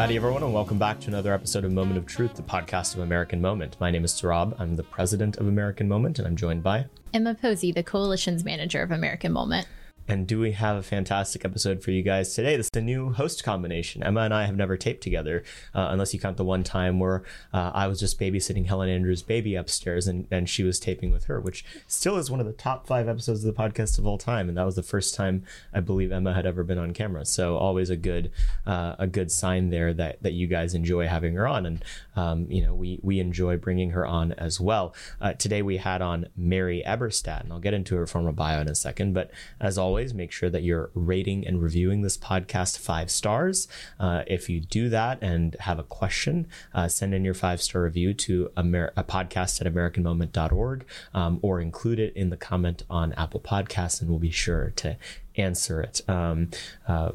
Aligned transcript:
Howdy, 0.00 0.16
everyone, 0.16 0.42
and 0.42 0.54
welcome 0.54 0.78
back 0.78 0.98
to 1.00 1.08
another 1.08 1.34
episode 1.34 1.62
of 1.62 1.72
Moment 1.72 1.98
of 1.98 2.06
Truth, 2.06 2.32
the 2.32 2.42
podcast 2.42 2.94
of 2.94 3.00
American 3.00 3.38
Moment. 3.42 3.76
My 3.80 3.90
name 3.90 4.02
is 4.02 4.14
Saurabh. 4.14 4.58
I'm 4.58 4.76
the 4.76 4.82
president 4.82 5.36
of 5.36 5.46
American 5.46 5.88
Moment, 5.88 6.18
and 6.18 6.26
I'm 6.26 6.36
joined 6.36 6.62
by 6.62 6.86
Emma 7.12 7.34
Posey, 7.34 7.70
the 7.70 7.82
coalition's 7.82 8.42
manager 8.42 8.82
of 8.82 8.90
American 8.90 9.30
Moment. 9.30 9.66
And 10.10 10.26
do 10.26 10.40
we 10.40 10.50
have 10.50 10.76
a 10.76 10.82
fantastic 10.82 11.44
episode 11.44 11.84
for 11.84 11.92
you 11.92 12.02
guys 12.02 12.34
today? 12.34 12.56
This 12.56 12.66
is 12.66 12.76
a 12.76 12.80
new 12.80 13.12
host 13.12 13.44
combination. 13.44 14.02
Emma 14.02 14.22
and 14.22 14.34
I 14.34 14.44
have 14.44 14.56
never 14.56 14.76
taped 14.76 15.04
together, 15.04 15.44
uh, 15.72 15.86
unless 15.92 16.12
you 16.12 16.18
count 16.18 16.36
the 16.36 16.44
one 16.44 16.64
time 16.64 16.98
where 16.98 17.22
uh, 17.52 17.70
I 17.72 17.86
was 17.86 18.00
just 18.00 18.18
babysitting 18.18 18.66
Helen 18.66 18.88
Andrews' 18.88 19.22
baby 19.22 19.54
upstairs 19.54 20.08
and, 20.08 20.26
and 20.28 20.48
she 20.48 20.64
was 20.64 20.80
taping 20.80 21.12
with 21.12 21.26
her, 21.26 21.40
which 21.40 21.64
still 21.86 22.16
is 22.16 22.28
one 22.28 22.40
of 22.40 22.46
the 22.46 22.52
top 22.52 22.88
five 22.88 23.06
episodes 23.06 23.44
of 23.44 23.54
the 23.54 23.62
podcast 23.62 24.00
of 24.00 24.06
all 24.06 24.18
time. 24.18 24.48
And 24.48 24.58
that 24.58 24.66
was 24.66 24.74
the 24.74 24.82
first 24.82 25.14
time 25.14 25.44
I 25.72 25.78
believe 25.78 26.10
Emma 26.10 26.34
had 26.34 26.44
ever 26.44 26.64
been 26.64 26.76
on 26.76 26.92
camera. 26.92 27.24
So 27.24 27.56
always 27.56 27.88
a 27.88 27.96
good 27.96 28.32
uh, 28.66 28.96
a 28.98 29.06
good 29.06 29.30
sign 29.30 29.70
there 29.70 29.94
that, 29.94 30.24
that 30.24 30.32
you 30.32 30.48
guys 30.48 30.74
enjoy 30.74 31.06
having 31.06 31.34
her 31.34 31.46
on. 31.46 31.66
And, 31.66 31.84
um, 32.16 32.50
you 32.50 32.64
know, 32.64 32.74
we, 32.74 32.98
we 33.04 33.20
enjoy 33.20 33.58
bringing 33.58 33.90
her 33.90 34.04
on 34.04 34.32
as 34.32 34.58
well. 34.58 34.92
Uh, 35.20 35.34
today 35.34 35.62
we 35.62 35.76
had 35.76 36.02
on 36.02 36.26
Mary 36.36 36.82
Eberstadt, 36.84 37.42
and 37.42 37.52
I'll 37.52 37.60
get 37.60 37.74
into 37.74 37.94
her 37.94 38.08
former 38.08 38.32
bio 38.32 38.60
in 38.60 38.68
a 38.68 38.74
second. 38.74 39.12
But 39.12 39.30
as 39.60 39.78
always, 39.78 39.99
always, 40.00 40.14
make 40.14 40.32
sure 40.32 40.48
that 40.48 40.62
you're 40.62 40.90
rating 40.94 41.46
and 41.46 41.60
reviewing 41.60 42.00
this 42.00 42.16
podcast 42.16 42.78
five 42.78 43.10
stars. 43.10 43.68
Uh, 43.98 44.22
if 44.26 44.48
you 44.48 44.58
do 44.58 44.88
that 44.88 45.22
and 45.22 45.54
have 45.60 45.78
a 45.78 45.82
question, 45.82 46.46
uh, 46.72 46.88
send 46.88 47.12
in 47.12 47.22
your 47.22 47.34
five 47.34 47.60
star 47.60 47.82
review 47.82 48.14
to 48.14 48.50
Amer- 48.56 48.94
a 48.96 49.04
podcast 49.04 49.60
at 49.60 49.70
AmericanMoment.org 49.70 50.86
um, 51.12 51.38
or 51.42 51.60
include 51.60 51.98
it 51.98 52.16
in 52.16 52.30
the 52.30 52.36
comment 52.38 52.82
on 52.88 53.12
Apple 53.12 53.40
Podcasts, 53.40 54.00
and 54.00 54.08
we'll 54.08 54.18
be 54.18 54.30
sure 54.30 54.72
to 54.76 54.96
answer 55.36 55.82
it. 55.82 56.00
Um, 56.08 56.48
uh, 56.88 57.12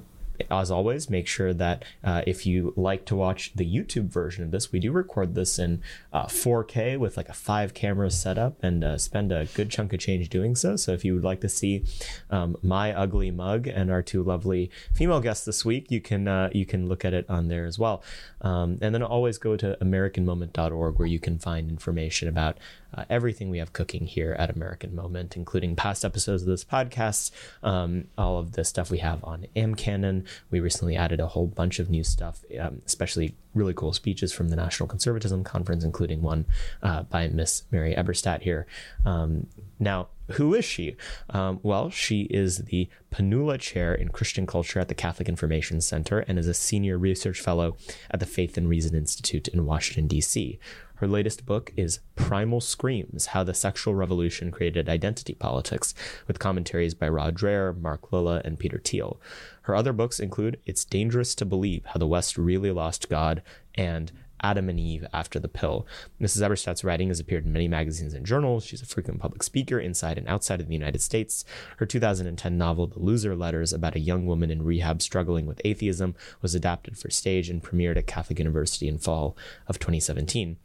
as 0.49 0.71
always, 0.71 1.09
make 1.09 1.27
sure 1.27 1.53
that 1.53 1.83
uh, 2.03 2.21
if 2.27 2.45
you 2.45 2.73
like 2.75 3.05
to 3.05 3.15
watch 3.15 3.51
the 3.55 3.65
YouTube 3.65 4.07
version 4.07 4.43
of 4.43 4.51
this, 4.51 4.71
we 4.71 4.79
do 4.79 4.91
record 4.91 5.35
this 5.35 5.59
in 5.59 5.81
uh, 6.13 6.25
4K 6.25 6.97
with 6.97 7.17
like 7.17 7.29
a 7.29 7.33
five 7.33 7.73
camera 7.73 8.09
setup 8.11 8.63
and 8.63 8.83
uh, 8.83 8.97
spend 8.97 9.31
a 9.31 9.45
good 9.53 9.69
chunk 9.69 9.93
of 9.93 9.99
change 9.99 10.29
doing 10.29 10.55
so. 10.55 10.75
So 10.75 10.91
if 10.91 11.05
you 11.05 11.13
would 11.13 11.23
like 11.23 11.41
to 11.41 11.49
see 11.49 11.83
um, 12.29 12.55
my 12.61 12.93
ugly 12.93 13.31
mug 13.31 13.67
and 13.67 13.91
our 13.91 14.01
two 14.01 14.23
lovely 14.23 14.71
female 14.93 15.19
guests 15.19 15.45
this 15.45 15.65
week, 15.65 15.91
you 15.91 16.01
can 16.01 16.27
uh, 16.27 16.49
you 16.53 16.65
can 16.65 16.87
look 16.87 17.05
at 17.05 17.13
it 17.13 17.29
on 17.29 17.47
there 17.47 17.65
as 17.65 17.79
well. 17.79 18.03
Um, 18.41 18.77
and 18.81 18.93
then 18.93 19.03
always 19.03 19.37
go 19.37 19.57
to 19.57 19.77
AmericanMoment.org 19.81 20.99
where 20.99 21.07
you 21.07 21.19
can 21.19 21.39
find 21.39 21.69
information 21.69 22.27
about 22.27 22.57
uh, 22.95 23.05
everything 23.09 23.49
we 23.49 23.59
have 23.59 23.73
cooking 23.73 24.05
here 24.05 24.35
at 24.39 24.49
American 24.49 24.95
Moment, 24.95 25.35
including 25.35 25.75
past 25.75 26.05
episodes 26.05 26.43
of 26.43 26.47
this 26.47 26.63
podcast, 26.63 27.31
um, 27.63 28.05
all 28.17 28.37
of 28.37 28.53
the 28.53 28.63
stuff 28.63 28.89
we 28.89 28.99
have 28.99 29.23
on 29.23 29.45
AmCanon. 29.55 30.25
We 30.49 30.59
recently 30.59 30.95
added 30.95 31.19
a 31.19 31.27
whole 31.27 31.47
bunch 31.47 31.79
of 31.79 31.89
new 31.89 32.03
stuff, 32.03 32.43
um, 32.59 32.81
especially 32.85 33.35
really 33.53 33.73
cool 33.73 33.93
speeches 33.93 34.33
from 34.33 34.49
the 34.49 34.55
National 34.55 34.87
Conservatism 34.87 35.43
Conference, 35.43 35.83
including 35.83 36.21
one 36.21 36.45
uh, 36.83 37.03
by 37.03 37.27
Miss 37.27 37.63
Mary 37.71 37.95
Eberstadt 37.95 38.41
here. 38.41 38.67
Um, 39.05 39.47
now, 39.79 40.09
who 40.31 40.53
is 40.53 40.65
she? 40.65 40.95
Um, 41.29 41.59
well, 41.61 41.89
she 41.89 42.23
is 42.23 42.65
the 42.65 42.89
Panula 43.11 43.59
Chair 43.59 43.93
in 43.93 44.09
Christian 44.09 44.47
Culture 44.47 44.79
at 44.79 44.87
the 44.87 44.95
Catholic 44.95 45.29
Information 45.29 45.81
Center 45.81 46.19
and 46.19 46.39
is 46.39 46.47
a 46.47 46.53
senior 46.53 46.97
research 46.97 47.39
fellow 47.39 47.77
at 48.09 48.19
the 48.19 48.25
Faith 48.25 48.57
and 48.57 48.67
Reason 48.67 48.95
Institute 48.95 49.47
in 49.47 49.65
Washington, 49.65 50.07
D.C. 50.07 50.59
Her 50.99 51.07
latest 51.09 51.45
book 51.45 51.73
is 51.75 51.99
Primal 52.15 52.61
Screams 52.61 53.27
How 53.27 53.43
the 53.43 53.53
Sexual 53.53 53.95
Revolution 53.95 54.49
Created 54.49 54.87
Identity 54.87 55.33
Politics, 55.33 55.93
with 56.25 56.39
commentaries 56.39 56.93
by 56.93 57.09
Rod 57.09 57.35
Dreher, 57.35 57.77
Mark 57.77 58.13
Lilla, 58.13 58.41
and 58.45 58.57
Peter 58.57 58.79
Thiel. 58.79 59.19
Her 59.63 59.75
other 59.75 59.91
books 59.91 60.21
include 60.21 60.57
It's 60.65 60.85
Dangerous 60.85 61.35
to 61.35 61.45
Believe 61.45 61.83
How 61.87 61.97
the 61.97 62.07
West 62.07 62.37
Really 62.37 62.71
Lost 62.71 63.09
God 63.09 63.41
and 63.75 64.13
Adam 64.39 64.69
and 64.69 64.79
Eve 64.79 65.05
After 65.11 65.37
the 65.37 65.49
Pill. 65.49 65.85
Mrs. 66.21 66.41
Eberstadt's 66.41 66.85
writing 66.85 67.09
has 67.09 67.19
appeared 67.19 67.45
in 67.45 67.51
many 67.51 67.67
magazines 67.67 68.13
and 68.13 68.25
journals. 68.25 68.65
She's 68.65 68.81
a 68.81 68.85
frequent 68.85 69.19
public 69.19 69.43
speaker 69.43 69.77
inside 69.77 70.17
and 70.17 70.29
outside 70.29 70.61
of 70.61 70.67
the 70.67 70.73
United 70.73 71.01
States. 71.01 71.43
Her 71.75 71.85
2010 71.85 72.57
novel, 72.57 72.87
The 72.87 72.99
Loser 72.99 73.35
Letters, 73.35 73.73
about 73.73 73.95
a 73.95 73.99
young 73.99 74.25
woman 74.25 74.49
in 74.49 74.63
rehab 74.63 75.01
struggling 75.01 75.45
with 75.45 75.61
atheism, 75.65 76.15
was 76.41 76.55
adapted 76.55 76.97
for 76.97 77.09
stage 77.09 77.49
and 77.49 77.61
premiered 77.61 77.97
at 77.97 78.07
Catholic 78.07 78.39
University 78.39 78.87
in 78.87 78.97
fall 78.97 79.35
of 79.67 79.77
2017. 79.77 80.55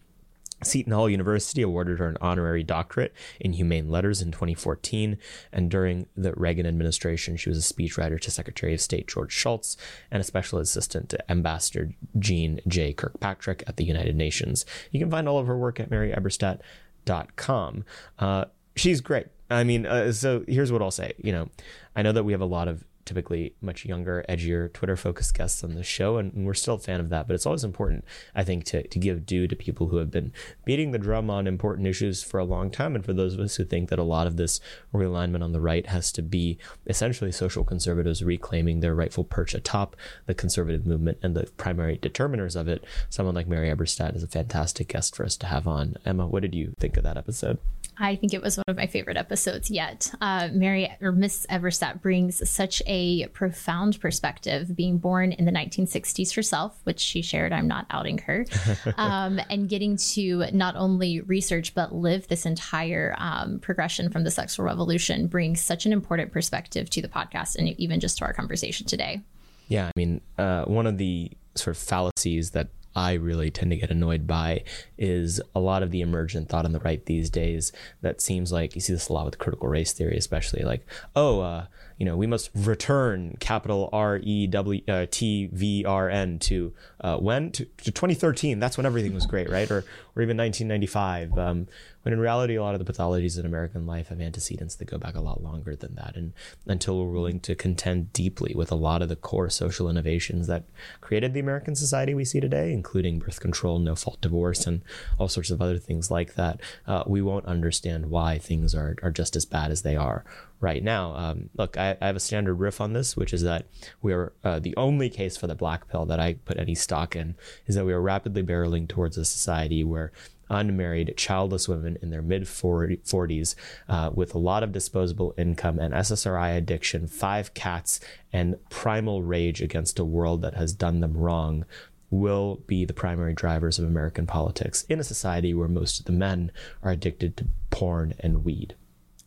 Seton 0.63 0.93
Hall 0.93 1.09
University 1.09 1.63
awarded 1.63 1.99
her 1.99 2.09
an 2.09 2.19
honorary 2.21 2.63
doctorate 2.63 3.15
in 3.39 3.53
humane 3.53 3.89
letters 3.89 4.21
in 4.21 4.31
2014, 4.31 5.19
and 5.53 5.71
during 5.71 6.07
the 6.17 6.33
Reagan 6.35 6.67
administration, 6.67 7.37
she 7.37 7.49
was 7.49 7.59
a 7.59 7.75
speechwriter 7.75 8.21
to 8.21 8.31
Secretary 8.31 8.75
of 8.75 8.81
State 8.81 9.09
George 9.09 9.33
Shultz 9.33 9.77
and 10.11 10.21
a 10.21 10.25
special 10.25 10.59
assistant 10.59 11.09
to 11.11 11.31
Ambassador 11.31 11.93
Jeane 12.19 12.61
J. 12.67 12.93
Kirkpatrick 12.93 13.65
at 13.67 13.77
the 13.77 13.85
United 13.85 14.17
Nations. 14.17 14.65
You 14.91 15.01
can 15.01 15.11
find 15.11 15.29
all 15.29 15.39
of 15.39 15.47
her 15.47 15.57
work 15.57 15.81
at 15.81 15.91
maryeberstadt.com. 15.91 17.85
Uh, 18.19 18.45
she's 18.77 19.01
great. 19.01 19.27
I 19.51 19.65
mean, 19.65 19.87
uh, 19.87 20.13
so 20.13 20.45
here's 20.47 20.71
what 20.71 20.81
I'll 20.81 20.91
say. 20.91 21.13
You 21.19 21.33
know, 21.33 21.49
I 21.97 22.03
know 22.03 22.13
that 22.13 22.25
we 22.25 22.33
have 22.33 22.41
a 22.41 22.47
lot 22.47 22.69
of 22.69 22.85
typically 23.05 23.55
much 23.61 23.85
younger, 23.85 24.25
edgier, 24.29 24.73
Twitter 24.73 24.97
focused 24.97 25.35
guests 25.35 25.65
on 25.65 25.75
the 25.75 25.83
show, 25.83 26.17
and 26.17 26.47
we're 26.47 26.55
still 26.55 26.75
a 26.75 26.79
fan 26.79 27.01
of 27.01 27.09
that. 27.09 27.27
But 27.27 27.35
it's 27.35 27.47
always 27.47 27.65
important, 27.65 28.05
I 28.35 28.45
think, 28.45 28.65
to, 28.67 28.87
to 28.87 28.99
give 28.99 29.27
due 29.27 29.49
to 29.49 29.57
people 29.57 29.89
who 29.89 29.97
have 29.97 30.11
been 30.11 30.33
beating 30.65 30.91
the 30.91 30.99
drum 30.99 31.31
on 31.31 31.47
important 31.47 31.87
issues 31.87 32.23
for 32.23 32.39
a 32.39 32.45
long 32.45 32.71
time. 32.71 32.95
And 32.95 33.05
for 33.05 33.13
those 33.13 33.35
of 33.35 33.41
us 33.41 33.57
who 33.57 33.65
think 33.65 33.89
that 33.91 33.99
a 33.99 34.05
lot 34.05 34.27
of 34.27 34.37
this 34.37 34.61
realignment 34.93 35.43
on 35.43 35.53
the 35.53 35.61
right 35.61 35.87
has 35.87 36.13
to 36.13 36.23
be 36.23 36.59
essentially 36.87 37.33
social 37.33 37.65
conservatives 37.65 38.23
reclaiming 38.23 38.81
their 38.81 38.95
rightful 38.95 39.25
perch 39.25 39.55
atop 39.55 39.97
the 40.27 40.35
conservative 40.35 40.87
movement 40.87 41.19
and 41.23 41.37
the 41.37 41.45
primary 41.57 41.99
determiners 41.99 42.55
of 42.55 42.69
it, 42.69 42.85
someone 43.09 43.35
like 43.35 43.49
Mary 43.49 43.69
Eberstadt 43.69 44.15
is 44.15 44.23
a 44.23 44.29
fantastic 44.29 44.89
guest 44.89 45.17
for 45.17 45.25
us 45.25 45.37
to 45.37 45.47
have 45.47 45.67
on. 45.67 45.97
Emma, 46.05 46.27
what 46.27 46.43
did 46.43 46.55
you 46.55 46.75
think 46.79 46.97
of 46.97 47.05
that 47.05 47.17
episode? 47.17 47.59
I 48.01 48.17
think 48.17 48.33
it 48.33 48.41
was 48.41 48.57
one 48.57 48.65
of 48.67 48.77
my 48.77 48.87
favorite 48.87 49.19
episodes 49.19 49.71
yet. 49.71 50.11
Uh, 50.21 50.49
Mary 50.53 50.91
or 51.03 51.13
Miss 51.13 51.47
Eberstadt 51.51 52.01
brings 52.01 52.49
such 52.49 52.83
a 52.87 53.27
profound 53.29 54.01
perspective, 54.01 54.75
being 54.75 54.97
born 54.97 55.33
in 55.33 55.45
the 55.45 55.53
1960s 55.53 56.35
herself, 56.35 56.81
which 56.85 56.99
she 56.99 57.21
shared. 57.21 57.53
I'm 57.53 57.69
not 57.69 57.87
outing 57.91 58.19
her, 58.19 58.47
um, 58.97 59.39
and 59.51 59.69
getting 59.69 59.99
to 59.99 60.47
not 60.53 60.77
only 60.77 61.21
research 61.21 61.75
but 61.75 61.95
live 61.95 62.27
this 62.29 62.47
entire 62.47 63.15
um, 63.19 63.59
progression 63.59 64.11
from 64.11 64.25
the 64.25 64.31
sexual 64.31 64.65
revolution 64.65 65.27
brings 65.27 65.61
such 65.61 65.85
an 65.85 65.93
important 65.93 66.33
perspective 66.33 66.89
to 66.91 67.03
the 67.03 67.09
podcast 67.09 67.57
and 67.57 67.69
even 67.79 68.01
just 68.01 68.19
to 68.19 68.25
our 68.25 68.33
conversation 68.33 68.87
today. 68.87 69.21
Yeah, 69.69 69.87
I 69.87 69.93
mean, 69.95 70.21
uh, 70.39 70.65
one 70.65 70.87
of 70.87 70.99
the 70.99 71.31
sort 71.55 71.77
of 71.77 71.83
fallacies 71.83 72.53
that 72.53 72.69
I 73.01 73.15
really 73.15 73.51
tend 73.51 73.71
to 73.71 73.79
get 73.79 73.91
annoyed 73.91 74.27
by 74.27 74.63
is 74.99 75.41
a 75.55 75.61
lot 75.61 75.83
of 75.83 75.91
the 75.91 76.03
emergent 76.03 76.51
thought 76.51 76.67
on 76.67 76.73
the 76.73 76.81
right 76.81 77.03
these 77.07 77.31
days 77.31 77.73
that 78.03 78.21
seems 78.21 78.53
like 78.53 78.75
you 78.75 78.83
see 78.83 78.93
this 78.93 79.09
a 79.09 79.15
lot 79.15 79.25
with 79.25 79.39
critical 79.39 79.69
race 79.69 79.95
theory, 79.95 80.19
especially 80.19 80.65
like, 80.65 80.87
oh, 81.17 81.41
uh, 81.41 81.65
you 81.97 82.05
know, 82.05 82.15
we 82.15 82.27
must 82.27 82.51
return 82.55 83.39
capital 83.41 83.89
R 83.91 84.21
E 84.23 84.47
W 84.47 84.83
uh, 84.87 85.07
T 85.11 85.49
V 85.51 85.87
R 85.87 86.11
N 86.11 86.39
to 86.41 86.75
uh, 87.01 87.17
when 87.17 87.51
to, 87.53 87.65
to, 87.65 87.91
2013. 87.91 88.61
That's 88.61 88.77
when 88.77 88.85
everything 88.85 89.15
was 89.15 89.25
great, 89.25 89.49
right? 89.49 89.71
Or 89.71 89.79
or 90.15 90.23
even 90.23 90.37
1995. 90.37 91.39
Um, 91.39 91.69
when 92.03 92.15
in 92.15 92.21
reality, 92.21 92.55
a 92.55 92.63
lot 92.63 92.75
of 92.75 92.85
the 92.85 92.91
pathologies 92.91 93.39
in 93.39 93.45
American 93.45 93.87
life 93.87 94.09
have 94.09 94.21
antecedents 94.21 94.75
that 94.77 94.87
go 94.87 94.99
back 94.99 95.15
a 95.15 95.21
lot 95.21 95.43
longer 95.43 95.77
than 95.77 95.95
that. 95.97 96.17
And 96.17 96.33
until 96.67 96.99
we're 96.99 97.13
willing 97.13 97.41
to 97.41 97.55
contend 97.55 98.13
deeply 98.13 98.55
with 98.55 98.73
a 98.73 98.77
lot 98.77 99.03
of 99.03 99.09
the 99.09 99.17
core 99.17 99.51
social 99.51 99.89
innovations 99.89 100.47
that 100.47 100.65
created 101.01 101.35
the 101.35 101.41
American 101.41 101.75
society 101.75 102.15
we 102.15 102.25
see 102.25 102.41
today, 102.41 102.73
including 102.73 103.19
birth 103.19 103.41
control, 103.41 103.79
no 103.79 103.95
fault 103.95 104.21
divorce, 104.21 104.67
and 104.67 104.83
all 105.19 105.29
sorts 105.29 105.51
of 105.51 105.61
other 105.61 105.79
things 105.79 106.11
like 106.11 106.35
that, 106.35 106.61
uh, 106.87 107.05
we 107.07 107.21
won't 107.21 107.47
understand 107.47 108.07
why 108.07 108.39
things 108.39 108.75
are, 108.75 108.97
are 109.03 109.11
just 109.11 109.37
as 109.37 109.45
bad 109.45 109.71
as 109.71 109.83
they 109.83 109.97
are 109.97 110.25
right 110.61 110.83
now. 110.83 111.15
Um, 111.15 111.51
look, 111.57 111.77
I, 111.77 111.97
I, 112.01 112.07
have 112.07 112.17
a 112.17 112.21
standard 112.21 112.55
riff 112.55 112.81
on 112.81 112.93
this, 112.93 113.17
which 113.17 113.33
is 113.33 113.43
that 113.43 113.67
we 114.03 114.13
are 114.13 114.33
uh, 114.45 114.59
the 114.59 114.77
only 114.77 115.09
case 115.09 115.37
for 115.37 115.47
the 115.47 115.55
black 115.55 115.89
pill 115.89 116.05
that 116.07 116.21
I 116.21 116.35
put 116.35 116.59
any 116.59 116.75
stock 116.75 117.17
in 117.17 117.35
is 117.67 117.75
that 117.75 117.87
we 117.87 117.93
are 117.93 118.01
rapidly 118.01 118.43
barreling 118.43 118.87
towards 118.87 119.17
a 119.17 119.25
society 119.25 119.83
where 119.85 120.13
unmarried, 120.51 121.15
childless 121.17 121.69
women 121.69 121.97
in 122.03 122.11
their 122.11 122.23
mid 122.23 122.43
40s 122.43 123.55
uh, 123.89 124.11
with 124.13 124.35
a 124.35 124.39
lot 124.39 124.63
of 124.63 124.73
disposable 124.73 125.35
income 125.39 125.79
and 125.79 125.95
SSRI 125.95 126.57
addiction, 126.57 127.07
five 127.07 127.55
cats, 127.55 128.01
and 128.33 128.57
primal 128.69 129.23
rage 129.23 129.63
against 129.63 129.99
a 129.99 130.05
world 130.05 130.43
that 130.43 130.55
has 130.55 130.73
done 130.73 131.01
them 131.01 131.17
wrong 131.17 131.65
will 132.11 132.61
be 132.67 132.85
the 132.85 132.93
primary 132.93 133.33
drivers 133.33 133.79
of 133.79 133.85
American 133.85 134.27
politics 134.27 134.83
in 134.89 134.99
a 134.99 135.05
society 135.05 135.55
where 135.55 135.69
most 135.69 136.01
of 136.01 136.07
the 136.07 136.13
men 136.13 136.51
are 136.83 136.91
addicted 136.91 137.37
to 137.37 137.47
porn 137.71 138.15
and 138.19 138.45
weed. 138.45 138.75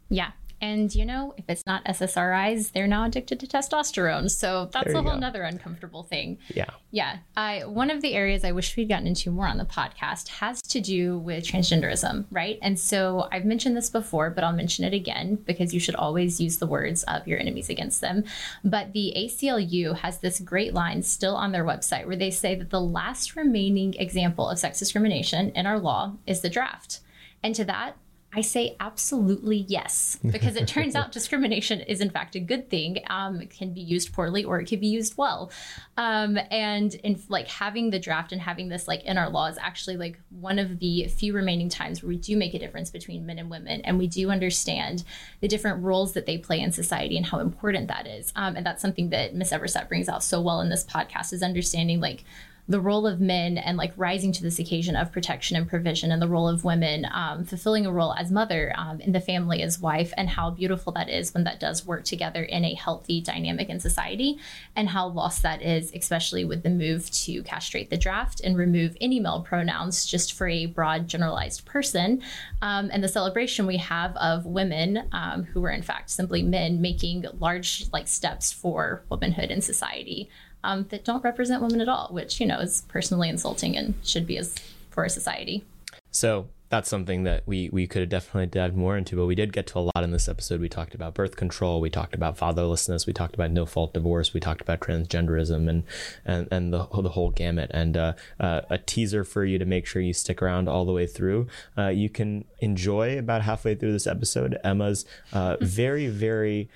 Yeah, 0.10 0.31
And 0.63 0.95
you 0.95 1.04
know, 1.04 1.33
if 1.36 1.44
it's 1.50 1.65
not 1.65 1.83
SSRIs, 1.83 2.71
they're 2.71 2.88
now 2.88 3.04
addicted 3.04 3.38
to 3.42 3.48
testosterone. 3.48 4.31
So 4.31 4.69
that's 4.71 4.94
a 4.94 5.01
whole 5.01 5.12
go. 5.12 5.19
nother 5.19 5.44
uncomfortable 5.44 6.04
thing. 6.04 6.38
Yeah. 6.56 6.69
Yeah. 6.89 7.18
I, 7.36 7.65
one 7.65 7.92
of 7.92 8.01
the 8.01 8.13
areas 8.13 8.45
I 8.45 8.54
wish 8.54 8.74
we'd 8.77 8.88
gotten 8.88 9.06
into 9.06 9.30
more 9.30 9.45
on 9.45 9.57
the 9.57 9.65
podcast 9.65 10.30
has 10.30 10.62
to 10.62 10.80
do 10.80 11.18
with 11.18 11.44
transgenderism, 11.44 12.27
right? 12.31 12.60
And 12.62 12.80
so 12.80 13.27
I've 13.30 13.44
mentioned 13.44 13.75
this 13.75 13.89
before, 13.89 14.30
but 14.30 14.45
I'll 14.45 14.54
mention 14.54 14.86
it 14.86 14.94
again 14.94 15.36
because 15.36 15.74
you 15.74 15.81
should 15.81 15.95
always 15.95 16.39
use 16.39 16.60
the 16.60 16.68
words 16.68 17.04
of 17.04 17.27
your 17.27 17.39
enemies 17.39 17.69
against 17.69 18.00
them. 18.00 18.24
But 18.63 18.94
the 18.94 19.12
ACLU 19.18 19.98
has 19.98 20.19
this 20.19 20.39
great 20.39 20.74
line 20.74 21.04
still 21.04 21.36
on 21.36 21.51
their 21.51 21.65
website 21.65 22.07
where 22.07 22.15
they 22.15 22.31
say 22.31 22.56
that 22.56 22.69
the 22.69 22.80
last 22.80 23.36
remaining 23.36 23.95
example 23.95 24.48
of 24.48 24.60
sex 24.60 24.80
discrimination 24.80 25.50
in 25.56 25.65
our 25.65 25.77
law 25.77 26.13
is 26.25 26.39
the 26.39 26.50
draft. 26.50 27.01
And 27.44 27.54
to 27.56 27.65
that, 27.65 27.98
I 28.36 28.42
say 28.42 28.76
absolutely 28.80 29.58
yes, 29.68 30.18
because 30.24 30.56
it 30.56 30.68
turns 30.68 30.96
out 30.96 31.12
discrimination 31.14 31.82
is 31.82 32.02
in 32.02 32.10
fact 32.10 32.36
a 32.36 32.40
good 32.40 32.70
thing. 32.70 32.98
Um, 33.08 33.42
it 33.42 33.52
can 33.52 33.74
be 33.74 33.82
used 33.82 34.12
poorly 34.12 34.44
or 34.44 34.60
it 34.60 34.68
can 34.68 34.80
be 34.80 34.88
used 34.88 35.18
well. 35.18 35.52
Um, 35.98 36.40
and 36.50 36.96
in 36.96 37.22
like 37.30 37.48
having 37.48 37.92
the 37.92 38.00
draft 38.00 38.32
and 38.32 38.42
having 38.42 38.70
this 38.70 38.88
like 38.88 39.04
in 39.04 39.18
our 39.18 39.30
law 39.30 39.46
is 39.48 39.58
actually 39.60 39.98
like 39.98 40.20
one 40.30 40.58
of 40.58 40.80
the 40.80 41.08
few 41.08 41.34
remaining 41.34 41.70
times 41.70 42.02
where 42.02 42.10
we 42.10 42.18
do 42.18 42.36
make 42.36 42.56
a 42.56 42.60
difference 42.60 42.90
between 42.90 43.26
men 43.26 43.38
and 43.38 43.50
women, 43.50 43.82
and 43.82 44.00
we 44.00 44.08
do 44.08 44.32
understand 44.32 45.04
the 45.42 45.48
different 45.48 45.84
roles 45.84 46.14
that 46.14 46.26
they 46.26 46.38
play 46.38 46.60
in 46.60 46.72
society 46.72 47.18
and 47.18 47.28
how 47.28 47.40
important 47.40 47.88
that 47.88 48.08
is. 48.08 48.34
Um, 48.36 48.56
and 48.56 48.66
that's 48.66 48.82
something 48.82 49.10
that 49.10 49.36
Miss 49.36 49.52
Eberstadt 49.52 49.88
brings 49.88 50.10
out 50.10 50.24
so 50.24 50.42
well 50.42 50.62
in 50.62 50.70
this 50.70 50.84
podcast 50.84 51.34
is 51.34 51.44
understanding 51.44 52.00
like 52.00 52.24
the 52.68 52.80
role 52.80 53.06
of 53.06 53.19
men 53.19 53.57
and 53.57 53.77
like 53.77 53.92
rising 53.98 54.31
to 54.31 54.42
this 54.42 54.57
occasion 54.57 54.95
of 54.95 55.12
protection 55.12 55.57
and 55.57 55.68
provision 55.68 56.12
and 56.12 56.21
the 56.21 56.27
role 56.27 56.48
of 56.48 56.63
women 56.63 57.06
um, 57.12 57.44
fulfilling 57.44 57.86
a 57.86 57.92
role 57.92 58.13
as 58.13 58.31
mother 58.31 58.74
um, 58.77 59.01
in 59.01 59.12
the 59.12 59.19
family 59.19 59.62
as 59.62 59.80
wife 59.80 60.13
and 60.15 60.30
how 60.30 60.50
beautiful 60.50 60.94
that 60.94 61.10
is 61.10 61.33
when 61.33 61.44
that 61.44 61.60
does 61.60 61.86
work 61.86 62.06
together 62.06 62.44
in 62.44 62.63
a 62.63 62.74
healthy 62.74 63.19
dynamic 63.19 63.68
in 63.68 63.80
society 63.81 64.38
and 64.77 64.88
how 64.88 65.07
lost 65.07 65.44
that 65.44 65.62
is 65.62 65.92
especially 65.94 66.45
with 66.45 66.63
the 66.63 66.69
move 66.69 67.10
to 67.12 67.44
castrate 67.44 67.89
the 67.89 67.98
draft 67.98 68.39
and 68.42 68.57
remove 68.57 68.95
any 69.01 69.19
male 69.19 69.42
pronouns 69.42 70.06
just 70.06 70.31
for 70.33 70.48
a 70.48 70.65
broad 70.65 71.06
generalized 71.06 71.65
person 71.65 72.21
um, 72.62 72.89
and 72.94 73.04
the 73.04 73.10
celebration 73.10 73.68
we 73.68 73.77
have 73.77 74.15
of 74.15 74.45
women 74.45 75.04
um, 75.12 75.44
who 75.44 75.60
were 75.60 75.69
in 75.69 75.81
fact 75.81 76.10
simply 76.10 76.42
men 76.42 76.81
making 76.81 77.25
large 77.39 77.88
like 77.92 78.07
steps 78.07 78.54
for 78.54 79.04
womanhood 79.10 79.51
in 79.51 79.62
society 79.62 80.30
um, 80.63 80.86
that 80.89 81.04
don't 81.06 81.24
represent 81.24 81.62
women 81.62 81.81
at 81.81 81.89
all, 81.89 82.10
which 82.12 82.39
you 82.39 82.45
know 82.45 82.60
is 82.60 82.83
personally 82.88 83.30
insulting 83.30 83.75
and 83.77 83.94
should 84.04 84.27
be 84.27 84.38
as 84.38 84.56
for 84.89 85.07
society. 85.10 85.63
So 86.12 86.48
that's 86.74 86.89
something 86.89 87.24
that 87.24 87.44
we 87.45 87.69
we 87.71 87.86
could 87.86 88.01
have 88.01 88.10
definitely 88.10 88.48
dived 88.48 88.75
more 88.75 88.98
into, 88.98 89.15
but 89.15 89.27
we 89.27 89.36
did 89.36 89.54
get 89.54 89.68
to 89.68 89.77
a 89.77 89.81
lot 89.81 90.04
in 90.04 90.10
this 90.10 90.27
episode. 90.27 90.60
We 90.60 90.69
talked 90.69 90.95
about 90.95 91.13
birth 91.13 91.36
control, 91.36 91.80
we 91.80 91.92
talked 91.92 92.15
about 92.15 92.36
fatherlessness, 92.36 93.06
we 93.06 93.13
talked 93.13 93.36
about 93.36 93.51
no 93.51 93.68
fault 93.68 93.94
divorce, 93.94 94.33
we 94.33 94.39
talked 94.39 94.60
about 94.60 94.80
transgenderism, 94.80 95.69
and 95.69 95.83
and 96.25 96.48
and 96.51 96.74
the 96.74 96.88
the 96.88 97.10
whole 97.10 97.30
gamut. 97.30 97.69
And 97.75 97.95
uh, 97.95 98.13
uh, 98.39 98.62
a 98.71 98.80
teaser 98.80 99.24
for 99.24 99.45
you 99.45 99.60
to 99.60 99.65
make 99.65 99.86
sure 99.86 100.01
you 100.01 100.13
stick 100.13 100.42
around 100.42 100.68
all 100.68 100.83
the 100.83 100.94
way 100.94 101.06
through. 101.06 101.45
Uh, 101.77 101.89
you 101.89 102.10
can 102.10 102.45
enjoy 102.60 103.19
about 103.19 103.44
halfway 103.44 103.75
through 103.75 103.94
this 103.94 104.07
episode 104.07 104.57
Emma's 104.63 105.06
uh, 105.31 105.57
very 105.62 106.07
very. 106.07 106.69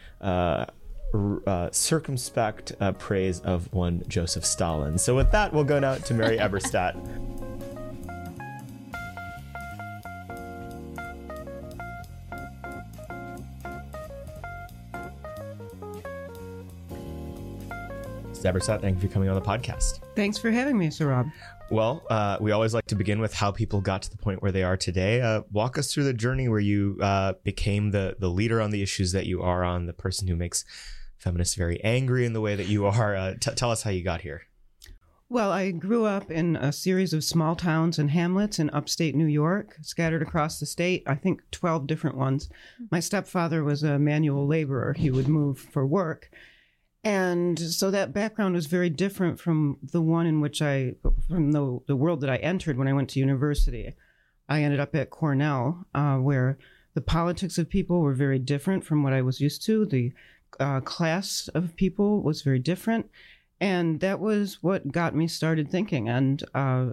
Uh, 1.13 1.69
circumspect 1.71 2.74
uh, 2.81 2.92
praise 2.92 3.39
of 3.42 3.71
one 3.74 4.04
Joseph 4.07 4.45
Stalin. 4.45 4.98
So, 4.98 5.15
with 5.15 5.31
that, 5.31 5.54
we'll 5.54 5.63
go 5.63 5.80
now 5.80 5.95
to 5.95 6.13
Mary 6.13 6.38
Eberstadt. 6.39 6.95
Eberstadt, 18.48 18.81
thank 18.81 18.95
you 18.95 19.07
for 19.07 19.13
coming 19.13 19.27
on 19.27 19.36
the 19.36 19.42
podcast. 19.42 20.00
Thanks 20.15 20.38
for 20.38 20.50
having 20.50 20.77
me, 20.77 20.88
Saurabh. 20.88 21.31
Well, 21.69 22.04
uh, 22.09 22.38
we 22.39 22.51
always 22.51 22.74
like 22.74 22.86
to 22.88 22.95
begin 22.95 23.19
with 23.19 23.33
how 23.33 23.51
people 23.51 23.81
got 23.81 24.01
to 24.04 24.09
the 24.09 24.18
point 24.18 24.42
where 24.42 24.54
they 24.54 24.63
are 24.63 24.77
today. 24.77 25.21
Uh, 25.21 25.42
walk 25.51 25.77
us 25.77 25.94
through 25.94 26.06
the 26.06 26.13
journey 26.13 26.48
where 26.48 26.62
you 26.62 26.98
uh, 27.01 27.33
became 27.44 27.92
the 27.92 28.15
the 28.19 28.30
leader 28.30 28.62
on 28.62 28.71
the 28.71 28.81
issues 28.81 29.12
that 29.12 29.25
you 29.25 29.42
are 29.42 29.65
on, 29.65 29.86
the 29.86 29.94
person 29.94 30.27
who 30.30 30.36
makes 30.36 30.63
feminists 31.17 31.55
very 31.55 31.83
angry 31.83 32.25
in 32.25 32.33
the 32.33 32.41
way 32.41 32.55
that 32.55 32.67
you 32.67 32.85
are. 32.85 33.15
Uh, 33.15 33.33
t- 33.39 33.51
tell 33.55 33.71
us 33.71 33.83
how 33.83 33.89
you 33.89 34.03
got 34.03 34.21
here. 34.21 34.43
Well, 35.29 35.51
I 35.51 35.71
grew 35.71 36.05
up 36.05 36.31
in 36.31 36.55
a 36.55 36.71
series 36.71 37.11
of 37.11 37.21
small 37.21 37.57
towns 37.57 37.99
and 37.99 38.11
hamlets 38.11 38.59
in 38.59 38.69
upstate 38.69 39.13
New 39.13 39.25
York, 39.25 39.75
scattered 39.81 40.21
across 40.21 40.57
the 40.57 40.65
state, 40.65 41.03
I 41.05 41.15
think 41.15 41.41
12 41.51 41.85
different 41.85 42.15
ones. 42.15 42.49
My 42.91 43.01
stepfather 43.01 43.61
was 43.61 43.83
a 43.83 43.99
manual 43.99 44.47
laborer. 44.47 44.93
He 44.93 45.11
would 45.11 45.27
move 45.27 45.59
for 45.59 45.85
work. 45.85 46.29
And 47.03 47.59
so 47.59 47.91
that 47.91 48.13
background 48.13 48.55
was 48.55 48.67
very 48.67 48.89
different 48.89 49.37
from 49.37 49.79
the 49.81 50.01
one 50.01 50.27
in 50.27 50.39
which 50.39 50.61
I, 50.61 50.95
from 51.27 51.51
the, 51.51 51.79
the 51.87 51.95
world 51.95 52.21
that 52.21 52.29
I 52.29 52.37
entered 52.37 52.77
when 52.77 52.87
I 52.87 52.93
went 52.93 53.09
to 53.09 53.19
university. 53.19 53.95
I 54.47 54.63
ended 54.63 54.79
up 54.79 54.95
at 54.95 55.09
Cornell, 55.09 55.85
uh, 55.93 56.17
where 56.17 56.57
the 56.93 57.01
politics 57.01 57.57
of 57.57 57.69
people 57.69 57.99
were 57.99 58.13
very 58.13 58.39
different 58.39 58.85
from 58.85 59.03
what 59.03 59.13
I 59.13 59.21
was 59.21 59.41
used 59.41 59.63
to. 59.65 59.85
The 59.85 60.13
uh, 60.59 60.81
class 60.81 61.50
of 61.54 61.75
people 61.75 62.21
was 62.21 62.42
very 62.42 62.59
different. 62.59 63.09
And 63.59 64.00
that 64.01 64.19
was 64.19 64.59
what 64.62 64.92
got 64.92 65.15
me 65.15 65.27
started 65.27 65.71
thinking. 65.71 66.09
And 66.09 66.44
uh, 66.54 66.92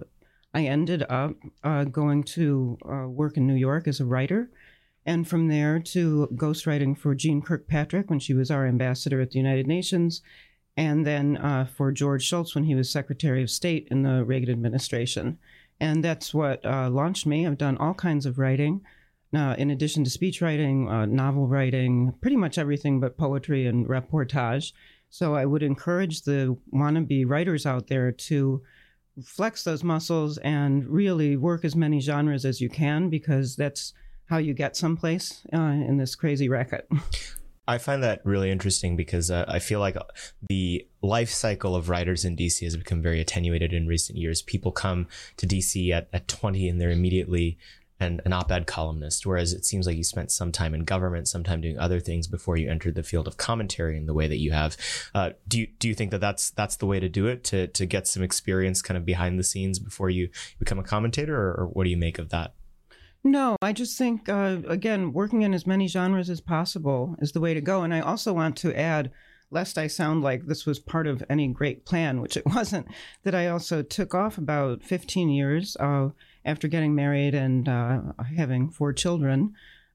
I 0.53 0.65
ended 0.65 1.03
up 1.09 1.35
uh, 1.63 1.83
going 1.83 2.23
to 2.23 2.77
uh, 2.83 3.07
work 3.07 3.37
in 3.37 3.45
New 3.45 3.55
York 3.55 3.87
as 3.87 3.99
a 3.99 4.05
writer. 4.05 4.49
And 5.05 5.27
from 5.27 5.47
there 5.47 5.79
to 5.79 6.27
ghostwriting 6.33 6.97
for 6.97 7.13
Jeane 7.13 7.43
Kirkpatrick 7.43 8.09
when 8.09 8.19
she 8.19 8.33
was 8.33 8.49
our 8.49 8.65
ambassador 8.65 9.21
at 9.21 9.31
the 9.31 9.37
United 9.37 9.67
Nations. 9.67 10.21
And 10.75 11.05
then 11.05 11.37
uh, 11.37 11.65
for 11.65 11.91
George 11.91 12.23
Shultz 12.23 12.55
when 12.55 12.63
he 12.63 12.75
was 12.75 12.89
Secretary 12.89 13.43
of 13.43 13.51
State 13.51 13.87
in 13.91 14.01
the 14.01 14.25
Reagan 14.25 14.49
administration. 14.49 15.37
And 15.79 16.03
that's 16.03 16.33
what 16.33 16.65
launched 16.65 17.25
me. 17.25 17.45
I've 17.45 17.57
done 17.57 17.77
all 17.77 17.93
kinds 17.93 18.25
of 18.25 18.39
writing. 18.39 18.81
Uh, 19.33 19.55
in 19.57 19.71
addition 19.71 20.03
to 20.03 20.09
speech 20.09 20.41
writing, 20.41 20.87
uh, 20.87 21.05
novel 21.05 21.47
writing, 21.47 22.13
pretty 22.21 22.37
much 22.37 22.57
everything 22.57 22.99
but 22.99 23.17
poetry 23.17 23.65
and 23.65 23.87
reportage. 23.87 24.71
So 25.09 25.35
I 25.35 25.45
would 25.45 25.63
encourage 25.63 26.21
the 26.21 26.57
wannabe 26.73 27.27
writers 27.27 27.65
out 27.65 27.87
there 27.87 28.11
to 28.11 28.61
flex 29.23 29.63
those 29.63 29.83
muscles 29.83 30.37
and 30.39 30.85
really 30.85 31.37
work 31.37 31.63
as 31.63 31.75
many 31.75 31.99
genres 31.99 32.45
as 32.45 32.59
you 32.59 32.69
can 32.69 33.09
because 33.09 33.55
that's 33.55 33.93
how 34.27 34.37
you 34.37 34.53
get 34.53 34.75
someplace 34.75 35.45
uh, 35.53 35.57
in 35.57 35.97
this 35.97 36.15
crazy 36.15 36.49
racket. 36.49 36.87
I 37.67 37.79
find 37.79 38.03
that 38.03 38.21
really 38.23 38.51
interesting 38.51 38.95
because 38.95 39.31
uh, 39.31 39.45
I 39.47 39.57
feel 39.59 39.79
like 39.79 39.97
the 40.47 40.87
life 41.01 41.31
cycle 41.31 41.75
of 41.75 41.89
writers 41.89 42.23
in 42.23 42.35
DC 42.35 42.63
has 42.63 42.77
become 42.77 43.01
very 43.01 43.19
attenuated 43.19 43.73
in 43.73 43.87
recent 43.87 44.19
years. 44.19 44.43
People 44.43 44.71
come 44.71 45.07
to 45.37 45.47
DC 45.47 45.91
at, 45.91 46.07
at 46.13 46.27
20 46.27 46.69
and 46.69 46.79
they're 46.79 46.91
immediately 46.91 47.57
an, 47.99 48.21
an 48.25 48.33
op-ed 48.33 48.67
columnist, 48.67 49.25
whereas 49.25 49.53
it 49.53 49.65
seems 49.65 49.87
like 49.87 49.95
you 49.95 50.03
spent 50.03 50.31
some 50.31 50.51
time 50.51 50.73
in 50.73 50.83
government, 50.83 51.27
some 51.27 51.43
time 51.43 51.61
doing 51.61 51.79
other 51.79 51.99
things 51.99 52.27
before 52.27 52.57
you 52.57 52.69
entered 52.69 52.95
the 52.95 53.03
field 53.03 53.27
of 53.27 53.37
commentary 53.37 53.97
in 53.97 54.05
the 54.05 54.13
way 54.13 54.27
that 54.27 54.39
you 54.39 54.51
have. 54.51 54.75
Uh, 55.13 55.31
do 55.47 55.59
you 55.59 55.67
do 55.79 55.87
you 55.87 55.93
think 55.93 56.11
that 56.11 56.21
that's 56.21 56.49
that's 56.51 56.75
the 56.75 56.85
way 56.85 56.99
to 56.99 57.07
do 57.07 57.27
it 57.27 57.43
to 57.45 57.67
to 57.67 57.85
get 57.85 58.07
some 58.07 58.23
experience 58.23 58.81
kind 58.81 58.97
of 58.97 59.05
behind 59.05 59.39
the 59.39 59.43
scenes 59.43 59.79
before 59.79 60.09
you 60.09 60.29
become 60.59 60.79
a 60.79 60.83
commentator, 60.83 61.35
or, 61.35 61.53
or 61.53 61.67
what 61.67 61.85
do 61.85 61.89
you 61.89 61.97
make 61.97 62.19
of 62.19 62.29
that? 62.29 62.53
No, 63.25 63.55
I 63.59 63.73
just 63.73 63.97
think, 63.97 64.29
uh, 64.29 64.57
again, 64.67 65.11
working 65.11 65.41
in 65.41 65.55
as 65.55 65.65
many 65.65 65.87
genres 65.87 66.29
as 66.29 66.41
possible 66.41 67.15
is 67.19 67.31
the 67.31 67.39
way 67.39 67.55
to 67.55 67.61
go. 67.61 67.81
And 67.81 67.91
I 67.91 67.99
also 67.99 68.33
want 68.33 68.55
to 68.57 68.77
add, 68.77 69.09
lest 69.49 69.79
I 69.79 69.87
sound 69.87 70.21
like 70.21 70.45
this 70.45 70.67
was 70.67 70.77
part 70.77 71.07
of 71.07 71.23
any 71.27 71.47
great 71.47 71.87
plan, 71.87 72.21
which 72.21 72.37
it 72.37 72.45
wasn't, 72.55 72.85
that 73.23 73.33
I 73.33 73.47
also 73.47 73.81
took 73.81 74.13
off 74.13 74.37
about 74.37 74.83
15 74.83 75.29
years 75.29 75.75
uh, 75.79 76.09
after 76.45 76.67
getting 76.67 76.95
married 76.95 77.33
and 77.33 77.67
uh, 77.67 78.01
having 78.37 78.69
four 78.69 78.93
children, 78.93 79.53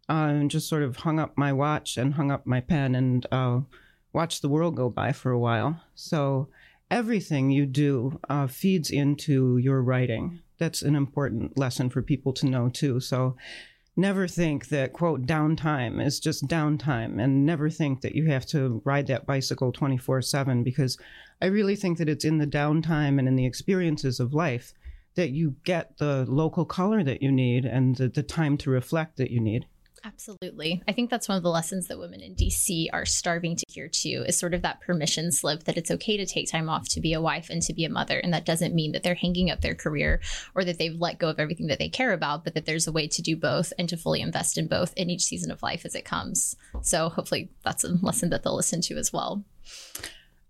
uh, 0.09 0.43
just 0.45 0.69
sort 0.69 0.83
of 0.83 0.97
hung 0.97 1.19
up 1.19 1.39
my 1.39 1.53
watch 1.53 1.97
and 1.97 2.15
hung 2.15 2.31
up 2.31 2.47
my 2.47 2.61
pen 2.61 2.95
and 2.95 3.27
uh, 3.31 3.61
watched 4.13 4.43
the 4.43 4.49
world 4.49 4.75
go 4.77 4.91
by 4.91 5.13
for 5.13 5.31
a 5.31 5.39
while. 5.39 5.81
So 5.95 6.49
everything 6.91 7.51
you 7.51 7.67
do 7.67 8.19
uh, 8.29 8.49
feeds 8.49 8.91
into 8.91 9.57
your 9.59 9.81
writing 9.81 10.41
that's 10.61 10.83
an 10.83 10.95
important 10.95 11.59
lesson 11.59 11.91
for 11.91 12.03
people 12.03 12.33
to 12.35 12.47
know 12.47 12.69
too. 12.69 13.01
So 13.01 13.35
never 13.97 14.29
think 14.29 14.69
that 14.69 14.93
quote 14.93 15.27
downtime 15.27 16.05
is 16.05 16.21
just 16.21 16.47
downtime 16.47 17.21
and 17.21 17.45
never 17.45 17.69
think 17.69 18.03
that 18.03 18.15
you 18.15 18.27
have 18.27 18.47
to 18.47 18.81
ride 18.85 19.09
that 19.09 19.27
bicycle 19.27 19.73
24/7 19.73 20.63
because 20.63 20.97
I 21.43 21.47
really 21.47 21.75
think 21.75 21.99
that 21.99 22.09
it's 22.09 22.25
in 22.25 22.39
the 22.39 22.47
downtime 22.47 23.19
and 23.19 23.27
in 23.27 23.35
the 23.35 23.47
experiences 23.47 24.21
of 24.21 24.33
life 24.33 24.73
that 25.15 25.31
you 25.31 25.57
get 25.65 25.99
the 25.99 26.25
local 26.29 26.65
color 26.65 27.03
that 27.03 27.23
you 27.23 27.33
need 27.33 27.65
and 27.65 27.97
the, 27.97 28.09
the 28.09 28.23
time 28.23 28.57
to 28.59 28.71
reflect 28.71 29.17
that 29.17 29.31
you 29.31 29.41
need. 29.41 29.67
Absolutely. 30.05 30.83
I 30.89 30.93
think 30.93 31.11
that's 31.11 31.29
one 31.29 31.37
of 31.37 31.43
the 31.43 31.51
lessons 31.51 31.89
that 31.89 31.99
women 31.99 32.21
in 32.21 32.35
DC 32.35 32.87
are 32.93 33.05
starving 33.05 33.57
to 33.57 33.65
hear 33.69 33.89
too 33.89 34.25
is 34.27 34.37
sort 34.37 34.55
of 34.55 34.63
that 34.63 34.81
permission 34.81 35.31
slip 35.31 35.65
that 35.65 35.77
it's 35.77 35.91
okay 35.91 36.17
to 36.17 36.25
take 36.25 36.51
time 36.51 36.69
off 36.69 36.89
to 36.91 37.01
be 37.01 37.13
a 37.13 37.21
wife 37.21 37.51
and 37.51 37.61
to 37.63 37.75
be 37.75 37.85
a 37.85 37.91
mother. 37.91 38.19
And 38.19 38.33
that 38.33 38.47
doesn't 38.47 38.75
mean 38.75 38.93
that 38.93 39.03
they're 39.03 39.15
hanging 39.15 39.51
up 39.51 39.61
their 39.61 39.75
career 39.75 40.21
or 40.55 40.65
that 40.65 40.79
they've 40.79 40.99
let 40.99 41.19
go 41.19 41.29
of 41.29 41.39
everything 41.39 41.67
that 41.67 41.79
they 41.79 41.89
care 41.89 42.13
about, 42.13 42.45
but 42.45 42.55
that 42.55 42.65
there's 42.65 42.87
a 42.87 42.93
way 42.93 43.09
to 43.09 43.23
do 43.23 43.37
both 43.37 43.73
and 43.79 43.89
to 43.91 43.97
fully 43.97 44.21
invest 44.21 44.57
in 44.57 44.69
both 44.69 44.95
in 44.97 45.11
each 45.11 45.25
season 45.25 45.51
of 45.51 45.63
life 45.63 45.85
as 45.85 45.95
it 45.95 46.05
comes. 46.05 46.57
So 46.83 47.11
hopefully 47.11 47.51
that's 47.63 47.85
a 47.85 47.89
lesson 48.01 48.31
that 48.31 48.43
they'll 48.43 48.57
listen 48.57 48.81
to 48.83 48.97
as 48.97 49.13
well. 49.13 49.45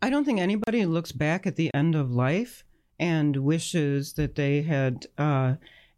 I 0.00 0.10
don't 0.10 0.24
think 0.24 0.38
anybody 0.38 0.86
looks 0.86 1.12
back 1.12 1.46
at 1.46 1.56
the 1.56 1.70
end 1.74 1.94
of 1.94 2.12
life 2.12 2.64
and 3.00 3.38
wishes 3.38 4.12
that 4.12 4.34
they 4.34 4.60
had 4.60 5.06
uh, 5.16 5.54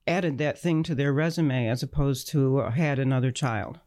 added 0.06 0.38
that 0.38 0.58
thing 0.58 0.84
to 0.84 0.94
their 0.94 1.12
resume 1.12 1.66
as 1.66 1.82
opposed 1.82 2.28
to 2.28 2.58
had 2.58 3.00
another 3.00 3.32
child. 3.32 3.80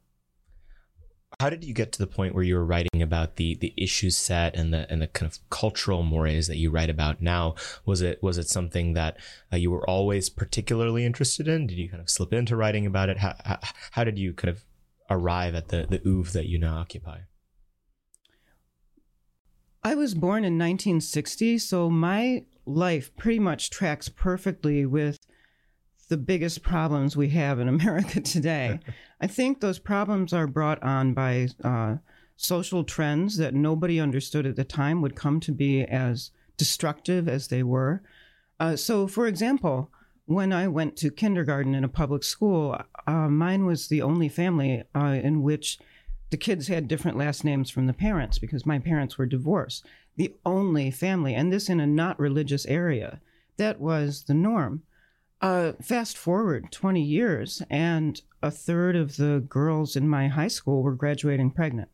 How 1.39 1.49
did 1.49 1.63
you 1.63 1.73
get 1.73 1.91
to 1.93 1.99
the 1.99 2.07
point 2.07 2.35
where 2.35 2.43
you 2.43 2.55
were 2.55 2.65
writing 2.65 3.01
about 3.01 3.37
the 3.37 3.55
the 3.55 3.73
issues 3.77 4.17
set 4.17 4.55
and 4.55 4.73
the 4.73 4.89
and 4.91 5.01
the 5.01 5.07
kind 5.07 5.29
of 5.29 5.37
cultural 5.49 6.03
mores 6.03 6.47
that 6.47 6.57
you 6.57 6.69
write 6.69 6.89
about 6.89 7.21
now? 7.21 7.55
Was 7.85 8.01
it 8.01 8.21
was 8.21 8.37
it 8.37 8.47
something 8.47 8.93
that 8.93 9.17
uh, 9.51 9.57
you 9.57 9.71
were 9.71 9.89
always 9.89 10.29
particularly 10.29 11.05
interested 11.05 11.47
in? 11.47 11.67
Did 11.67 11.77
you 11.77 11.89
kind 11.89 12.01
of 12.01 12.09
slip 12.09 12.31
into 12.31 12.55
writing 12.55 12.85
about 12.85 13.09
it? 13.09 13.17
How 13.17 13.35
how, 13.43 13.59
how 13.91 14.03
did 14.03 14.17
you 14.17 14.33
kind 14.33 14.49
of 14.49 14.63
arrive 15.09 15.55
at 15.55 15.69
the 15.69 15.87
the 15.89 16.01
oeuvre 16.07 16.31
that 16.33 16.47
you 16.47 16.57
now 16.57 16.77
occupy? 16.77 17.19
I 19.83 19.93
was 19.93 20.15
born 20.15 20.43
in 20.45 20.57
1960, 20.57 21.59
so 21.59 21.89
my 21.89 22.45
life 22.65 23.15
pretty 23.15 23.39
much 23.39 23.69
tracks 23.69 24.09
perfectly 24.09 24.85
with 24.85 25.19
the 26.07 26.17
biggest 26.17 26.61
problems 26.61 27.15
we 27.15 27.29
have 27.29 27.59
in 27.59 27.67
America 27.77 28.21
today. 28.21 28.79
I 29.21 29.27
think 29.27 29.59
those 29.59 29.79
problems 29.79 30.33
are 30.33 30.47
brought 30.47 30.81
on 30.83 31.13
by 31.13 31.47
uh, 31.63 31.97
social 32.37 32.83
trends 32.83 33.37
that 33.37 33.53
nobody 33.53 33.99
understood 33.99 34.45
at 34.45 34.55
the 34.55 34.63
time 34.63 35.01
would 35.01 35.15
come 35.15 35.39
to 35.41 35.51
be 35.51 35.83
as 35.83 36.31
destructive 36.57 37.27
as 37.27 37.47
they 37.47 37.63
were. 37.63 38.01
Uh, 38.59 38.75
so, 38.75 39.07
for 39.07 39.27
example, 39.27 39.91
when 40.25 40.51
I 40.51 40.67
went 40.67 40.97
to 40.97 41.11
kindergarten 41.11 41.75
in 41.75 41.83
a 41.83 41.89
public 41.89 42.23
school, 42.23 42.79
uh, 43.07 43.29
mine 43.29 43.65
was 43.65 43.87
the 43.87 44.01
only 44.01 44.29
family 44.29 44.83
uh, 44.95 45.19
in 45.21 45.43
which 45.43 45.79
the 46.31 46.37
kids 46.37 46.67
had 46.67 46.87
different 46.87 47.17
last 47.17 47.43
names 47.43 47.69
from 47.69 47.85
the 47.85 47.93
parents 47.93 48.39
because 48.39 48.65
my 48.65 48.79
parents 48.79 49.17
were 49.17 49.25
divorced. 49.25 49.85
The 50.17 50.33
only 50.45 50.91
family, 50.91 51.35
and 51.35 51.51
this 51.51 51.69
in 51.69 51.79
a 51.79 51.87
not 51.87 52.19
religious 52.19 52.65
area, 52.65 53.19
that 53.57 53.79
was 53.79 54.23
the 54.23 54.33
norm. 54.33 54.83
Uh, 55.41 55.73
fast 55.81 56.17
forward 56.17 56.71
20 56.71 57.01
years, 57.01 57.61
and 57.69 58.21
a 58.41 58.49
third 58.49 58.95
of 58.95 59.17
the 59.17 59.43
girls 59.47 59.95
in 59.95 60.07
my 60.07 60.27
high 60.27 60.47
school 60.47 60.81
were 60.81 60.95
graduating 60.95 61.51
pregnant. 61.51 61.89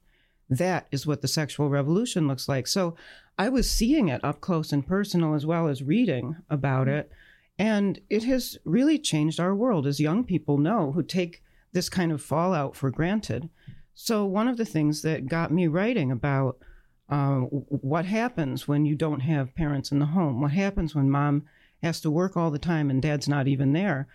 That 0.49 0.87
is 0.91 1.07
what 1.07 1.21
the 1.21 1.27
sexual 1.27 1.69
revolution 1.69 2.27
looks 2.27 2.47
like. 2.47 2.67
So 2.67 2.95
I 3.37 3.49
was 3.49 3.69
seeing 3.69 4.09
it 4.09 4.23
up 4.23 4.41
close 4.41 4.71
and 4.71 4.85
personal 4.85 5.33
as 5.33 5.45
well 5.45 5.67
as 5.67 5.81
reading 5.81 6.35
about 6.49 6.87
it. 6.87 7.11
And 7.57 7.99
it 8.09 8.23
has 8.25 8.57
really 8.65 8.99
changed 8.99 9.39
our 9.39 9.55
world, 9.55 9.87
as 9.87 9.99
young 9.99 10.23
people 10.23 10.57
know 10.57 10.91
who 10.91 11.03
take 11.03 11.41
this 11.73 11.89
kind 11.89 12.11
of 12.11 12.21
fallout 12.21 12.75
for 12.75 12.91
granted. 12.91 13.49
So, 13.93 14.25
one 14.25 14.47
of 14.47 14.57
the 14.57 14.65
things 14.65 15.01
that 15.03 15.27
got 15.27 15.51
me 15.51 15.67
writing 15.67 16.11
about 16.11 16.57
uh, 17.11 17.39
what 17.41 18.05
happens 18.05 18.67
when 18.67 18.85
you 18.85 18.95
don't 18.95 19.19
have 19.19 19.53
parents 19.53 19.91
in 19.91 19.99
the 19.99 20.05
home, 20.07 20.41
what 20.41 20.51
happens 20.51 20.95
when 20.95 21.11
mom 21.11 21.43
has 21.83 21.99
to 21.99 22.09
work 22.09 22.37
all 22.37 22.49
the 22.49 22.57
time 22.57 22.89
and 22.89 23.01
dad's 23.01 23.27
not 23.27 23.47
even 23.47 23.73
there, 23.73 24.07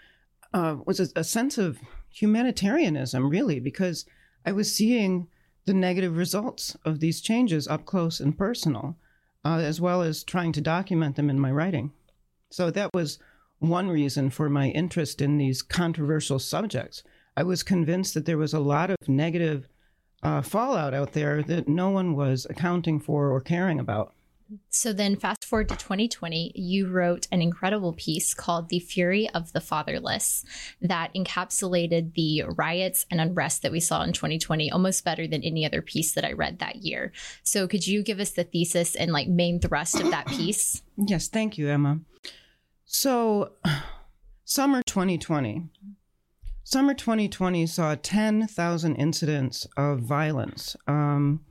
uh, 0.54 0.76
was 0.86 0.98
a, 0.98 1.08
a 1.14 1.22
sense 1.22 1.58
of 1.58 1.78
humanitarianism, 2.08 3.28
really, 3.28 3.60
because 3.60 4.06
I 4.46 4.52
was 4.52 4.74
seeing 4.74 5.28
the 5.66 5.74
negative 5.74 6.16
results 6.16 6.76
of 6.84 7.00
these 7.00 7.20
changes 7.20 7.68
up 7.68 7.84
close 7.84 8.18
and 8.18 8.38
personal, 8.38 8.96
uh, 9.44 9.58
as 9.58 9.80
well 9.80 10.00
as 10.00 10.24
trying 10.24 10.52
to 10.52 10.60
document 10.60 11.16
them 11.16 11.28
in 11.28 11.38
my 11.38 11.50
writing. 11.50 11.92
So 12.50 12.70
that 12.70 12.94
was 12.94 13.18
one 13.58 13.88
reason 13.88 14.30
for 14.30 14.48
my 14.48 14.68
interest 14.68 15.20
in 15.20 15.36
these 15.36 15.60
controversial 15.60 16.38
subjects. 16.38 17.02
I 17.36 17.42
was 17.42 17.62
convinced 17.62 18.14
that 18.14 18.24
there 18.24 18.38
was 18.38 18.54
a 18.54 18.60
lot 18.60 18.90
of 18.90 18.96
negative 19.06 19.68
uh, 20.22 20.42
fallout 20.42 20.94
out 20.94 21.12
there 21.12 21.42
that 21.42 21.68
no 21.68 21.90
one 21.90 22.14
was 22.14 22.46
accounting 22.48 23.00
for 23.00 23.30
or 23.30 23.40
caring 23.40 23.78
about. 23.78 24.12
So 24.68 24.92
then, 24.92 25.16
fast 25.16 25.44
forward 25.44 25.68
to 25.70 25.76
2020, 25.76 26.52
you 26.54 26.86
wrote 26.88 27.26
an 27.32 27.42
incredible 27.42 27.92
piece 27.92 28.32
called 28.32 28.68
The 28.68 28.78
Fury 28.78 29.28
of 29.30 29.52
the 29.52 29.60
Fatherless 29.60 30.44
that 30.80 31.12
encapsulated 31.14 32.14
the 32.14 32.44
riots 32.56 33.06
and 33.10 33.20
unrest 33.20 33.62
that 33.62 33.72
we 33.72 33.80
saw 33.80 34.02
in 34.02 34.12
2020 34.12 34.70
almost 34.70 35.04
better 35.04 35.26
than 35.26 35.42
any 35.42 35.66
other 35.66 35.82
piece 35.82 36.12
that 36.12 36.24
I 36.24 36.32
read 36.32 36.60
that 36.60 36.76
year. 36.76 37.12
So, 37.42 37.66
could 37.66 37.86
you 37.86 38.04
give 38.04 38.20
us 38.20 38.30
the 38.30 38.44
thesis 38.44 38.94
and 38.94 39.10
like 39.10 39.26
main 39.26 39.58
thrust 39.58 39.98
of 40.00 40.10
that 40.10 40.26
piece? 40.28 40.82
Yes, 40.96 41.26
thank 41.26 41.58
you, 41.58 41.68
Emma. 41.68 41.98
So, 42.84 43.52
summer 44.44 44.80
2020. 44.86 45.64
Summer 46.68 46.94
2020 46.94 47.64
saw 47.66 47.94
10,000 47.94 48.96
incidents 48.96 49.68
of 49.76 50.00
violence. 50.00 50.74
Um, 50.88 51.44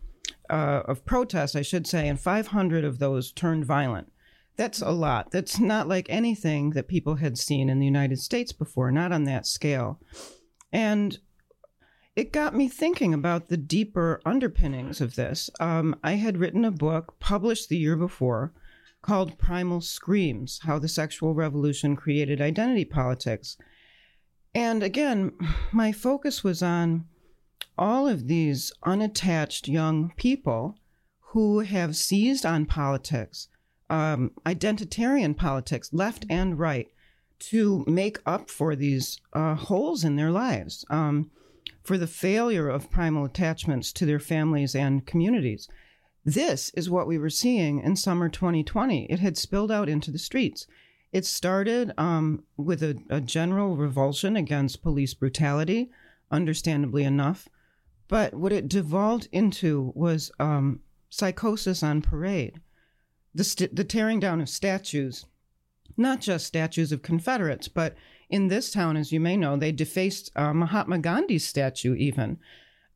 uh, 0.50 0.82
of 0.90 1.06
protests, 1.06 1.56
I 1.56 1.62
should 1.62 1.88
say, 1.88 2.10
and 2.10 2.20
500 2.20 2.84
of 2.84 3.00
those 3.00 3.32
turned 3.32 3.64
violent. 3.64 4.12
That's 4.58 4.82
a 4.82 4.92
lot. 4.92 5.32
That's 5.32 5.58
not 5.58 5.88
like 5.88 6.08
anything 6.10 6.72
that 6.72 6.90
people 6.90 7.16
had 7.16 7.38
seen 7.38 7.70
in 7.70 7.80
the 7.80 7.86
United 7.86 8.20
States 8.20 8.52
before, 8.52 8.92
not 8.92 9.14
on 9.14 9.24
that 9.24 9.48
scale. 9.48 10.02
And 10.74 11.18
it 12.18 12.34
got 12.34 12.54
me 12.54 12.68
thinking 12.68 13.14
about 13.14 13.48
the 13.48 13.56
deeper 13.56 14.20
underpinnings 14.26 15.00
of 15.00 15.16
this. 15.16 15.50
Um, 15.62 15.96
I 16.04 16.16
had 16.16 16.40
written 16.40 16.66
a 16.66 16.72
book 16.72 17.16
published 17.22 17.70
the 17.70 17.78
year 17.78 17.96
before 17.96 18.52
called 19.02 19.38
Primal 19.38 19.80
Screams 19.80 20.60
How 20.64 20.78
the 20.78 20.90
Sexual 20.90 21.36
Revolution 21.36 21.96
Created 21.96 22.42
Identity 22.42 22.84
Politics. 22.84 23.56
And 24.56 24.82
again, 24.82 25.34
my 25.74 25.92
focus 25.92 26.42
was 26.42 26.64
on 26.64 27.06
all 27.78 28.08
of 28.08 28.28
these 28.28 28.72
unattached 28.84 29.68
young 29.68 30.14
people 30.16 30.78
who 31.32 31.60
have 31.60 31.98
seized 31.98 32.46
on 32.46 32.66
politics, 32.66 33.50
um, 33.90 34.32
identitarian 34.46 35.36
politics, 35.36 35.92
left 35.92 36.26
and 36.30 36.58
right, 36.58 36.88
to 37.38 37.84
make 37.86 38.20
up 38.26 38.50
for 38.50 38.78
these 38.78 39.20
uh, 39.34 39.56
holes 39.56 40.06
in 40.06 40.16
their 40.16 40.32
lives, 40.32 40.86
um, 40.90 41.30
for 41.84 41.98
the 41.98 42.08
failure 42.08 42.70
of 42.70 42.90
primal 42.90 43.26
attachments 43.26 43.92
to 43.92 44.06
their 44.06 44.22
families 44.22 44.74
and 44.74 45.06
communities. 45.06 45.68
This 46.24 46.70
is 46.76 46.90
what 46.90 47.08
we 47.08 47.18
were 47.18 47.30
seeing 47.30 47.82
in 47.82 47.98
summer 47.98 48.30
2020. 48.30 49.06
It 49.08 49.20
had 49.20 49.38
spilled 49.38 49.70
out 49.70 49.90
into 49.90 50.12
the 50.12 50.18
streets. 50.18 50.66
It 51.12 51.26
started 51.26 51.94
um, 51.98 52.44
with 52.58 52.84
a, 52.84 52.98
a 53.10 53.22
general 53.22 53.78
revulsion 53.78 54.36
against 54.36 54.84
police 54.84 55.14
brutality, 55.14 55.90
understandably 56.32 57.04
enough. 57.04 57.48
But 58.08 58.34
what 58.34 58.52
it 58.52 58.68
devolved 58.68 59.28
into 59.32 59.92
was 59.96 60.32
um, 60.40 60.82
psychosis 61.10 61.82
on 61.82 62.02
parade, 62.02 62.60
the, 63.34 63.44
st- 63.44 63.76
the 63.76 63.84
tearing 63.84 64.20
down 64.20 64.42
of 64.42 64.50
statues, 64.50 65.26
not 65.98 66.22
just 66.22 66.46
statues 66.46 66.92
of 66.92 67.02
Confederates, 67.02 67.68
but 67.68 67.96
in 68.30 68.48
this 68.48 68.72
town, 68.72 68.98
as 68.98 69.12
you 69.12 69.20
may 69.20 69.38
know, 69.38 69.56
they 69.56 69.72
defaced 69.72 70.32
uh, 70.36 70.54
Mahatma 70.54 71.00
Gandhi's 71.00 71.48
statue 71.48 71.96
even. 71.96 72.38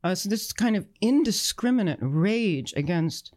Uh, 0.02 0.14
so 0.14 0.28
this 0.28 0.52
kind 0.52 0.76
of 0.76 0.86
indiscriminate 1.00 1.98
rage 2.00 2.72
against 2.76 3.34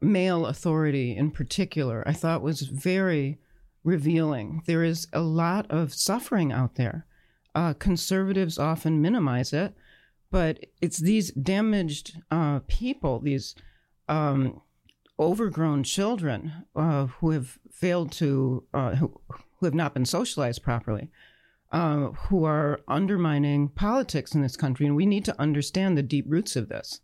male 0.00 0.46
authority 0.46 1.16
in 1.16 1.30
particular, 1.30 2.02
I 2.06 2.12
thought 2.12 2.42
was 2.42 2.62
very 2.62 3.38
revealing. 3.84 4.62
There 4.66 4.84
is 4.84 5.08
a 5.12 5.20
lot 5.20 5.70
of 5.70 5.94
suffering 5.94 6.52
out 6.52 6.74
there. 6.74 7.06
Uh, 7.54 7.74
conservatives 7.74 8.58
often 8.58 9.00
minimize 9.00 9.52
it, 9.52 9.74
but 10.30 10.66
it's 10.80 10.98
these 10.98 11.32
damaged 11.32 12.20
uh, 12.30 12.60
people, 12.68 13.18
these 13.18 13.54
um, 14.08 14.60
overgrown 15.18 15.82
children 15.82 16.64
uh, 16.76 17.06
who 17.06 17.30
have 17.30 17.58
failed 17.70 18.12
to, 18.12 18.64
uh, 18.72 18.94
who, 18.94 19.20
who, 19.28 19.66
have 19.66 19.74
not 19.74 19.94
been 19.94 20.04
socialized 20.04 20.62
properly, 20.62 21.10
uh, 21.72 22.08
who 22.08 22.44
are 22.44 22.80
undermining 22.86 23.68
politics 23.68 24.34
in 24.34 24.42
this 24.42 24.56
country. 24.56 24.86
And 24.86 24.96
we 24.96 25.06
need 25.06 25.24
to 25.24 25.40
understand 25.40 25.98
the 25.98 26.02
deep 26.02 26.26
roots 26.28 26.56
of 26.56 26.68
this. 26.68 27.00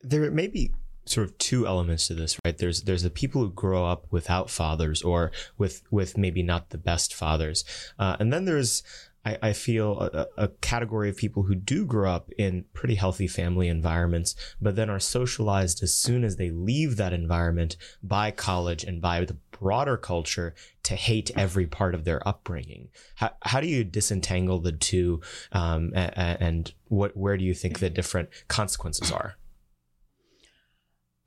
There 0.00 0.30
may 0.30 0.48
be 0.48 0.72
sort 1.04 1.26
of 1.26 1.36
two 1.38 1.66
elements 1.66 2.06
to 2.08 2.14
this, 2.14 2.38
right? 2.44 2.56
There's 2.56 2.82
there's 2.82 3.02
the 3.02 3.10
people 3.10 3.42
who 3.42 3.50
grow 3.50 3.86
up 3.86 4.06
without 4.10 4.50
fathers 4.50 5.02
or 5.02 5.32
with 5.58 5.82
with 5.90 6.16
maybe 6.16 6.42
not 6.42 6.70
the 6.70 6.78
best 6.78 7.14
fathers, 7.14 7.64
uh, 7.98 8.16
and 8.20 8.32
then 8.32 8.44
there's 8.44 8.82
I, 9.24 9.38
I 9.42 9.52
feel 9.52 10.00
a, 10.00 10.26
a, 10.36 10.48
category 10.48 11.08
of 11.08 11.16
people 11.16 11.44
who 11.44 11.54
do 11.54 11.86
grow 11.86 12.10
up 12.10 12.30
in 12.38 12.64
pretty 12.72 12.96
healthy 12.96 13.28
family 13.28 13.68
environments, 13.68 14.34
but 14.60 14.76
then 14.76 14.90
are 14.90 14.98
socialized 14.98 15.82
as 15.82 15.94
soon 15.94 16.24
as 16.24 16.36
they 16.36 16.50
leave 16.50 16.96
that 16.96 17.12
environment 17.12 17.76
by 18.02 18.30
college 18.30 18.82
and 18.84 19.00
by 19.00 19.24
the 19.24 19.36
broader 19.52 19.96
culture 19.96 20.54
to 20.82 20.96
hate 20.96 21.30
every 21.36 21.66
part 21.66 21.94
of 21.94 22.04
their 22.04 22.26
upbringing. 22.26 22.88
How, 23.16 23.30
how 23.42 23.60
do 23.60 23.68
you 23.68 23.84
disentangle 23.84 24.58
the 24.58 24.72
two, 24.72 25.20
um, 25.52 25.92
and, 25.94 26.40
and 26.40 26.74
what 26.88 27.16
where 27.16 27.36
do 27.36 27.44
you 27.44 27.54
think 27.54 27.78
the 27.78 27.90
different 27.90 28.28
consequences 28.48 29.12
are? 29.12 29.36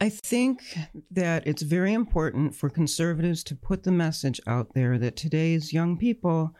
I 0.05 0.09
think 0.09 0.77
that 1.09 1.47
it's 1.47 1.63
very 1.63 1.91
important 1.91 2.53
for 2.53 2.69
conservatives 2.69 3.43
to 3.45 3.55
put 3.55 3.81
the 3.81 3.91
message 3.91 4.39
out 4.45 4.75
there 4.75 5.00
that 5.00 5.15
today's 5.15 5.74
young 5.74 5.97
people 5.97 6.53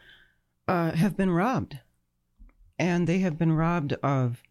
uh, 0.66 0.90
have 0.90 1.16
been 1.16 1.30
robbed. 1.30 1.78
And 2.76 3.06
they 3.06 3.20
have 3.20 3.38
been 3.38 3.52
robbed 3.52 3.92
of 4.02 4.42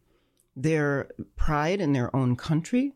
their 0.56 1.10
pride 1.36 1.82
in 1.82 1.92
their 1.92 2.14
own 2.16 2.36
country. 2.36 2.94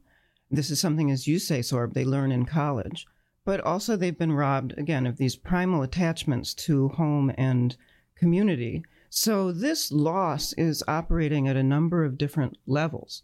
This 0.50 0.70
is 0.70 0.80
something, 0.80 1.10
as 1.10 1.26
you 1.26 1.38
say, 1.38 1.60
Saurabh, 1.60 1.92
they 1.92 2.06
learn 2.06 2.32
in 2.32 2.46
college. 2.46 3.06
But 3.44 3.60
also, 3.60 3.94
they've 3.94 4.16
been 4.16 4.32
robbed, 4.32 4.72
again, 4.78 5.06
of 5.06 5.18
these 5.18 5.36
primal 5.36 5.82
attachments 5.82 6.54
to 6.64 6.88
home 6.88 7.30
and 7.36 7.76
community. 8.16 8.84
So, 9.10 9.52
this 9.52 9.92
loss 9.92 10.54
is 10.54 10.82
operating 10.88 11.46
at 11.46 11.56
a 11.56 11.62
number 11.62 12.06
of 12.06 12.16
different 12.16 12.56
levels. 12.66 13.22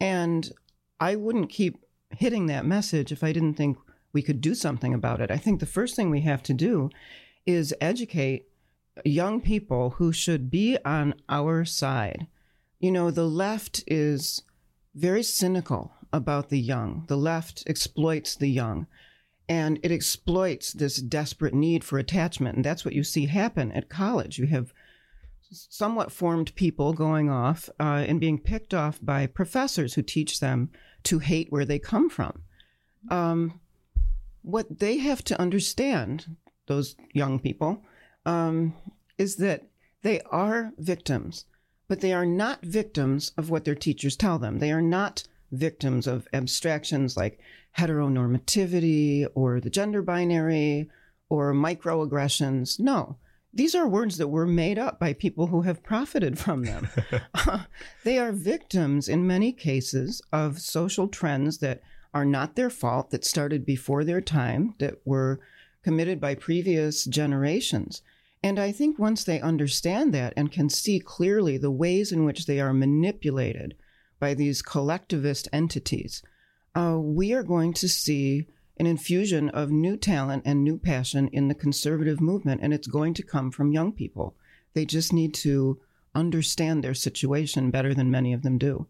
And 0.00 0.50
I 0.98 1.16
wouldn't 1.16 1.50
keep 1.50 1.83
hitting 2.18 2.46
that 2.46 2.66
message 2.66 3.12
if 3.12 3.22
I 3.22 3.32
didn't 3.32 3.54
think 3.54 3.78
we 4.12 4.22
could 4.22 4.40
do 4.40 4.54
something 4.54 4.94
about 4.94 5.20
it. 5.20 5.30
I 5.30 5.36
think 5.36 5.60
the 5.60 5.66
first 5.66 5.96
thing 5.96 6.10
we 6.10 6.22
have 6.22 6.42
to 6.44 6.54
do 6.54 6.90
is 7.46 7.74
educate 7.80 8.46
young 9.04 9.40
people 9.40 9.90
who 9.90 10.12
should 10.12 10.50
be 10.50 10.78
on 10.84 11.14
our 11.28 11.64
side. 11.64 12.26
You 12.78 12.92
know, 12.92 13.10
the 13.10 13.26
left 13.26 13.82
is 13.86 14.42
very 14.94 15.22
cynical 15.22 15.92
about 16.12 16.48
the 16.48 16.60
young. 16.60 17.04
The 17.08 17.16
left 17.16 17.64
exploits 17.66 18.36
the 18.36 18.48
young 18.48 18.86
and 19.48 19.78
it 19.82 19.90
exploits 19.90 20.72
this 20.72 20.96
desperate 20.96 21.54
need 21.54 21.84
for 21.84 21.98
attachment. 21.98 22.56
And 22.56 22.64
that's 22.64 22.84
what 22.84 22.94
you 22.94 23.04
see 23.04 23.26
happen 23.26 23.72
at 23.72 23.88
college. 23.88 24.38
You 24.38 24.46
have 24.46 24.72
somewhat 25.54 26.12
formed 26.12 26.54
people 26.54 26.92
going 26.92 27.30
off 27.30 27.68
uh, 27.80 28.04
and 28.06 28.20
being 28.20 28.38
picked 28.38 28.74
off 28.74 28.98
by 29.02 29.26
professors 29.26 29.94
who 29.94 30.02
teach 30.02 30.40
them 30.40 30.70
to 31.04 31.18
hate 31.18 31.50
where 31.50 31.64
they 31.64 31.78
come 31.78 32.08
from. 32.10 32.42
Um, 33.10 33.60
what 34.42 34.78
they 34.78 34.98
have 34.98 35.22
to 35.24 35.40
understand, 35.40 36.36
those 36.66 36.96
young 37.12 37.38
people, 37.38 37.82
um, 38.26 38.74
is 39.18 39.36
that 39.36 39.64
they 40.02 40.20
are 40.30 40.72
victims, 40.78 41.46
but 41.88 42.00
they 42.00 42.12
are 42.12 42.26
not 42.26 42.62
victims 42.62 43.32
of 43.36 43.50
what 43.50 43.64
their 43.64 43.74
teachers 43.74 44.16
tell 44.16 44.38
them. 44.38 44.58
They 44.58 44.72
are 44.72 44.82
not 44.82 45.24
victims 45.50 46.06
of 46.06 46.28
abstractions 46.32 47.16
like 47.16 47.38
heteronormativity 47.78 49.26
or 49.34 49.60
the 49.60 49.70
gender 49.70 50.02
binary 50.02 50.90
or 51.28 51.52
microaggressions. 51.52 52.78
No, 52.78 53.16
these 53.54 53.74
are 53.74 53.86
words 53.86 54.18
that 54.18 54.28
were 54.28 54.46
made 54.46 54.78
up 54.78 54.98
by 54.98 55.12
people 55.12 55.46
who 55.46 55.62
have 55.62 55.82
profited 55.82 56.38
from 56.38 56.64
them. 56.64 56.88
they 58.04 58.18
are 58.18 58.32
victims, 58.32 59.08
in 59.08 59.26
many 59.26 59.52
cases, 59.52 60.20
of 60.32 60.60
social 60.60 61.06
trends 61.08 61.58
that 61.58 61.80
are 62.12 62.24
not 62.24 62.56
their 62.56 62.70
fault, 62.70 63.10
that 63.10 63.24
started 63.24 63.64
before 63.64 64.04
their 64.04 64.20
time, 64.20 64.74
that 64.78 64.94
were 65.04 65.40
committed 65.82 66.20
by 66.20 66.34
previous 66.34 67.04
generations. 67.04 68.02
And 68.42 68.58
I 68.58 68.72
think 68.72 68.98
once 68.98 69.24
they 69.24 69.40
understand 69.40 70.12
that 70.14 70.34
and 70.36 70.52
can 70.52 70.68
see 70.68 71.00
clearly 71.00 71.56
the 71.56 71.70
ways 71.70 72.12
in 72.12 72.24
which 72.24 72.46
they 72.46 72.60
are 72.60 72.74
manipulated 72.74 73.74
by 74.20 74.34
these 74.34 74.62
collectivist 74.62 75.48
entities, 75.52 76.22
uh, 76.74 76.98
we 76.98 77.32
are 77.32 77.42
going 77.42 77.72
to 77.74 77.88
see 77.88 78.46
an 78.76 78.86
infusion 78.86 79.48
of 79.50 79.70
new 79.70 79.96
talent 79.96 80.42
and 80.44 80.64
new 80.64 80.78
passion 80.78 81.28
in 81.28 81.48
the 81.48 81.54
conservative 81.54 82.20
movement, 82.20 82.60
and 82.62 82.74
it's 82.74 82.86
going 82.86 83.14
to 83.14 83.22
come 83.22 83.50
from 83.50 83.72
young 83.72 83.92
people. 83.92 84.34
They 84.74 84.84
just 84.84 85.12
need 85.12 85.34
to 85.34 85.80
understand 86.14 86.82
their 86.82 86.94
situation 86.94 87.70
better 87.70 87.94
than 87.94 88.10
many 88.10 88.32
of 88.32 88.42
them 88.42 88.58
do. 88.58 88.86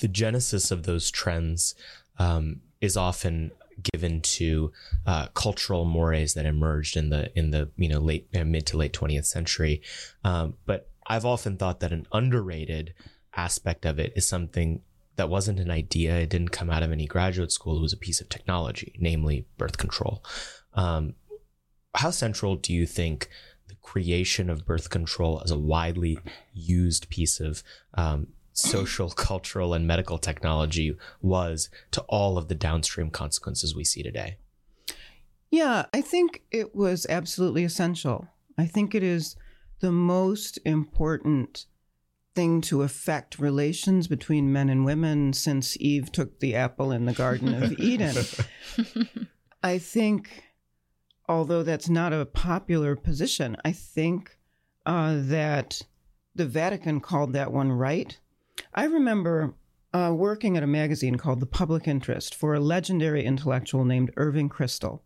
The 0.00 0.08
genesis 0.08 0.70
of 0.70 0.84
those 0.84 1.10
trends 1.10 1.74
um, 2.18 2.60
is 2.80 2.96
often 2.96 3.52
given 3.92 4.20
to 4.22 4.72
uh, 5.06 5.26
cultural 5.28 5.84
mores 5.84 6.34
that 6.34 6.46
emerged 6.46 6.96
in 6.96 7.10
the 7.10 7.30
in 7.38 7.50
the 7.50 7.70
you 7.76 7.88
know 7.88 7.98
late 7.98 8.26
uh, 8.34 8.44
mid 8.44 8.66
to 8.66 8.76
late 8.76 8.92
20th 8.92 9.26
century, 9.26 9.82
um, 10.24 10.54
but 10.64 10.88
I've 11.06 11.24
often 11.24 11.56
thought 11.56 11.80
that 11.80 11.92
an 11.92 12.06
underrated 12.12 12.94
aspect 13.34 13.84
of 13.84 13.98
it 13.98 14.12
is 14.16 14.26
something 14.26 14.80
that 15.16 15.28
wasn't 15.28 15.60
an 15.60 15.70
idea. 15.70 16.16
It 16.18 16.30
didn't 16.30 16.50
come 16.50 16.70
out 16.70 16.82
of 16.82 16.92
any 16.92 17.06
graduate 17.06 17.52
school. 17.52 17.78
It 17.78 17.82
was 17.82 17.92
a 17.92 17.98
piece 17.98 18.20
of 18.20 18.28
technology, 18.28 18.94
namely 18.98 19.46
birth 19.56 19.78
control. 19.78 20.22
Um, 20.74 21.14
how 21.94 22.10
central 22.10 22.56
do 22.56 22.72
you 22.72 22.86
think 22.86 23.28
the 23.68 23.74
creation 23.76 24.50
of 24.50 24.66
birth 24.66 24.90
control 24.90 25.40
as 25.42 25.50
a 25.50 25.58
widely 25.58 26.18
used 26.52 27.08
piece 27.08 27.40
of 27.40 27.62
um, 27.94 28.28
social, 28.52 29.10
cultural, 29.28 29.74
and 29.74 29.86
medical 29.86 30.18
technology 30.18 30.96
was 31.22 31.70
to 31.92 32.02
all 32.02 32.38
of 32.38 32.48
the 32.48 32.54
downstream 32.54 33.10
consequences 33.10 33.74
we 33.74 33.84
see 33.84 34.02
today? 34.02 34.36
Yeah, 35.50 35.86
I 35.94 36.02
think 36.02 36.42
it 36.50 36.74
was 36.74 37.06
absolutely 37.08 37.64
essential. 37.64 38.28
I 38.58 38.66
think 38.66 38.94
it 38.94 39.02
is 39.02 39.36
the 39.80 39.92
most 39.92 40.58
important 40.64 41.66
thing 42.36 42.60
to 42.60 42.82
affect 42.82 43.38
relations 43.38 44.06
between 44.06 44.52
men 44.52 44.68
and 44.68 44.84
women 44.84 45.32
since 45.32 45.76
Eve 45.80 46.12
took 46.12 46.38
the 46.38 46.54
apple 46.54 46.92
in 46.92 47.06
the 47.06 47.14
Garden 47.14 47.54
of 47.60 47.72
Eden. 47.80 48.14
I 49.62 49.78
think, 49.78 50.44
although 51.28 51.62
that's 51.62 51.88
not 51.88 52.12
a 52.12 52.26
popular 52.26 52.94
position, 52.94 53.56
I 53.64 53.72
think 53.72 54.38
uh, 54.84 55.16
that 55.16 55.82
the 56.34 56.46
Vatican 56.46 57.00
called 57.00 57.32
that 57.32 57.52
one 57.52 57.72
right. 57.72 58.16
I 58.74 58.84
remember 58.84 59.54
uh, 59.94 60.12
working 60.14 60.58
at 60.58 60.62
a 60.62 60.68
magazine 60.68 61.16
called 61.16 61.40
The 61.40 61.46
Public 61.46 61.88
Interest 61.88 62.34
for 62.34 62.54
a 62.54 62.60
legendary 62.60 63.24
intellectual 63.24 63.86
named 63.86 64.12
Irving 64.16 64.50
Kristol. 64.50 65.00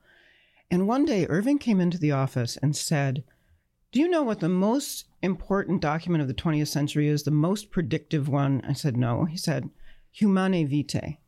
And 0.68 0.88
one 0.88 1.04
day, 1.04 1.26
Irving 1.28 1.58
came 1.58 1.80
into 1.80 1.98
the 1.98 2.12
office 2.12 2.56
and 2.56 2.76
said, 2.76 3.22
Do 3.92 3.98
you 3.98 4.08
know 4.08 4.22
what 4.22 4.40
the 4.40 4.48
most 4.48 5.06
important 5.20 5.80
document 5.80 6.22
of 6.22 6.28
the 6.28 6.34
20th 6.34 6.68
century 6.68 7.08
is, 7.08 7.24
the 7.24 7.32
most 7.32 7.70
predictive 7.70 8.28
one? 8.28 8.62
I 8.66 8.72
said, 8.72 8.96
No. 8.96 9.24
He 9.24 9.36
said, 9.36 9.70
Humanae 10.12 10.64
Vitae, 10.64 11.18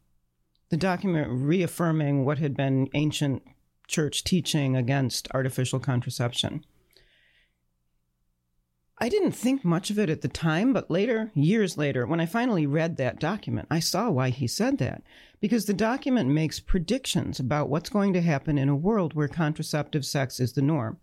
the 0.68 0.77
document 0.77 1.29
reaffirming 1.31 2.25
what 2.25 2.38
had 2.38 2.57
been 2.57 2.88
ancient 2.94 3.42
church 3.88 4.25
teaching 4.25 4.77
against 4.77 5.29
artificial 5.35 5.81
contraception. 5.81 6.64
I 8.98 9.09
didn't 9.09 9.33
think 9.33 9.64
much 9.64 9.90
of 9.90 9.98
it 9.98 10.09
at 10.09 10.20
the 10.20 10.29
time, 10.29 10.72
but 10.72 10.88
later, 10.88 11.33
years 11.35 11.77
later, 11.77 12.07
when 12.07 12.20
I 12.20 12.27
finally 12.27 12.66
read 12.66 12.96
that 12.96 13.18
document, 13.18 13.66
I 13.68 13.81
saw 13.81 14.11
why 14.11 14.31
he 14.31 14.46
said 14.46 14.79
that. 14.79 15.03
Because 15.40 15.66
the 15.66 15.75
document 15.75 16.31
makes 16.31 16.61
predictions 16.61 17.40
about 17.40 17.68
what's 17.68 17.90
going 17.90 18.12
to 18.12 18.20
happen 18.20 18.59
in 18.59 18.68
a 18.68 18.77
world 18.77 19.14
where 19.14 19.27
contraceptive 19.27 20.05
sex 20.05 20.38
is 20.38 20.53
the 20.53 20.62
norm. 20.62 20.98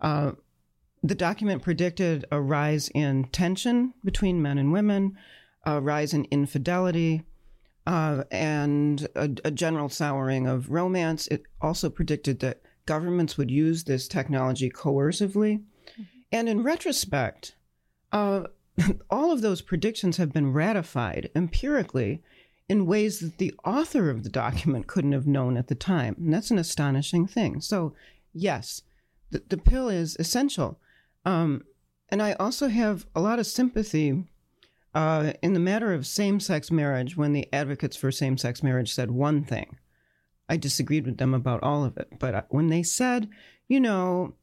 Uh, 0.00 0.32
the 1.08 1.14
document 1.14 1.62
predicted 1.62 2.24
a 2.30 2.40
rise 2.40 2.88
in 2.94 3.24
tension 3.24 3.94
between 4.04 4.42
men 4.42 4.58
and 4.58 4.72
women, 4.72 5.16
a 5.64 5.80
rise 5.80 6.14
in 6.14 6.26
infidelity, 6.30 7.22
uh, 7.86 8.24
and 8.30 9.06
a, 9.14 9.30
a, 9.44 9.50
general 9.50 9.88
souring 9.88 10.46
of 10.46 10.70
romance. 10.70 11.26
It 11.28 11.42
also 11.60 11.88
predicted 11.88 12.40
that 12.40 12.62
governments 12.84 13.38
would 13.38 13.50
use 13.50 13.84
this 13.84 14.08
technology 14.08 14.70
coercively. 14.70 15.58
Mm-hmm. 15.58 16.02
And 16.32 16.48
in 16.48 16.62
retrospect, 16.62 17.54
uh, 18.12 18.44
all 19.10 19.30
of 19.30 19.42
those 19.42 19.62
predictions 19.62 20.16
have 20.16 20.32
been 20.32 20.52
ratified 20.52 21.30
empirically 21.34 22.22
in 22.68 22.86
ways 22.86 23.20
that 23.20 23.38
the 23.38 23.54
author 23.64 24.10
of 24.10 24.24
the 24.24 24.30
document 24.30 24.88
couldn't 24.88 25.12
have 25.12 25.26
known 25.26 25.56
at 25.56 25.68
the 25.68 25.74
time. 25.74 26.16
And 26.18 26.32
that's 26.32 26.50
an 26.50 26.58
astonishing 26.58 27.26
thing. 27.26 27.60
So, 27.60 27.94
yes, 28.32 28.82
the, 29.30 29.42
the 29.48 29.56
pill 29.56 29.88
is 29.88 30.16
essential. 30.18 30.80
Um, 31.26 31.64
and 32.08 32.22
I 32.22 32.32
also 32.34 32.68
have 32.68 33.06
a 33.14 33.20
lot 33.20 33.38
of 33.38 33.46
sympathy 33.46 34.24
uh, 34.94 35.32
in 35.42 35.52
the 35.52 35.60
matter 35.60 35.92
of 35.92 36.06
same 36.06 36.40
sex 36.40 36.70
marriage 36.70 37.16
when 37.16 37.34
the 37.34 37.52
advocates 37.52 37.96
for 37.96 38.10
same 38.10 38.38
sex 38.38 38.62
marriage 38.62 38.94
said 38.94 39.10
one 39.10 39.44
thing. 39.44 39.76
I 40.48 40.56
disagreed 40.56 41.04
with 41.04 41.18
them 41.18 41.34
about 41.34 41.62
all 41.64 41.84
of 41.84 41.96
it. 41.98 42.18
But 42.18 42.34
uh, 42.34 42.42
when 42.48 42.68
they 42.68 42.84
said, 42.84 43.28
you 43.68 43.80
know, 43.80 44.34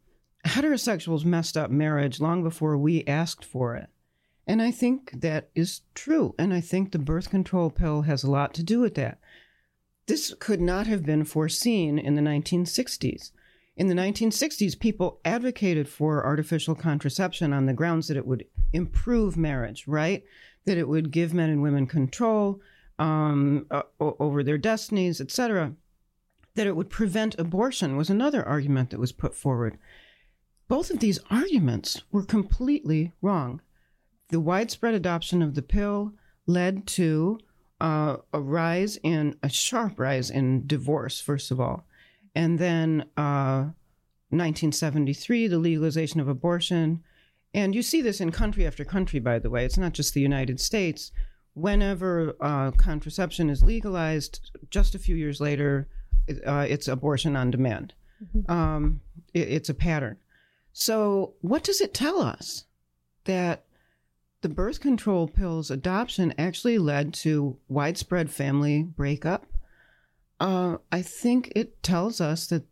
heterosexuals 0.45 1.23
messed 1.23 1.55
up 1.55 1.71
marriage 1.71 2.19
long 2.19 2.43
before 2.43 2.77
we 2.77 3.05
asked 3.05 3.45
for 3.45 3.75
it. 3.75 3.87
And 4.45 4.61
I 4.61 4.71
think 4.71 5.21
that 5.21 5.49
is 5.55 5.81
true. 5.95 6.35
And 6.37 6.53
I 6.53 6.59
think 6.59 6.91
the 6.91 6.99
birth 6.99 7.29
control 7.29 7.69
pill 7.69 8.01
has 8.01 8.23
a 8.23 8.29
lot 8.29 8.53
to 8.55 8.63
do 8.63 8.81
with 8.81 8.95
that. 8.95 9.19
This 10.05 10.33
could 10.37 10.59
not 10.59 10.85
have 10.87 11.05
been 11.05 11.23
foreseen 11.23 11.97
in 11.97 12.15
the 12.15 12.21
1960s. 12.21 13.31
In 13.75 13.87
the 13.87 13.95
1960s, 13.95 14.79
people 14.79 15.19
advocated 15.25 15.89
for 15.89 16.23
artificial 16.23 16.75
contraception 16.75 17.53
on 17.53 17.65
the 17.65 17.73
grounds 17.73 18.07
that 18.07 18.17
it 18.17 18.27
would 18.27 18.45
improve 18.71 19.35
marriage, 19.35 19.87
right? 19.87 20.23
That 20.65 20.77
it 20.77 20.87
would 20.87 21.11
give 21.11 21.33
men 21.33 21.49
and 21.49 21.61
women 21.61 21.87
control 21.87 22.61
um, 22.99 23.65
uh, 23.71 23.81
over 23.99 24.43
their 24.43 24.59
destinies, 24.59 25.19
etc. 25.19 25.73
that 26.55 26.67
it 26.67 26.75
would 26.75 26.91
prevent 26.91 27.39
abortion 27.39 27.97
was 27.97 28.11
another 28.11 28.47
argument 28.47 28.91
that 28.91 28.99
was 28.99 29.11
put 29.11 29.35
forward. 29.35 29.79
Both 30.67 30.91
of 30.91 30.99
these 30.99 31.19
arguments 31.31 32.03
were 32.11 32.23
completely 32.23 33.11
wrong. 33.21 33.61
The 34.29 34.39
widespread 34.39 34.93
adoption 34.93 35.41
of 35.41 35.55
the 35.55 35.63
pill 35.63 36.13
led 36.45 36.85
to 36.87 37.39
uh, 37.81 38.17
a 38.31 38.39
rise 38.39 38.97
in 39.03 39.37
a 39.41 39.49
sharp 39.49 39.99
rise 39.99 40.29
in 40.29 40.67
divorce, 40.67 41.19
first 41.19 41.49
of 41.49 41.59
all, 41.59 41.85
and 42.35 42.59
then 42.59 43.05
uh, 43.17 43.69
1973, 44.29 45.47
the 45.47 45.57
legalization 45.57 46.19
of 46.19 46.27
abortion. 46.27 47.03
And 47.53 47.75
you 47.75 47.81
see 47.83 48.01
this 48.01 48.19
in 48.19 48.31
country 48.31 48.65
after 48.65 48.83
country, 48.83 49.19
by 49.19 49.39
the 49.39 49.49
way. 49.49 49.65
It's 49.65 49.77
not 49.77 49.93
just 49.93 50.13
the 50.13 50.21
United 50.21 50.59
States. 50.59 51.11
Whenever 51.53 52.35
uh, 52.41 52.71
contraception 52.71 53.49
is 53.49 53.63
legalized, 53.63 54.49
just 54.71 54.95
a 54.95 54.99
few 54.99 55.15
years 55.15 55.39
later, 55.39 55.87
uh, 56.45 56.65
it's 56.67 56.87
abortion 56.87 57.35
on 57.35 57.51
demand. 57.51 57.93
Mm-hmm. 58.23 58.51
Um, 58.51 59.01
it, 59.33 59.49
it's 59.49 59.69
a 59.69 59.75
pattern. 59.75 60.17
So, 60.71 61.33
what 61.41 61.63
does 61.63 61.81
it 61.81 61.93
tell 61.93 62.19
us? 62.19 62.65
That 63.25 63.65
the 64.41 64.49
birth 64.49 64.81
control 64.81 65.27
pills 65.27 65.71
adoption 65.71 66.33
actually 66.37 66.77
led 66.77 67.13
to 67.15 67.57
widespread 67.69 68.29
family 68.29 68.83
breakup. 68.83 69.45
Uh, 70.39 70.77
I 70.91 71.01
think 71.01 71.51
it 71.55 71.81
tells 71.83 72.19
us 72.19 72.47
that 72.47 72.63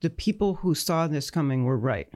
the 0.00 0.10
people 0.10 0.56
who 0.56 0.74
saw 0.74 1.06
this 1.06 1.30
coming 1.30 1.64
were 1.64 1.78
right. 1.78 2.08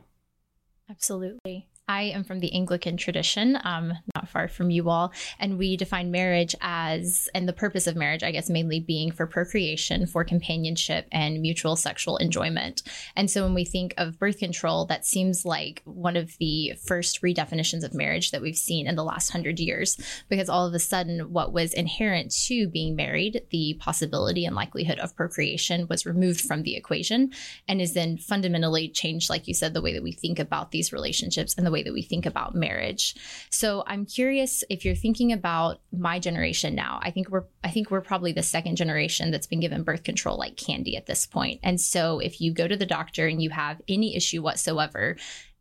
Absolutely. 0.91 1.69
I 1.89 2.03
am 2.03 2.25
from 2.25 2.41
the 2.41 2.53
Anglican 2.53 2.97
tradition, 2.97 3.57
um, 3.63 3.93
not 4.17 4.29
far 4.29 4.49
from 4.49 4.71
you 4.71 4.91
all, 4.91 5.13
and 5.39 5.57
we 5.57 5.77
define 5.77 6.11
marriage 6.11 6.57
as, 6.61 7.29
and 7.33 7.49
the 7.49 7.53
purpose 7.53 7.87
of 7.87 7.95
marriage, 7.95 8.25
I 8.25 8.33
guess, 8.33 8.51
mainly 8.51 8.81
being 8.81 9.13
for 9.13 9.25
procreation, 9.25 10.07
for 10.07 10.25
companionship, 10.25 11.07
and 11.13 11.41
mutual 11.41 11.77
sexual 11.77 12.17
enjoyment. 12.17 12.83
And 13.15 13.31
so 13.31 13.45
when 13.45 13.55
we 13.55 13.65
think 13.65 13.95
of 13.99 14.19
birth 14.19 14.39
control, 14.39 14.87
that 14.87 15.07
seems 15.07 15.45
like 15.45 15.81
one 15.85 16.17
of 16.17 16.37
the 16.39 16.73
first 16.85 17.23
redefinitions 17.23 17.85
of 17.85 17.95
marriage 17.95 18.33
that 18.33 18.43
we've 18.43 18.57
seen 18.57 18.89
in 18.89 18.97
the 18.97 19.05
last 19.05 19.31
hundred 19.31 19.61
years, 19.61 19.97
because 20.29 20.49
all 20.49 20.67
of 20.67 20.75
a 20.75 20.81
sudden, 20.81 21.33
what 21.33 21.53
was 21.53 21.73
inherent 21.73 22.35
to 22.47 22.67
being 22.67 22.97
married, 22.97 23.43
the 23.51 23.77
possibility 23.79 24.45
and 24.45 24.57
likelihood 24.57 24.99
of 24.99 25.15
procreation, 25.15 25.87
was 25.89 26.05
removed 26.05 26.41
from 26.41 26.65
the 26.65 26.75
equation 26.75 27.31
and 27.69 27.81
is 27.81 27.95
then 27.95 28.19
fundamentally 28.19 28.89
changed, 28.89 29.31
like 29.31 29.47
you 29.47 29.55
said, 29.55 29.73
the 29.73 29.83
way 29.83 29.93
that 29.93 30.03
we 30.03 30.11
think 30.11 30.41
about 30.41 30.73
these 30.73 30.93
relationships 30.93 31.55
and 31.57 31.65
the 31.65 31.76
way 31.77 31.83
that 31.83 31.93
we 31.93 32.03
think 32.03 32.25
about 32.25 32.55
marriage. 32.55 33.15
So 33.51 33.85
I'm 33.87 34.07
curious 34.07 34.65
if 34.71 34.85
you're 34.85 34.95
thinking 34.95 35.33
about 35.33 35.81
my 35.93 36.19
generation 36.19 36.75
now. 36.75 36.99
I 37.03 37.11
think 37.11 37.29
we're 37.29 37.45
I 37.63 37.71
think 37.71 37.91
we're 37.91 38.01
probably 38.01 38.33
the 38.33 38.43
second 38.43 38.77
generation 38.77 39.31
that's 39.31 39.47
been 39.47 39.61
given 39.61 39.83
birth 39.83 40.03
control 40.03 40.39
like 40.39 40.57
candy 40.57 40.97
at 40.97 41.07
this 41.07 41.27
point. 41.27 41.61
And 41.63 41.81
so 41.81 42.19
if 42.19 42.41
you 42.41 42.55
go 42.55 42.67
to 42.67 42.77
the 42.77 42.87
doctor 42.87 43.27
and 43.27 43.43
you 43.43 43.51
have 43.51 43.83
any 43.89 44.17
issue 44.17 44.41
whatsoever, 44.43 45.17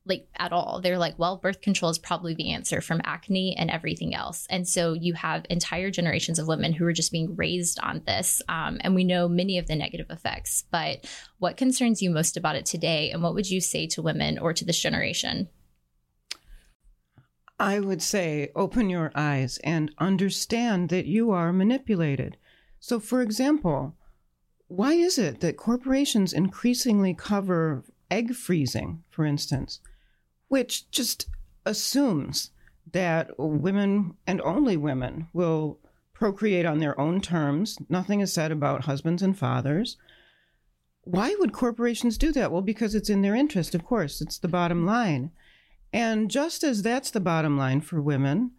like 0.05 0.27
at 0.37 0.51
all. 0.51 0.81
They're 0.81 0.97
like, 0.97 1.17
well, 1.17 1.37
birth 1.37 1.61
control 1.61 1.89
is 1.89 1.97
probably 1.97 2.35
the 2.35 2.51
answer 2.51 2.79
from 2.79 3.01
acne 3.03 3.55
and 3.57 3.71
everything 3.71 4.13
else. 4.13 4.45
And 4.49 4.67
so 4.67 4.93
you 4.93 5.13
have 5.13 5.45
entire 5.49 5.89
generations 5.89 6.37
of 6.37 6.47
women 6.47 6.73
who 6.73 6.85
are 6.85 6.93
just 6.93 7.11
being 7.11 7.35
raised 7.35 7.79
on 7.81 8.03
this. 8.05 8.41
Um, 8.47 8.77
and 8.81 8.93
we 8.93 9.03
know 9.03 9.27
many 9.27 9.57
of 9.57 9.67
the 9.67 9.75
negative 9.75 10.07
effects. 10.09 10.63
But 10.71 11.05
what 11.39 11.57
concerns 11.57 12.01
you 12.01 12.11
most 12.11 12.37
about 12.37 12.55
it 12.55 12.65
today? 12.65 13.11
And 13.11 13.23
what 13.23 13.33
would 13.33 13.49
you 13.49 13.59
say 13.59 13.87
to 13.87 14.01
women 14.01 14.37
or 14.37 14.53
to 14.53 14.65
this 14.65 14.79
generation? 14.79 15.49
I 17.59 17.79
would 17.79 18.01
say 18.01 18.51
open 18.55 18.89
your 18.89 19.11
eyes 19.15 19.59
and 19.63 19.91
understand 19.97 20.89
that 20.89 21.05
you 21.05 21.31
are 21.31 21.53
manipulated. 21.53 22.37
So, 22.79 22.99
for 22.99 23.21
example, 23.21 23.95
why 24.67 24.93
is 24.93 25.17
it 25.17 25.39
that 25.39 25.57
corporations 25.57 26.33
increasingly 26.33 27.13
cover 27.13 27.83
egg 28.11 28.33
freezing, 28.35 29.03
for 29.09 29.25
instance, 29.25 29.79
which 30.47 30.89
just 30.91 31.27
assumes 31.65 32.51
that 32.91 33.31
women 33.37 34.15
and 34.27 34.41
only 34.41 34.77
women 34.77 35.27
will 35.33 35.79
procreate 36.13 36.65
on 36.65 36.79
their 36.79 36.99
own 36.99 37.21
terms? 37.21 37.77
Nothing 37.89 38.19
is 38.19 38.33
said 38.33 38.51
about 38.51 38.85
husbands 38.85 39.23
and 39.23 39.37
fathers. 39.37 39.97
Why 41.03 41.35
would 41.39 41.53
corporations 41.53 42.17
do 42.17 42.31
that? 42.33 42.51
Well, 42.51 42.61
because 42.61 42.95
it's 42.95 43.09
in 43.09 43.21
their 43.21 43.35
interest, 43.35 43.75
of 43.75 43.85
course, 43.85 44.19
it's 44.19 44.39
the 44.39 44.47
bottom 44.47 44.85
line. 44.85 45.31
And 45.93 46.29
just 46.29 46.63
as 46.63 46.81
that's 46.81 47.11
the 47.11 47.19
bottom 47.19 47.57
line 47.57 47.81
for 47.81 48.01
women, 48.01 48.51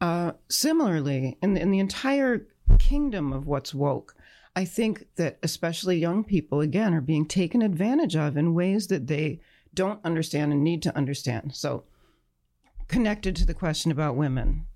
uh, 0.00 0.32
similarly, 0.48 1.38
in 1.42 1.54
the, 1.54 1.60
in 1.60 1.70
the 1.70 1.78
entire 1.78 2.46
kingdom 2.78 3.32
of 3.32 3.46
what's 3.46 3.74
woke, 3.74 4.14
I 4.56 4.64
think 4.64 5.06
that 5.16 5.38
especially 5.42 5.98
young 5.98 6.24
people, 6.24 6.60
again, 6.60 6.94
are 6.94 7.00
being 7.00 7.26
taken 7.26 7.62
advantage 7.62 8.14
of 8.14 8.36
in 8.36 8.54
ways 8.54 8.86
that 8.88 9.06
they 9.06 9.40
don't 9.72 10.04
understand 10.04 10.52
and 10.52 10.62
need 10.62 10.82
to 10.82 10.96
understand. 10.96 11.54
So, 11.54 11.84
connected 12.86 13.34
to 13.36 13.46
the 13.46 13.54
question 13.54 13.90
about 13.90 14.16
women, 14.16 14.66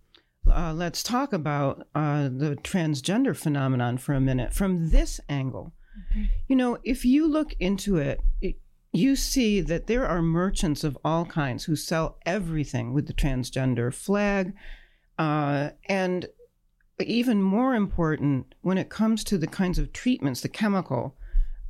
uh, 0.50 0.72
let's 0.72 1.02
talk 1.02 1.32
about 1.32 1.86
uh, 1.94 2.24
the 2.24 2.58
transgender 2.62 3.36
phenomenon 3.36 3.98
for 3.98 4.14
a 4.14 4.20
minute 4.20 4.52
from 4.52 4.90
this 4.90 5.20
angle. 5.28 5.72
Mm-hmm. 6.10 6.24
You 6.48 6.56
know, 6.56 6.78
if 6.82 7.04
you 7.04 7.28
look 7.28 7.54
into 7.60 7.98
it, 7.98 8.20
it 8.40 8.56
you 8.92 9.16
see 9.16 9.60
that 9.60 9.86
there 9.86 10.06
are 10.06 10.22
merchants 10.22 10.82
of 10.82 10.96
all 11.04 11.24
kinds 11.26 11.64
who 11.64 11.76
sell 11.76 12.18
everything 12.24 12.94
with 12.94 13.06
the 13.06 13.12
transgender 13.12 13.92
flag. 13.92 14.54
Uh, 15.18 15.70
and 15.88 16.26
even 17.00 17.42
more 17.42 17.74
important, 17.74 18.54
when 18.62 18.78
it 18.78 18.88
comes 18.88 19.22
to 19.24 19.38
the 19.38 19.46
kinds 19.46 19.78
of 19.78 19.92
treatments, 19.92 20.40
the 20.40 20.48
chemical 20.48 21.16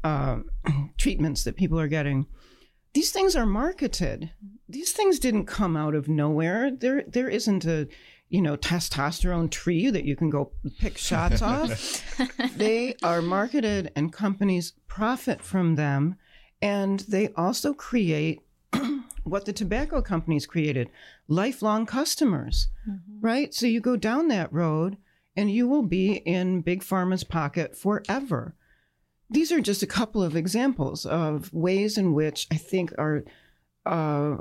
uh, 0.04 0.38
treatments 0.96 1.44
that 1.44 1.56
people 1.56 1.78
are 1.78 1.88
getting, 1.88 2.26
these 2.94 3.10
things 3.10 3.34
are 3.36 3.46
marketed. 3.46 4.30
These 4.68 4.92
things 4.92 5.18
didn't 5.18 5.46
come 5.46 5.76
out 5.76 5.94
of 5.94 6.08
nowhere. 6.08 6.70
There, 6.70 7.04
there 7.06 7.28
isn't 7.28 7.64
a, 7.64 7.88
you 8.28 8.40
know, 8.40 8.56
testosterone 8.56 9.50
tree 9.50 9.90
that 9.90 10.04
you 10.04 10.14
can 10.14 10.30
go 10.30 10.52
pick 10.78 10.96
shots 10.96 11.42
off. 11.42 12.04
they 12.56 12.94
are 13.02 13.20
marketed, 13.22 13.90
and 13.96 14.12
companies 14.12 14.74
profit 14.86 15.42
from 15.42 15.74
them 15.74 16.16
and 16.60 17.00
they 17.00 17.28
also 17.36 17.72
create 17.72 18.40
what 19.24 19.44
the 19.44 19.52
tobacco 19.52 20.02
companies 20.02 20.46
created 20.46 20.90
lifelong 21.28 21.86
customers, 21.86 22.68
mm-hmm. 22.88 23.20
right? 23.20 23.54
So 23.54 23.66
you 23.66 23.80
go 23.80 23.96
down 23.96 24.28
that 24.28 24.52
road 24.52 24.96
and 25.36 25.50
you 25.50 25.68
will 25.68 25.82
be 25.82 26.14
in 26.14 26.62
Big 26.62 26.82
Pharma's 26.82 27.24
pocket 27.24 27.76
forever. 27.76 28.54
These 29.30 29.52
are 29.52 29.60
just 29.60 29.82
a 29.82 29.86
couple 29.86 30.22
of 30.22 30.34
examples 30.34 31.06
of 31.06 31.52
ways 31.52 31.98
in 31.98 32.14
which 32.14 32.46
I 32.50 32.56
think 32.56 32.92
our 32.98 33.24
uh, 33.86 34.38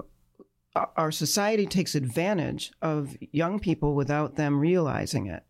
our 0.96 1.12
society 1.12 1.66
takes 1.66 1.96
advantage 1.96 2.72
of 2.82 3.16
young 3.32 3.60
people 3.60 3.96
without 3.96 4.36
them 4.36 4.60
realizing 4.60 5.28
it. 5.28 5.44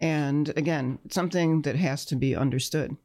And 0.00 0.48
again, 0.56 0.98
something 1.10 1.62
that 1.62 1.76
has 1.76 2.04
to 2.06 2.16
be 2.16 2.34
understood. 2.34 2.96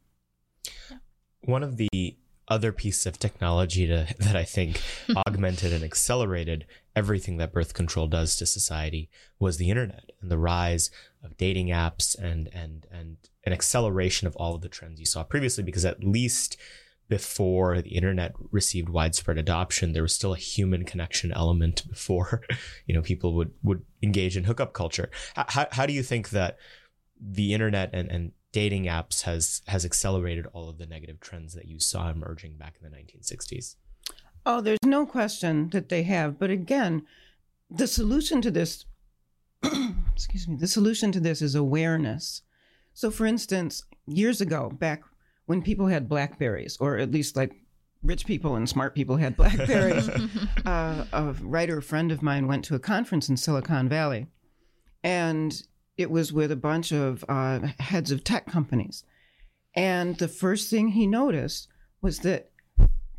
One 1.42 1.62
of 1.62 1.76
the 1.76 2.16
other 2.48 2.72
piece 2.72 3.06
of 3.06 3.18
technology 3.18 3.86
to, 3.86 4.06
that 4.18 4.36
I 4.36 4.44
think 4.44 4.80
augmented 5.26 5.72
and 5.72 5.84
accelerated 5.84 6.66
everything 6.94 7.36
that 7.36 7.52
birth 7.52 7.74
control 7.74 8.06
does 8.06 8.36
to 8.36 8.46
society 8.46 9.10
was 9.38 9.58
the 9.58 9.70
internet 9.70 10.10
and 10.20 10.30
the 10.30 10.38
rise 10.38 10.90
of 11.22 11.36
dating 11.36 11.68
apps 11.68 12.18
and 12.18 12.48
and 12.54 12.86
and 12.90 13.16
an 13.44 13.52
acceleration 13.52 14.26
of 14.26 14.34
all 14.36 14.54
of 14.54 14.62
the 14.62 14.68
trends 14.68 14.98
you 14.98 15.06
saw 15.06 15.22
previously 15.22 15.62
because 15.62 15.84
at 15.84 16.02
least 16.02 16.56
before 17.08 17.80
the 17.82 17.90
internet 17.90 18.32
received 18.50 18.88
widespread 18.88 19.38
adoption 19.38 19.92
there 19.92 20.02
was 20.02 20.14
still 20.14 20.32
a 20.32 20.38
human 20.38 20.84
connection 20.84 21.32
element 21.32 21.86
before 21.90 22.42
you 22.86 22.94
know 22.94 23.02
people 23.02 23.34
would 23.34 23.52
would 23.62 23.82
engage 24.02 24.36
in 24.36 24.44
hookup 24.44 24.72
culture. 24.72 25.10
How, 25.34 25.66
how 25.70 25.86
do 25.86 25.92
you 25.92 26.02
think 26.02 26.30
that 26.30 26.56
the 27.20 27.54
internet 27.54 27.90
and, 27.92 28.10
and 28.10 28.32
dating 28.56 28.84
apps 28.84 29.24
has 29.24 29.60
has 29.68 29.84
accelerated 29.84 30.46
all 30.54 30.70
of 30.70 30.78
the 30.78 30.86
negative 30.86 31.20
trends 31.20 31.52
that 31.52 31.66
you 31.66 31.78
saw 31.78 32.08
emerging 32.08 32.56
back 32.56 32.74
in 32.80 32.90
the 32.90 32.96
1960s. 32.96 33.76
Oh, 34.46 34.62
there's 34.62 34.78
no 34.82 35.04
question 35.04 35.68
that 35.74 35.90
they 35.90 36.04
have, 36.04 36.38
but 36.38 36.48
again, 36.48 37.02
the 37.70 37.86
solution 37.86 38.40
to 38.40 38.50
this 38.50 38.86
excuse 40.14 40.48
me, 40.48 40.56
the 40.56 40.66
solution 40.66 41.12
to 41.12 41.20
this 41.20 41.42
is 41.42 41.54
awareness. 41.54 42.40
So 42.94 43.10
for 43.10 43.26
instance, 43.26 43.84
years 44.06 44.40
ago, 44.40 44.70
back 44.70 45.02
when 45.44 45.60
people 45.60 45.88
had 45.88 46.08
blackberries 46.08 46.78
or 46.80 46.96
at 46.96 47.10
least 47.10 47.36
like 47.36 47.52
rich 48.02 48.24
people 48.24 48.56
and 48.56 48.66
smart 48.66 48.94
people 48.94 49.18
had 49.18 49.36
blackberries, 49.36 50.08
uh, 50.64 51.04
a 51.12 51.34
writer 51.42 51.82
friend 51.82 52.10
of 52.10 52.22
mine 52.22 52.46
went 52.46 52.64
to 52.64 52.74
a 52.74 52.78
conference 52.78 53.28
in 53.28 53.36
Silicon 53.36 53.86
Valley 53.86 54.28
and 55.04 55.62
it 55.96 56.10
was 56.10 56.32
with 56.32 56.52
a 56.52 56.56
bunch 56.56 56.92
of 56.92 57.24
uh, 57.28 57.60
heads 57.78 58.10
of 58.10 58.24
tech 58.24 58.46
companies. 58.46 59.04
And 59.74 60.16
the 60.16 60.28
first 60.28 60.70
thing 60.70 60.88
he 60.88 61.06
noticed 61.06 61.68
was 62.00 62.20
that 62.20 62.50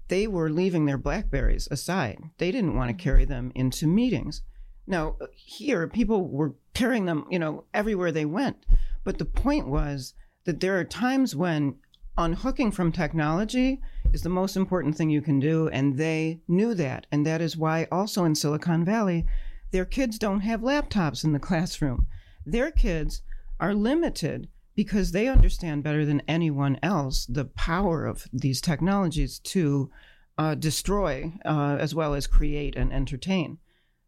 they 0.08 0.28
were 0.28 0.50
leaving 0.50 0.86
their 0.86 0.98
Blackberries 0.98 1.68
aside. 1.70 2.20
They 2.38 2.52
didn't 2.52 2.76
want 2.76 2.90
to 2.90 3.04
carry 3.04 3.26
them 3.26 3.52
into 3.56 3.88
meetings. 3.88 4.42
Now, 4.86 5.18
here, 5.36 5.88
people 5.88 6.30
were 6.30 6.56
carrying 6.74 7.06
them, 7.06 7.26
you 7.30 7.40
know, 7.40 7.66
everywhere 7.74 8.12
they 8.12 8.26
went. 8.26 8.66
But 9.04 9.18
the 9.18 9.26
point 9.26 9.68
was 9.68 10.14
that 10.46 10.62
there 10.62 10.80
are 10.80 10.86
times 10.86 11.36
when 11.36 11.76
unhooking 12.18 12.72
from 12.72 12.92
technology 12.92 13.82
is 14.14 14.22
the 14.22 14.30
most 14.30 14.56
important 14.56 14.96
thing 14.96 15.10
you 15.10 15.22
can 15.22 15.40
do. 15.40 15.68
And 15.70 15.98
they 15.98 16.40
knew 16.48 16.74
that. 16.76 17.06
And 17.12 17.26
that 17.26 17.42
is 17.42 17.58
why 17.58 17.88
also 17.92 18.24
in 18.24 18.34
Silicon 18.34 18.86
Valley, 18.86 19.26
their 19.72 19.86
kids 19.86 20.18
don't 20.18 20.40
have 20.40 20.62
laptops 20.62 21.24
in 21.24 21.34
the 21.34 21.40
classroom. 21.40 22.08
Their 22.48 22.72
kids 22.72 23.22
are 23.60 23.74
limited 23.74 24.48
because 24.74 25.12
they 25.12 25.28
understand 25.28 25.84
better 25.84 26.06
than 26.06 26.22
anyone 26.30 26.80
else 26.82 27.26
the 27.26 27.44
power 27.44 28.06
of 28.06 28.26
these 28.32 28.62
technologies 28.62 29.40
to 29.40 29.92
uh, 30.38 30.56
destroy 30.56 31.34
uh, 31.44 31.76
as 31.78 31.94
well 31.94 32.14
as 32.14 32.26
create 32.26 32.78
and 32.78 32.94
entertain. 32.94 33.58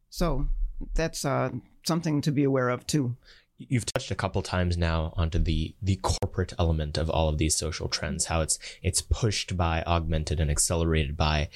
So 0.10 0.48
that's 0.94 1.26
uh, 1.26 1.50
something 1.86 2.22
to 2.22 2.32
be 2.32 2.46
aware 2.46 2.70
of 2.70 2.88
too. 2.88 3.18
You've 3.58 3.86
touched 3.86 4.10
a 4.10 4.16
couple 4.16 4.42
times 4.42 4.78
now 4.78 5.14
onto 5.18 5.38
the 5.38 5.76
the 5.82 5.98
corporate 5.98 6.54
element 6.58 6.98
of 6.98 7.10
all 7.10 7.28
of 7.28 7.40
these 7.40 7.58
social 7.58 7.90
trends, 7.90 8.26
how 8.26 8.40
it's 8.40 8.58
it's 8.82 9.02
pushed 9.02 9.58
by, 9.58 9.84
augmented, 9.86 10.40
and 10.40 10.50
accelerated 10.50 11.18
by 11.18 11.50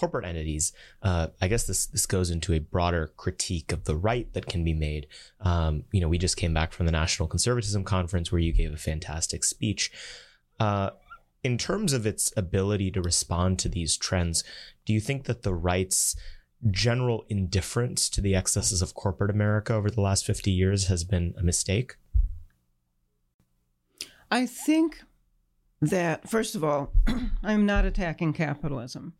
corporate 0.00 0.24
entities. 0.24 0.72
Uh, 1.02 1.26
I 1.42 1.48
guess 1.48 1.64
this 1.64 1.84
this 1.84 2.06
goes 2.06 2.30
into 2.30 2.54
a 2.54 2.58
broader 2.58 3.12
critique 3.18 3.70
of 3.70 3.84
the 3.84 3.94
right 3.94 4.32
that 4.32 4.46
can 4.46 4.64
be 4.64 4.72
made. 4.72 5.06
Um, 5.40 5.84
you 5.92 6.00
know, 6.00 6.08
we 6.08 6.16
just 6.16 6.38
came 6.38 6.54
back 6.54 6.72
from 6.72 6.86
the 6.86 6.92
National 6.92 7.28
Conservatism 7.28 7.84
Conference 7.84 8.32
where 8.32 8.40
you 8.40 8.52
gave 8.54 8.72
a 8.72 8.78
fantastic 8.78 9.44
speech. 9.44 9.92
Uh, 10.58 10.90
in 11.44 11.58
terms 11.58 11.92
of 11.92 12.06
its 12.06 12.32
ability 12.34 12.90
to 12.92 13.02
respond 13.02 13.58
to 13.58 13.68
these 13.68 13.98
trends, 13.98 14.42
do 14.86 14.94
you 14.94 15.00
think 15.00 15.24
that 15.24 15.42
the 15.42 15.54
right's 15.54 16.16
general 16.70 17.24
indifference 17.28 18.08
to 18.10 18.22
the 18.22 18.34
excesses 18.34 18.80
of 18.80 18.94
corporate 18.94 19.30
America 19.30 19.74
over 19.74 19.90
the 19.90 20.00
last 20.00 20.24
50 20.24 20.50
years 20.50 20.88
has 20.88 21.04
been 21.04 21.34
a 21.38 21.42
mistake? 21.42 21.96
I 24.30 24.46
think 24.46 25.02
that, 25.80 26.28
first 26.28 26.54
of 26.54 26.64
all, 26.64 26.92
I'm 27.42 27.66
not 27.66 27.84
attacking 27.84 28.32
capitalism. 28.32 29.14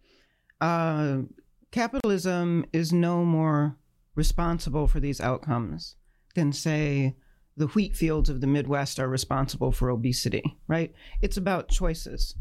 Uh, 0.61 1.23
capitalism 1.71 2.65
is 2.73 2.93
no 2.93 3.25
more 3.25 3.77
responsible 4.15 4.87
for 4.87 5.01
these 5.01 5.21
outcomes 5.21 5.97
than, 6.35 6.53
say, 6.53 7.17
the 7.57 7.69
wheat 7.69 7.97
fields 7.97 8.29
of 8.29 8.41
the 8.41 8.47
Midwest 8.47 8.99
are 8.99 9.09
responsible 9.09 9.73
for 9.73 9.91
obesity, 9.91 10.57
right? 10.67 10.93
It's 11.21 11.37
about 11.37 11.69
choices. 11.69 12.35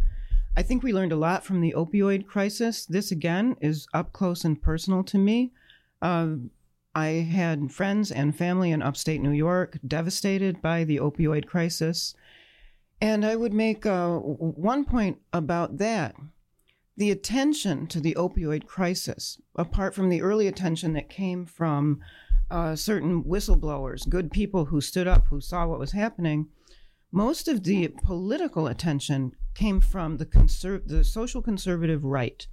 I 0.56 0.64
think 0.64 0.84
we 0.84 0.94
learned 0.94 1.12
a 1.12 1.18
lot 1.18 1.46
from 1.46 1.62
the 1.62 1.74
opioid 1.76 2.26
crisis. 2.26 2.86
This, 2.86 3.12
again, 3.12 3.56
is 3.62 3.88
up 3.94 4.12
close 4.14 4.44
and 4.44 4.62
personal 4.62 5.04
to 5.06 5.18
me. 5.18 5.52
Uh, 6.02 6.36
I 6.96 7.08
had 7.08 7.72
friends 7.72 8.12
and 8.12 8.36
family 8.36 8.72
in 8.72 8.82
upstate 8.82 9.22
New 9.22 9.32
York 9.32 9.78
devastated 9.88 10.62
by 10.62 10.84
the 10.84 10.98
opioid 10.98 11.46
crisis. 11.46 12.16
And 13.00 13.26
I 13.26 13.36
would 13.36 13.54
make 13.54 13.86
uh, 13.86 14.18
one 14.18 14.86
point 14.86 15.20
about 15.32 15.78
that. 15.78 16.16
The 17.00 17.12
attention 17.12 17.88
to 17.88 18.02
the 18.02 18.14
opioid 18.16 18.66
crisis, 18.66 19.40
apart 19.56 19.96
from 19.96 20.10
the 20.10 20.22
early 20.22 20.48
attention 20.48 20.92
that 20.94 21.08
came 21.08 21.46
from 21.46 22.02
uh, 22.52 22.76
certain 22.76 23.24
whistleblowers, 23.24 24.10
good 24.10 24.32
people 24.32 24.66
who 24.66 24.82
stood 24.82 25.08
up, 25.08 25.28
who 25.30 25.40
saw 25.40 25.66
what 25.66 25.80
was 25.80 25.94
happening, 25.94 26.50
most 27.10 27.48
of 27.48 27.64
the 27.64 27.88
political 28.04 28.68
attention 28.68 29.32
came 29.56 29.80
from 29.80 30.18
the 30.18 30.26
conser- 30.26 30.86
the 30.86 31.06
social 31.06 31.42
conservative 31.42 32.04
right. 32.04 32.46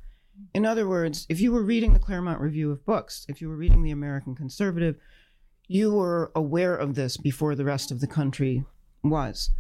In 0.54 0.64
other 0.64 0.87
words, 0.87 1.26
if 1.28 1.40
you 1.40 1.50
were 1.50 1.64
reading 1.64 1.92
the 1.92 1.98
Claremont 1.98 2.40
Review 2.40 2.70
of 2.70 2.87
Books, 2.87 3.26
if 3.28 3.40
you 3.40 3.48
were 3.48 3.56
reading 3.56 3.82
the 3.82 3.90
American 3.90 4.37
Conservative, 4.37 4.94
you 5.66 5.92
were 5.92 6.30
aware 6.37 6.76
of 6.76 6.94
this 6.94 7.16
before 7.16 7.56
the 7.56 7.64
rest 7.64 7.90
of 7.90 7.98
the 7.98 8.06
country 8.06 8.62
was. 9.02 9.50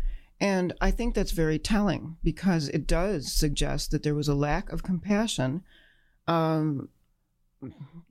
And 0.40 0.74
I 0.80 0.90
think 0.90 1.14
that's 1.14 1.32
very 1.32 1.58
telling 1.58 2.16
because 2.22 2.68
it 2.68 2.86
does 2.86 3.32
suggest 3.32 3.90
that 3.90 4.02
there 4.02 4.14
was 4.14 4.28
a 4.28 4.34
lack 4.34 4.70
of 4.70 4.82
compassion. 4.82 5.62
Um, 6.26 6.90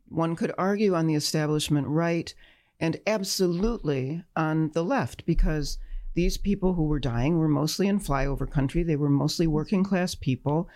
one 0.09 0.35
could 0.35 0.51
argue 0.57 0.95
on 0.95 1.07
the 1.07 1.15
establishment 1.15 1.88
right 1.88 2.33
and 2.79 2.99
absolutely 3.05 4.23
on 4.35 4.71
the 4.71 4.83
left 4.83 5.25
because 5.25 5.77
these 6.15 6.38
people 6.38 6.73
who 6.73 6.85
were 6.85 6.99
dying 6.99 7.38
were 7.38 7.47
mostly 7.47 7.88
in 7.88 7.99
flyover 7.99 8.49
country. 8.49 8.83
They 8.83 8.95
were 8.95 9.09
mostly 9.09 9.45
working 9.47 9.83
class 9.83 10.15
people. 10.15 10.67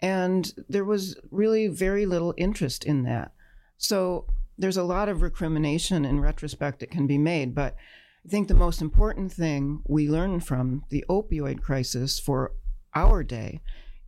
And 0.00 0.52
there 0.68 0.84
was 0.84 1.16
really 1.30 1.66
very 1.68 2.06
little 2.06 2.34
interest 2.36 2.84
in 2.84 3.02
that. 3.04 3.32
So 3.76 4.26
there's 4.58 4.76
a 4.76 4.84
lot 4.84 5.08
of 5.08 5.22
recrimination 5.22 6.04
in 6.04 6.20
retrospect 6.20 6.80
that 6.80 6.90
can 6.90 7.06
be 7.06 7.18
made. 7.18 7.54
But 7.54 7.76
I 8.24 8.28
think 8.28 8.48
the 8.48 8.54
most 8.54 8.80
important 8.80 9.32
thing 9.32 9.82
we 9.86 10.08
learn 10.08 10.40
from 10.40 10.84
the 10.90 11.04
opioid 11.08 11.60
crisis 11.60 12.20
for 12.20 12.52
our 12.94 13.24
day 13.24 13.60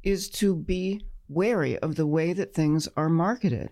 is 0.03 0.29
to 0.31 0.55
be 0.55 1.05
wary 1.29 1.79
of 1.79 1.97
the 1.97 2.07
way 2.07 2.33
that 2.33 2.55
things 2.55 2.89
are 2.97 3.09
marketed 3.09 3.71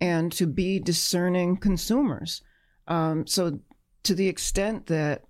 and 0.00 0.32
to 0.32 0.46
be 0.46 0.78
discerning 0.78 1.56
consumers. 1.56 2.42
Um, 2.88 3.26
so, 3.26 3.60
to 4.04 4.14
the 4.14 4.28
extent 4.28 4.86
that 4.86 5.22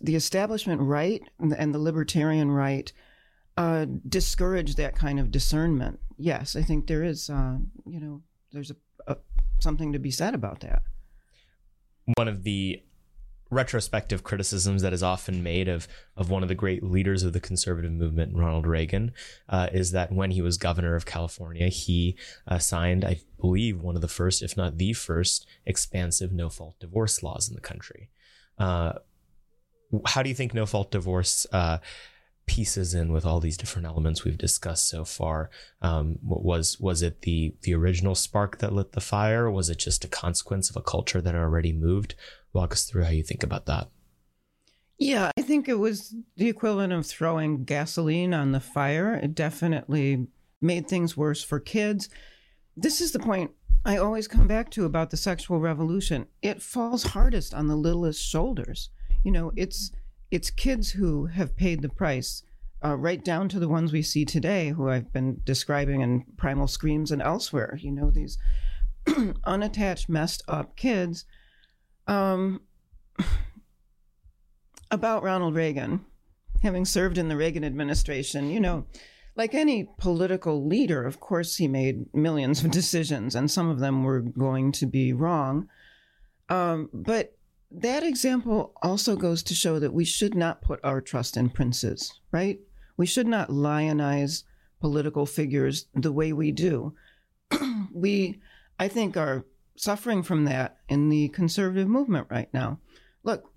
the 0.00 0.16
establishment 0.16 0.80
right 0.80 1.22
and 1.38 1.74
the 1.74 1.78
libertarian 1.78 2.50
right 2.50 2.92
uh, 3.56 3.86
discourage 4.08 4.74
that 4.76 4.96
kind 4.96 5.18
of 5.18 5.30
discernment. 5.30 6.00
Yes, 6.18 6.56
I 6.56 6.62
think 6.62 6.86
there 6.86 7.04
is, 7.04 7.30
uh, 7.30 7.58
you 7.86 8.00
know, 8.00 8.22
there's 8.52 8.70
a, 8.70 8.76
a, 9.06 9.16
something 9.60 9.92
to 9.92 9.98
be 9.98 10.10
said 10.10 10.34
about 10.34 10.60
that. 10.60 10.82
One 12.16 12.28
of 12.28 12.42
the 12.42 12.82
retrospective 13.50 14.24
criticisms 14.24 14.82
that 14.82 14.92
is 14.92 15.02
often 15.02 15.42
made 15.42 15.68
of 15.68 15.86
of 16.16 16.30
one 16.30 16.42
of 16.42 16.48
the 16.48 16.54
great 16.54 16.82
leaders 16.82 17.22
of 17.22 17.32
the 17.32 17.40
conservative 17.40 17.92
movement, 17.92 18.34
Ronald 18.34 18.66
Reagan, 18.66 19.12
uh, 19.48 19.68
is 19.72 19.92
that 19.92 20.12
when 20.12 20.32
he 20.32 20.42
was 20.42 20.56
governor 20.56 20.96
of 20.96 21.06
California, 21.06 21.68
he 21.68 22.16
uh, 22.48 22.58
signed, 22.58 23.04
I 23.04 23.20
believe, 23.40 23.80
one 23.80 23.94
of 23.94 24.02
the 24.02 24.08
first, 24.08 24.42
if 24.42 24.56
not 24.56 24.78
the 24.78 24.92
first, 24.92 25.46
expansive 25.64 26.32
no 26.32 26.48
fault 26.48 26.78
divorce 26.80 27.22
laws 27.22 27.48
in 27.48 27.54
the 27.54 27.60
country. 27.60 28.10
Uh, 28.58 28.94
how 30.06 30.22
do 30.22 30.28
you 30.28 30.34
think 30.34 30.52
no 30.52 30.66
fault 30.66 30.90
divorce 30.90 31.46
uh, 31.52 31.78
pieces 32.46 32.94
in 32.94 33.12
with 33.12 33.26
all 33.26 33.40
these 33.40 33.56
different 33.56 33.86
elements 33.86 34.24
we've 34.24 34.38
discussed 34.38 34.88
so 34.88 35.04
far? 35.04 35.50
Um, 35.82 36.18
was 36.22 36.80
was 36.80 37.02
it 37.02 37.22
the 37.22 37.54
the 37.62 37.74
original 37.74 38.14
spark 38.14 38.58
that 38.58 38.72
lit 38.72 38.92
the 38.92 39.00
fire? 39.00 39.50
Was 39.50 39.68
it 39.68 39.78
just 39.78 40.04
a 40.04 40.08
consequence 40.08 40.70
of 40.70 40.76
a 40.76 40.82
culture 40.82 41.20
that 41.20 41.34
already 41.34 41.72
moved? 41.72 42.14
Walk 42.56 42.72
us 42.72 42.84
through 42.84 43.04
how 43.04 43.10
you 43.10 43.22
think 43.22 43.42
about 43.42 43.66
that. 43.66 43.88
Yeah, 44.98 45.30
I 45.36 45.42
think 45.42 45.68
it 45.68 45.78
was 45.78 46.14
the 46.36 46.48
equivalent 46.48 46.92
of 46.92 47.06
throwing 47.06 47.64
gasoline 47.64 48.32
on 48.32 48.52
the 48.52 48.60
fire. 48.60 49.14
It 49.14 49.34
definitely 49.34 50.26
made 50.60 50.88
things 50.88 51.16
worse 51.16 51.44
for 51.44 51.60
kids. 51.60 52.08
This 52.76 53.00
is 53.00 53.12
the 53.12 53.18
point 53.18 53.50
I 53.84 53.98
always 53.98 54.26
come 54.26 54.48
back 54.48 54.70
to 54.70 54.84
about 54.84 55.10
the 55.10 55.16
sexual 55.16 55.60
revolution. 55.60 56.26
It 56.42 56.62
falls 56.62 57.02
hardest 57.02 57.54
on 57.54 57.68
the 57.68 57.76
littlest 57.76 58.26
shoulders 58.26 58.90
you 59.26 59.32
know, 59.32 59.50
it's 59.56 59.90
it's 60.30 60.50
kids 60.50 60.92
who 60.92 61.26
have 61.26 61.56
paid 61.56 61.82
the 61.82 61.88
price, 61.88 62.44
uh, 62.84 62.94
right 62.94 63.24
down 63.24 63.48
to 63.48 63.58
the 63.58 63.68
ones 63.68 63.92
we 63.92 64.02
see 64.02 64.24
today, 64.24 64.68
who 64.68 64.88
I've 64.88 65.12
been 65.12 65.40
describing 65.42 66.00
in 66.00 66.24
Primal 66.36 66.68
Screams 66.68 67.10
and 67.10 67.20
elsewhere. 67.20 67.76
You 67.82 67.90
know, 67.90 68.12
these 68.12 68.38
unattached, 69.44 70.08
messed 70.08 70.44
up 70.46 70.76
kids. 70.76 71.24
Um, 72.06 72.60
about 74.90 75.22
Ronald 75.22 75.54
Reagan, 75.54 76.04
having 76.62 76.84
served 76.84 77.18
in 77.18 77.28
the 77.28 77.36
Reagan 77.36 77.64
administration, 77.64 78.50
you 78.50 78.60
know, 78.60 78.86
like 79.36 79.54
any 79.54 79.88
political 79.98 80.66
leader, 80.66 81.04
of 81.04 81.20
course, 81.20 81.56
he 81.56 81.68
made 81.68 82.12
millions 82.14 82.64
of 82.64 82.70
decisions, 82.70 83.34
and 83.34 83.50
some 83.50 83.68
of 83.68 83.78
them 83.78 84.02
were 84.02 84.20
going 84.20 84.72
to 84.72 84.86
be 84.86 85.12
wrong. 85.12 85.68
Um, 86.48 86.88
but 86.92 87.36
that 87.70 88.02
example 88.02 88.72
also 88.82 89.16
goes 89.16 89.42
to 89.44 89.54
show 89.54 89.78
that 89.78 89.92
we 89.92 90.04
should 90.04 90.34
not 90.34 90.62
put 90.62 90.80
our 90.82 91.00
trust 91.00 91.36
in 91.36 91.50
princes, 91.50 92.20
right? 92.32 92.60
We 92.96 93.06
should 93.06 93.26
not 93.26 93.50
lionize 93.50 94.44
political 94.80 95.26
figures 95.26 95.86
the 95.94 96.12
way 96.12 96.32
we 96.32 96.52
do. 96.52 96.94
we, 97.92 98.40
I 98.78 98.88
think, 98.88 99.16
are 99.16 99.44
suffering 99.76 100.22
from 100.22 100.44
that 100.44 100.78
in 100.88 101.08
the 101.08 101.28
conservative 101.28 101.88
movement 101.88 102.26
right 102.30 102.52
now. 102.52 102.78
Look, 103.22 103.50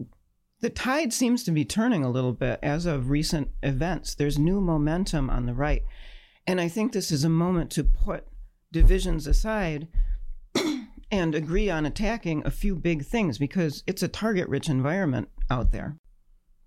the 0.61 0.69
tide 0.69 1.13
seems 1.13 1.43
to 1.43 1.51
be 1.51 1.63
turning 1.63 2.03
a 2.03 2.09
little 2.09 2.33
bit 2.33 2.59
as 2.61 2.85
of 2.85 3.09
recent 3.09 3.49
events. 3.63 4.15
There's 4.15 4.37
new 4.37 4.59
momentum 4.59 5.29
on 5.29 5.45
the 5.45 5.53
right. 5.53 5.83
And 6.45 6.59
I 6.59 6.67
think 6.67 6.91
this 6.91 7.11
is 7.11 7.23
a 7.23 7.29
moment 7.29 7.71
to 7.71 7.83
put 7.83 8.25
divisions 8.71 9.27
aside 9.27 9.87
and 11.11 11.33
agree 11.33 11.69
on 11.69 11.85
attacking 11.85 12.45
a 12.45 12.51
few 12.51 12.75
big 12.75 13.05
things 13.05 13.37
because 13.37 13.83
it's 13.87 14.03
a 14.03 14.07
target 14.07 14.49
rich 14.49 14.69
environment 14.69 15.29
out 15.49 15.71
there. 15.71 15.95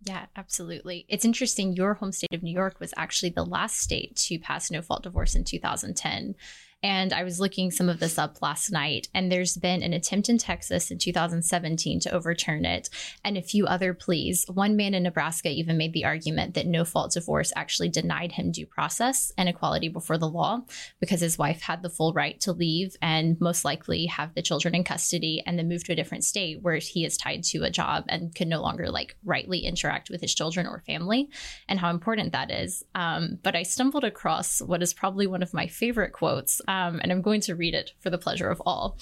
Yeah, 0.04 0.26
absolutely. 0.36 1.06
It's 1.08 1.24
interesting. 1.24 1.74
Your 1.74 1.94
home 1.94 2.12
state 2.12 2.34
of 2.34 2.42
New 2.42 2.52
York 2.52 2.80
was 2.80 2.92
actually 2.96 3.30
the 3.30 3.44
last 3.44 3.78
state 3.78 4.16
to 4.16 4.38
pass 4.38 4.70
no 4.70 4.82
fault 4.82 5.04
divorce 5.04 5.34
in 5.34 5.44
2010. 5.44 6.34
And 6.82 7.12
I 7.12 7.22
was 7.22 7.40
looking 7.40 7.70
some 7.70 7.88
of 7.88 8.00
this 8.00 8.18
up 8.18 8.42
last 8.42 8.72
night, 8.72 9.08
and 9.14 9.30
there's 9.30 9.56
been 9.56 9.82
an 9.82 9.92
attempt 9.92 10.28
in 10.28 10.38
Texas 10.38 10.90
in 10.90 10.98
2017 10.98 12.00
to 12.00 12.12
overturn 12.12 12.64
it, 12.64 12.88
and 13.24 13.36
a 13.36 13.42
few 13.42 13.66
other 13.66 13.94
pleas. 13.94 14.44
One 14.48 14.76
man 14.76 14.94
in 14.94 15.02
Nebraska 15.04 15.48
even 15.48 15.76
made 15.76 15.92
the 15.92 16.04
argument 16.04 16.54
that 16.54 16.66
no 16.66 16.84
fault 16.84 17.12
divorce 17.12 17.52
actually 17.54 17.88
denied 17.88 18.32
him 18.32 18.50
due 18.50 18.66
process 18.66 19.32
and 19.38 19.48
equality 19.48 19.88
before 19.88 20.18
the 20.18 20.28
law 20.28 20.62
because 21.00 21.20
his 21.20 21.38
wife 21.38 21.62
had 21.62 21.82
the 21.82 21.90
full 21.90 22.12
right 22.12 22.40
to 22.40 22.52
leave 22.52 22.96
and 23.00 23.40
most 23.40 23.64
likely 23.64 24.06
have 24.06 24.34
the 24.34 24.42
children 24.42 24.74
in 24.74 24.84
custody 24.84 25.42
and 25.46 25.58
then 25.58 25.68
move 25.68 25.84
to 25.84 25.92
a 25.92 25.96
different 25.96 26.24
state 26.24 26.62
where 26.62 26.76
he 26.76 27.04
is 27.04 27.16
tied 27.16 27.42
to 27.44 27.62
a 27.64 27.70
job 27.70 28.04
and 28.08 28.34
could 28.34 28.48
no 28.48 28.60
longer 28.60 28.90
like 28.90 29.16
rightly 29.24 29.60
interact 29.60 30.10
with 30.10 30.20
his 30.20 30.34
children 30.34 30.66
or 30.66 30.82
family 30.86 31.28
and 31.68 31.78
how 31.78 31.90
important 31.90 32.32
that 32.32 32.50
is. 32.50 32.84
Um, 32.94 33.38
but 33.42 33.56
I 33.56 33.62
stumbled 33.62 34.04
across 34.04 34.60
what 34.60 34.82
is 34.82 34.94
probably 34.94 35.26
one 35.26 35.42
of 35.42 35.54
my 35.54 35.66
favorite 35.66 36.12
quotes, 36.12 36.60
um, 36.72 37.00
and 37.02 37.12
I'm 37.12 37.20
going 37.20 37.42
to 37.42 37.54
read 37.54 37.74
it 37.74 37.92
for 38.00 38.08
the 38.08 38.16
pleasure 38.16 38.48
of 38.48 38.62
all. 38.64 38.96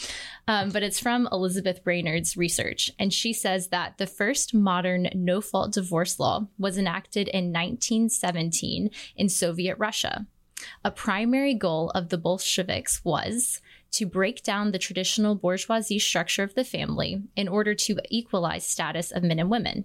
Um, 0.49 0.71
but 0.71 0.83
it's 0.83 0.99
from 0.99 1.29
Elizabeth 1.31 1.85
Brainerd's 1.85 2.37
research, 2.37 2.91
and 2.99 3.15
she 3.15 3.33
says 3.33 3.69
that 3.69 3.97
the 3.99 4.09
first 4.09 4.53
modern 4.53 5.09
no 5.15 5.41
fault 5.41 5.73
divorce 5.73 6.19
law 6.19 6.49
was 6.59 6.77
enacted 6.77 7.29
in 7.29 7.53
1917 7.53 8.91
in 9.15 9.29
Soviet 9.29 9.77
Russia. 9.79 10.27
A 10.85 10.91
primary 10.91 11.55
goal 11.55 11.91
of 11.91 12.09
the 12.09 12.19
Bolsheviks 12.19 13.05
was 13.05 13.61
to 13.93 14.05
break 14.05 14.43
down 14.43 14.73
the 14.73 14.79
traditional 14.79 15.37
bourgeoisie 15.37 16.01
structure 16.01 16.43
of 16.43 16.55
the 16.55 16.65
family 16.65 17.23
in 17.37 17.47
order 17.47 17.75
to 17.75 17.97
equalize 18.09 18.67
status 18.67 19.13
of 19.13 19.23
men 19.23 19.39
and 19.39 19.49
women. 19.49 19.85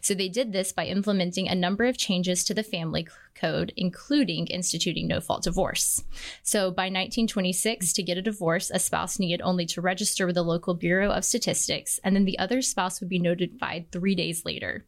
So 0.00 0.14
they 0.14 0.28
did 0.28 0.52
this 0.52 0.72
by 0.72 0.86
implementing 0.86 1.48
a 1.48 1.54
number 1.54 1.84
of 1.84 1.96
changes 1.96 2.44
to 2.44 2.54
the 2.54 2.62
family 2.62 3.06
code, 3.34 3.72
including 3.76 4.46
instituting 4.46 5.06
no 5.06 5.20
fault 5.20 5.42
divorce. 5.42 6.02
So 6.42 6.70
by 6.70 6.84
1926, 6.84 7.92
to 7.94 8.02
get 8.02 8.18
a 8.18 8.22
divorce, 8.22 8.70
a 8.70 8.78
spouse 8.78 9.18
needed 9.18 9.42
only 9.42 9.66
to 9.66 9.80
register 9.80 10.26
with 10.26 10.36
the 10.36 10.42
local 10.42 10.74
Bureau 10.74 11.10
of 11.10 11.24
Statistics, 11.24 12.00
and 12.04 12.14
then 12.14 12.24
the 12.24 12.38
other 12.38 12.62
spouse 12.62 13.00
would 13.00 13.08
be 13.08 13.18
notified 13.18 13.90
three 13.90 14.14
days 14.14 14.44
later. 14.44 14.84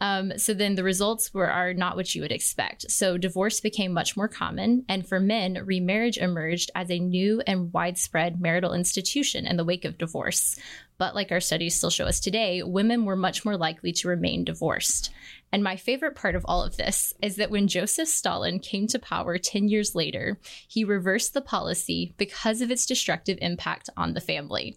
Um, 0.00 0.36
so 0.38 0.54
then 0.54 0.74
the 0.74 0.84
results 0.84 1.32
were 1.32 1.50
are 1.50 1.74
not 1.74 1.96
what 1.96 2.14
you 2.14 2.22
would 2.22 2.32
expect. 2.32 2.90
So 2.90 3.16
divorce 3.16 3.60
became 3.60 3.92
much 3.92 4.16
more 4.16 4.28
common, 4.28 4.84
and 4.88 5.06
for 5.06 5.20
men, 5.20 5.64
remarriage 5.64 6.18
emerged 6.18 6.70
as 6.74 6.90
a 6.90 6.98
new 6.98 7.42
and 7.46 7.72
widespread 7.72 8.40
marital 8.40 8.74
institution 8.74 9.46
in 9.46 9.56
the 9.56 9.64
wake 9.64 9.84
of 9.84 9.98
divorce. 9.98 10.58
But 10.96 11.14
like 11.14 11.32
our 11.32 11.40
studies 11.40 11.74
still 11.74 11.90
show 11.90 12.04
us 12.04 12.20
today, 12.20 12.62
women 12.62 13.04
were 13.04 13.16
much 13.16 13.44
more 13.44 13.56
likely 13.56 13.92
to 13.92 14.08
remain 14.08 14.44
divorced. 14.44 15.10
And 15.52 15.62
my 15.62 15.76
favorite 15.76 16.16
part 16.16 16.34
of 16.34 16.44
all 16.46 16.62
of 16.62 16.76
this 16.76 17.14
is 17.22 17.36
that 17.36 17.50
when 17.50 17.68
Joseph 17.68 18.08
Stalin 18.08 18.58
came 18.58 18.86
to 18.88 18.98
power 18.98 19.38
10 19.38 19.68
years 19.68 19.94
later, 19.94 20.38
he 20.68 20.84
reversed 20.84 21.32
the 21.32 21.40
policy 21.40 22.12
because 22.16 22.60
of 22.60 22.70
its 22.70 22.86
destructive 22.86 23.38
impact 23.40 23.88
on 23.96 24.14
the 24.14 24.20
family. 24.20 24.76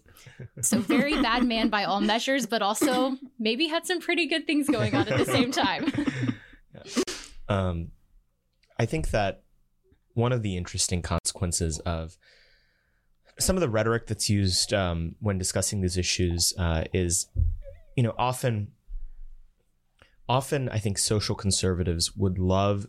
So, 0.60 0.78
very 0.78 1.20
bad 1.22 1.44
man 1.44 1.68
by 1.68 1.84
all 1.84 2.00
measures, 2.00 2.46
but 2.46 2.62
also 2.62 3.16
maybe 3.38 3.66
had 3.66 3.86
some 3.86 4.00
pretty 4.00 4.26
good 4.26 4.46
things 4.46 4.68
going 4.68 4.94
on 4.94 5.08
at 5.08 5.18
the 5.18 5.24
same 5.24 5.50
time. 5.50 5.92
um, 7.48 7.90
I 8.78 8.86
think 8.86 9.10
that 9.10 9.42
one 10.14 10.32
of 10.32 10.42
the 10.42 10.56
interesting 10.56 11.02
consequences 11.02 11.78
of 11.80 12.16
some 13.38 13.56
of 13.56 13.60
the 13.60 13.68
rhetoric 13.68 14.06
that's 14.06 14.28
used 14.28 14.74
um, 14.74 15.14
when 15.20 15.38
discussing 15.38 15.80
these 15.80 15.96
issues 15.96 16.52
uh, 16.58 16.84
is, 16.92 17.28
you 17.96 18.02
know, 18.02 18.14
often, 18.18 18.72
often 20.28 20.68
I 20.68 20.78
think 20.78 20.98
social 20.98 21.34
conservatives 21.34 22.16
would 22.16 22.38
love 22.38 22.86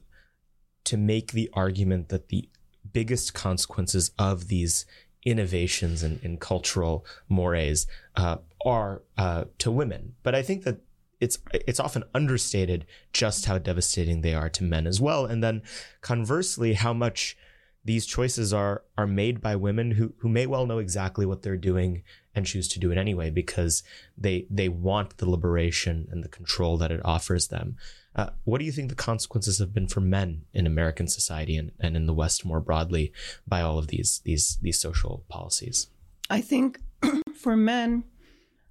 to 0.85 0.97
make 0.97 1.31
the 1.31 1.49
argument 1.53 2.09
that 2.09 2.29
the 2.29 2.49
biggest 2.91 3.33
consequences 3.33 4.11
of 4.17 4.47
these 4.47 4.85
innovations 5.25 6.01
and 6.01 6.19
in, 6.23 6.31
in, 6.31 6.37
cultural 6.37 7.05
mores 7.27 7.85
uh, 8.15 8.37
are 8.65 9.03
uh, 9.17 9.45
to 9.59 9.69
women. 9.69 10.15
But 10.23 10.33
I 10.33 10.41
think 10.41 10.63
that 10.63 10.79
it's 11.19 11.37
it's 11.53 11.79
often 11.79 12.05
understated 12.15 12.85
just 13.11 13.45
how 13.45 13.57
devastating 13.57 14.21
they 14.21 14.33
are 14.33 14.49
to 14.49 14.63
men 14.63 14.87
as 14.87 15.01
well. 15.01 15.25
And 15.25 15.43
then 15.43 15.61
conversely, 16.01 16.73
how 16.73 16.93
much 16.93 17.37
these 17.85 18.05
choices 18.05 18.53
are 18.53 18.83
are 18.97 19.07
made 19.07 19.41
by 19.41 19.55
women 19.55 19.91
who 19.91 20.13
who 20.19 20.29
may 20.29 20.45
well 20.45 20.65
know 20.65 20.79
exactly 20.79 21.25
what 21.25 21.41
they're 21.41 21.57
doing 21.57 22.03
and 22.35 22.45
choose 22.45 22.67
to 22.69 22.79
do 22.79 22.91
it 22.91 22.97
anyway 22.97 23.29
because 23.29 23.83
they 24.17 24.45
they 24.49 24.69
want 24.69 25.17
the 25.17 25.29
liberation 25.29 26.07
and 26.11 26.23
the 26.23 26.29
control 26.29 26.77
that 26.77 26.91
it 26.91 27.01
offers 27.03 27.47
them. 27.47 27.77
Uh, 28.15 28.31
what 28.43 28.57
do 28.59 28.65
you 28.65 28.71
think 28.71 28.89
the 28.89 28.95
consequences 28.95 29.59
have 29.59 29.73
been 29.73 29.87
for 29.87 30.01
men 30.01 30.41
in 30.53 30.65
American 30.65 31.07
society 31.07 31.55
and, 31.55 31.71
and 31.79 31.95
in 31.95 32.05
the 32.05 32.13
West 32.13 32.43
more 32.43 32.59
broadly 32.59 33.13
by 33.47 33.61
all 33.61 33.77
of 33.77 33.87
these 33.87 34.21
these 34.25 34.57
these 34.61 34.79
social 34.79 35.23
policies? 35.29 35.87
I 36.29 36.41
think 36.41 36.79
for 37.35 37.55
men, 37.55 38.03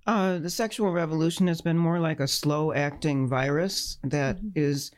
uh, 0.06 0.38
the 0.38 0.50
sexual 0.50 0.90
revolution 0.90 1.46
has 1.46 1.60
been 1.60 1.78
more 1.78 1.98
like 1.98 2.20
a 2.20 2.28
slow 2.28 2.72
acting 2.72 3.28
virus 3.28 3.98
that 4.02 4.36
mm-hmm. 4.36 4.48
is 4.54 4.90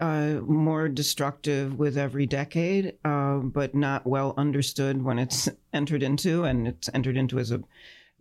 uh, 0.00 0.40
more 0.46 0.88
destructive 0.88 1.78
with 1.78 1.98
every 1.98 2.26
decade, 2.26 2.94
uh, 3.04 3.38
but 3.38 3.74
not 3.74 4.06
well 4.06 4.34
understood 4.36 5.02
when 5.02 5.18
it's 5.18 5.48
entered 5.72 6.02
into, 6.02 6.44
and 6.44 6.68
it's 6.68 6.88
entered 6.94 7.16
into 7.16 7.38
as 7.38 7.50
a 7.50 7.62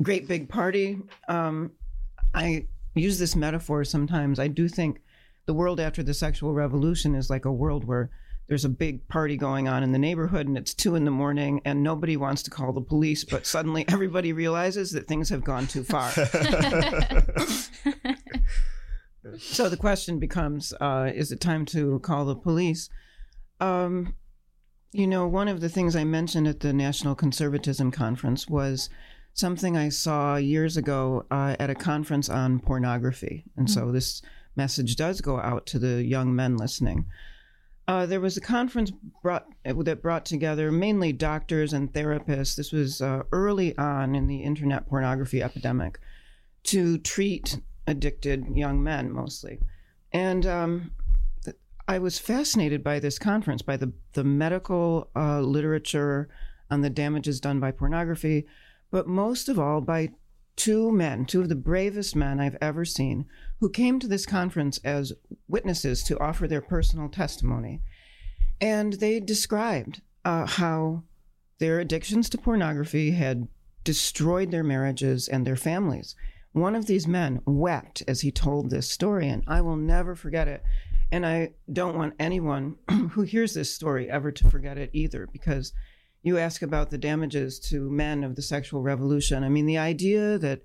great 0.02 0.28
big 0.28 0.50
party. 0.50 1.00
Um, 1.28 1.72
I 2.34 2.68
use 2.96 3.20
this 3.20 3.36
metaphor 3.36 3.84
sometimes. 3.84 4.40
I 4.40 4.48
do 4.48 4.68
think 4.68 5.02
the 5.46 5.54
world 5.54 5.80
after 5.80 6.04
the 6.04 6.14
sexual 6.14 6.54
revolution 6.54 7.16
is 7.16 7.30
like 7.30 7.46
a 7.46 7.52
world 7.52 7.86
where 7.86 8.10
there's 8.48 8.66
a 8.66 8.70
big 8.70 9.08
party 9.08 9.38
going 9.38 9.68
on 9.68 9.84
in 9.84 9.92
the 9.92 10.00
neighborhood 10.00 10.48
and 10.48 10.58
it's 10.58 10.74
two 10.74 10.96
in 10.96 11.06
the 11.06 11.12
morning 11.12 11.62
and 11.66 11.84
nobody 11.84 12.16
wants 12.16 12.42
to 12.44 12.50
call 12.50 12.72
the 12.72 12.82
police, 12.82 13.24
but 13.24 13.46
suddenly 13.46 13.86
everybody 13.90 14.34
realizes 14.34 14.92
that 14.92 15.08
things 15.08 15.30
have 15.30 15.44
gone 15.44 15.68
too 15.68 15.84
far. 15.84 16.12
so 19.38 19.70
the 19.70 19.78
question 19.78 20.20
becomes 20.20 20.74
uh, 20.80 21.12
is 21.14 21.32
it 21.32 21.40
time 21.40 21.66
to 21.68 22.00
call 22.00 22.26
the 22.26 22.36
police? 22.36 22.90
Um, 23.60 24.16
you 24.92 25.08
know, 25.08 25.28
one 25.28 25.48
of 25.48 25.62
the 25.62 25.70
things 25.70 25.96
I 25.96 26.04
mentioned 26.04 26.48
at 26.48 26.62
the 26.62 26.74
National 26.74 27.16
Conservatism 27.16 27.92
Conference 27.92 28.48
was 28.48 28.90
something 29.34 29.78
I 29.78 29.90
saw 29.90 30.36
years 30.36 30.78
ago 30.78 31.26
uh, 31.30 31.56
at 31.60 31.70
a 31.70 31.76
conference 31.76 32.30
on 32.30 32.60
pornography. 32.60 33.44
And 33.56 33.68
mm-hmm. 33.68 33.80
so 33.80 33.92
this 33.92 34.22
message 34.56 34.96
does 34.96 35.22
go 35.22 35.40
out 35.40 35.66
to 35.68 35.80
the 35.80 36.04
young 36.04 36.36
men 36.36 36.58
listening. 36.58 37.06
Uh, 37.88 38.06
there 38.06 38.20
was 38.20 38.36
a 38.36 38.42
conference 38.42 38.92
brought, 39.22 39.46
that 39.64 40.02
brought 40.02 40.26
together 40.26 40.72
mainly 40.72 41.14
doctors 41.14 41.72
and 41.72 41.94
therapists. 41.94 42.56
This 42.56 42.72
was 42.72 43.02
uh, 43.02 43.24
early 43.32 43.78
on 43.78 44.16
in 44.16 44.28
the 44.28 44.40
internet 44.40 44.88
pornography 44.88 45.42
epidemic 45.42 46.00
to 46.64 46.98
treat 46.98 47.60
addicted 47.88 48.46
young 48.56 48.84
men 48.84 49.12
mostly. 49.12 49.60
And 50.12 50.46
um, 50.46 50.92
I 51.88 52.00
was 52.00 52.20
fascinated 52.20 52.84
by 52.84 53.00
this 53.00 53.18
conference, 53.18 53.62
by 53.62 53.78
the, 53.78 53.94
the 54.14 54.24
medical 54.24 55.10
uh, 55.16 55.40
literature 55.40 56.28
on 56.70 56.82
the 56.82 56.90
damages 56.90 57.40
done 57.40 57.60
by 57.62 57.72
pornography, 57.72 58.46
but 58.92 59.08
most 59.08 59.48
of 59.48 59.58
all 59.58 59.80
by 59.80 60.10
two 60.58 60.92
men, 60.92 61.26
two 61.26 61.40
of 61.40 61.50
the 61.50 61.56
bravest 61.56 62.16
men 62.16 62.40
I've 62.40 62.58
ever 62.60 62.84
seen, 62.84 63.26
who 63.60 63.70
came 63.70 64.00
to 64.00 64.08
this 64.08 64.26
conference 64.26 64.80
as 64.84 65.14
witnesses 65.48 66.04
to 66.04 66.20
offer 66.20 66.48
their 66.48 66.62
personal 66.62 67.08
testimony. 67.08 67.82
And 68.60 68.94
they 68.94 69.20
described 69.20 70.02
uh, 70.26 70.46
how 70.46 71.04
their 71.60 71.80
addictions 71.80 72.30
to 72.30 72.38
pornography 72.38 73.12
had 73.12 73.48
destroyed 73.84 74.52
their 74.52 74.64
marriages 74.64 75.30
and 75.30 75.48
their 75.48 75.56
families. 75.56 76.16
One 76.54 76.76
of 76.76 76.88
these 76.88 77.08
men 77.08 77.42
wept 77.46 78.04
as 78.08 78.22
he 78.22 78.32
told 78.32 78.70
this 78.70 78.90
story, 78.90 79.28
and 79.28 79.44
I 79.48 79.62
will 79.62 79.76
never 79.76 80.16
forget 80.16 80.48
it. 80.48 80.64
And 81.12 81.26
I 81.26 81.52
don't 81.72 81.98
want 81.98 82.16
anyone 82.20 82.76
who 83.12 83.22
hears 83.22 83.54
this 83.54 83.74
story 83.74 84.10
ever 84.10 84.32
to 84.32 84.50
forget 84.50 84.78
it 84.78 84.90
either, 84.94 85.28
because 85.32 85.74
you 86.24 86.38
ask 86.38 86.62
about 86.62 86.90
the 86.90 86.98
damages 86.98 87.60
to 87.60 87.90
men 87.90 88.24
of 88.24 88.36
the 88.36 88.42
sexual 88.42 88.82
revolution. 88.82 89.44
I 89.44 89.50
mean, 89.50 89.66
the 89.66 89.78
idea 89.78 90.38
that 90.40 90.62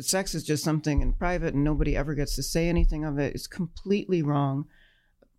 sex 0.00 0.34
is 0.34 0.44
just 0.44 0.64
something 0.64 1.00
in 1.00 1.12
private 1.12 1.54
and 1.54 1.64
nobody 1.64 1.96
ever 1.96 2.14
gets 2.14 2.34
to 2.36 2.42
say 2.42 2.68
anything 2.68 3.04
of 3.04 3.18
it 3.18 3.34
is 3.34 3.46
completely 3.46 4.22
wrong. 4.22 4.66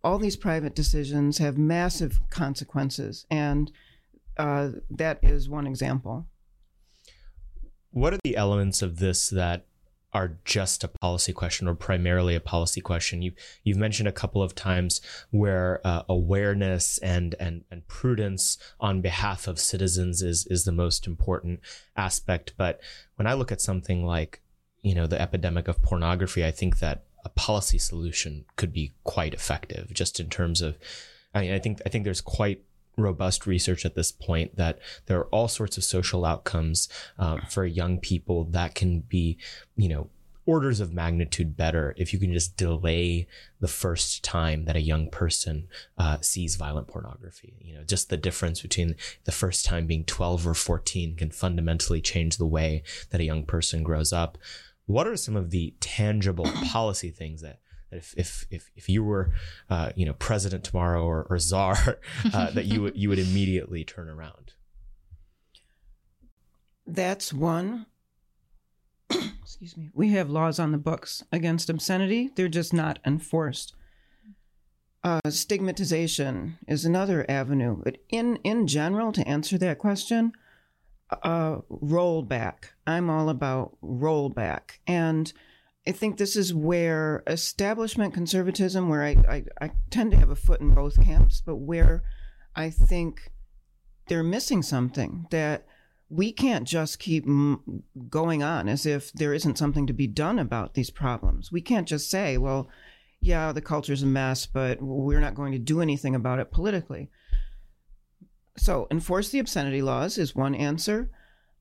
All 0.02 0.18
these 0.18 0.36
private 0.36 0.74
decisions 0.74 1.38
have 1.38 1.58
massive 1.58 2.20
consequences, 2.30 3.26
and 3.30 3.70
uh, 4.36 4.70
that 4.90 5.18
is 5.22 5.48
one 5.48 5.66
example. 5.66 6.26
What 7.90 8.14
are 8.14 8.18
the 8.22 8.36
elements 8.36 8.80
of 8.80 8.98
this 8.98 9.28
that 9.30 9.66
are 10.18 10.36
just 10.44 10.82
a 10.82 10.88
policy 10.88 11.32
question 11.32 11.68
or 11.68 11.76
primarily 11.76 12.34
a 12.34 12.40
policy 12.40 12.80
question. 12.80 13.22
You 13.22 13.34
you've 13.62 13.78
mentioned 13.78 14.08
a 14.08 14.20
couple 14.20 14.42
of 14.42 14.52
times 14.52 15.00
where 15.30 15.80
uh, 15.84 16.02
awareness 16.08 16.98
and 16.98 17.36
and 17.38 17.62
and 17.70 17.86
prudence 17.86 18.58
on 18.80 19.00
behalf 19.00 19.46
of 19.46 19.60
citizens 19.60 20.20
is 20.20 20.44
is 20.50 20.64
the 20.64 20.72
most 20.72 21.06
important 21.06 21.60
aspect. 21.96 22.54
But 22.56 22.80
when 23.14 23.28
I 23.28 23.34
look 23.34 23.52
at 23.52 23.60
something 23.60 24.04
like 24.04 24.40
you 24.82 24.92
know 24.92 25.06
the 25.06 25.22
epidemic 25.22 25.68
of 25.68 25.82
pornography, 25.82 26.44
I 26.44 26.50
think 26.50 26.80
that 26.80 27.04
a 27.24 27.28
policy 27.28 27.78
solution 27.78 28.44
could 28.56 28.72
be 28.72 28.94
quite 29.04 29.34
effective, 29.34 29.94
just 29.94 30.18
in 30.18 30.28
terms 30.28 30.60
of. 30.60 30.76
I 31.32 31.42
mean, 31.42 31.52
I 31.52 31.60
think 31.60 31.80
I 31.86 31.90
think 31.90 32.02
there's 32.02 32.20
quite 32.20 32.64
robust 32.98 33.46
research 33.46 33.86
at 33.86 33.94
this 33.94 34.12
point 34.12 34.56
that 34.56 34.78
there 35.06 35.18
are 35.18 35.26
all 35.26 35.48
sorts 35.48 35.76
of 35.76 35.84
social 35.84 36.24
outcomes 36.24 36.88
um, 37.18 37.40
for 37.48 37.64
young 37.64 37.98
people 37.98 38.44
that 38.44 38.74
can 38.74 39.00
be, 39.00 39.38
you 39.76 39.88
know, 39.88 40.10
orders 40.48 40.80
of 40.80 40.94
magnitude 40.94 41.58
better 41.58 41.94
if 41.98 42.14
you 42.14 42.18
can 42.18 42.32
just 42.32 42.56
delay 42.56 43.26
the 43.60 43.68
first 43.68 44.24
time 44.24 44.64
that 44.64 44.76
a 44.76 44.80
young 44.80 45.10
person 45.10 45.68
uh, 45.98 46.16
sees 46.22 46.56
violent 46.56 46.88
pornography. 46.88 47.54
You 47.60 47.74
know, 47.74 47.84
just 47.84 48.08
the 48.08 48.16
difference 48.16 48.62
between 48.62 48.96
the 49.24 49.32
first 49.32 49.66
time 49.66 49.86
being 49.86 50.04
12 50.04 50.46
or 50.46 50.54
14 50.54 51.16
can 51.16 51.30
fundamentally 51.30 52.00
change 52.00 52.38
the 52.38 52.46
way 52.46 52.82
that 53.10 53.20
a 53.20 53.24
young 53.24 53.44
person 53.44 53.82
grows 53.82 54.10
up. 54.10 54.38
What 54.86 55.06
are 55.06 55.18
some 55.18 55.36
of 55.36 55.50
the 55.50 55.74
tangible 55.80 56.46
policy 56.72 57.10
things 57.10 57.42
that 57.42 57.58
if 57.92 58.14
if 58.16 58.46
if, 58.50 58.70
if 58.74 58.88
you 58.88 59.04
were 59.04 59.32
uh, 59.68 59.90
you 59.96 60.06
know 60.06 60.14
president 60.14 60.64
tomorrow 60.64 61.04
or, 61.04 61.26
or 61.28 61.38
czar 61.38 61.98
uh, 62.32 62.50
that 62.52 62.64
you 62.64 62.80
would 62.82 62.96
you 62.96 63.10
would 63.10 63.18
immediately 63.18 63.84
turn 63.84 64.08
around 64.08 64.52
that's 66.86 67.32
one 67.32 67.86
excuse 69.40 69.76
me. 69.76 69.90
We 69.94 70.10
have 70.10 70.30
laws 70.30 70.58
on 70.58 70.72
the 70.72 70.78
books 70.78 71.24
against 71.32 71.70
obscenity. 71.70 72.30
They're 72.34 72.48
just 72.48 72.72
not 72.72 72.98
enforced. 73.04 73.74
Uh, 75.04 75.20
stigmatization 75.30 76.58
is 76.66 76.84
another 76.84 77.24
avenue. 77.28 77.80
But 77.82 77.98
in 78.08 78.36
in 78.44 78.66
general 78.66 79.12
to 79.12 79.26
answer 79.26 79.56
that 79.58 79.78
question 79.78 80.32
uh, 81.22 81.58
rollback. 81.70 82.70
I'm 82.86 83.10
all 83.10 83.28
about 83.28 83.76
rollback. 83.82 84.78
And 84.86 85.32
I 85.86 85.92
think 85.92 86.18
this 86.18 86.36
is 86.36 86.52
where 86.52 87.22
establishment 87.26 88.12
conservatism, 88.12 88.88
where 88.88 89.02
I, 89.02 89.16
I, 89.28 89.44
I, 89.60 89.70
tend 89.90 90.10
to 90.10 90.18
have 90.18 90.28
a 90.28 90.36
foot 90.36 90.60
in 90.60 90.74
both 90.74 91.02
camps, 91.02 91.42
but 91.44 91.56
where 91.56 92.02
I 92.54 92.68
think 92.70 93.32
they're 94.08 94.22
missing 94.22 94.62
something 94.62 95.26
that 95.30 95.66
we 96.10 96.32
can't 96.32 96.66
just 96.66 96.98
keep 96.98 97.24
m- 97.26 97.82
going 98.08 98.42
on 98.42 98.68
as 98.68 98.86
if 98.86 99.12
there 99.12 99.34
isn't 99.34 99.58
something 99.58 99.86
to 99.86 99.92
be 99.92 100.06
done 100.06 100.38
about 100.38 100.74
these 100.74 100.90
problems. 100.90 101.52
We 101.52 101.60
can't 101.60 101.86
just 101.86 102.10
say, 102.10 102.38
well, 102.38 102.68
yeah, 103.20 103.52
the 103.52 103.60
culture's 103.60 104.02
a 104.02 104.06
mess, 104.06 104.46
but 104.46 104.80
we're 104.80 105.20
not 105.20 105.34
going 105.34 105.52
to 105.52 105.58
do 105.58 105.80
anything 105.80 106.14
about 106.14 106.38
it 106.38 106.50
politically. 106.50 107.10
So, 108.56 108.86
enforce 108.90 109.28
the 109.28 109.38
obscenity 109.38 109.82
laws 109.82 110.18
is 110.18 110.34
one 110.34 110.54
answer. 110.54 111.10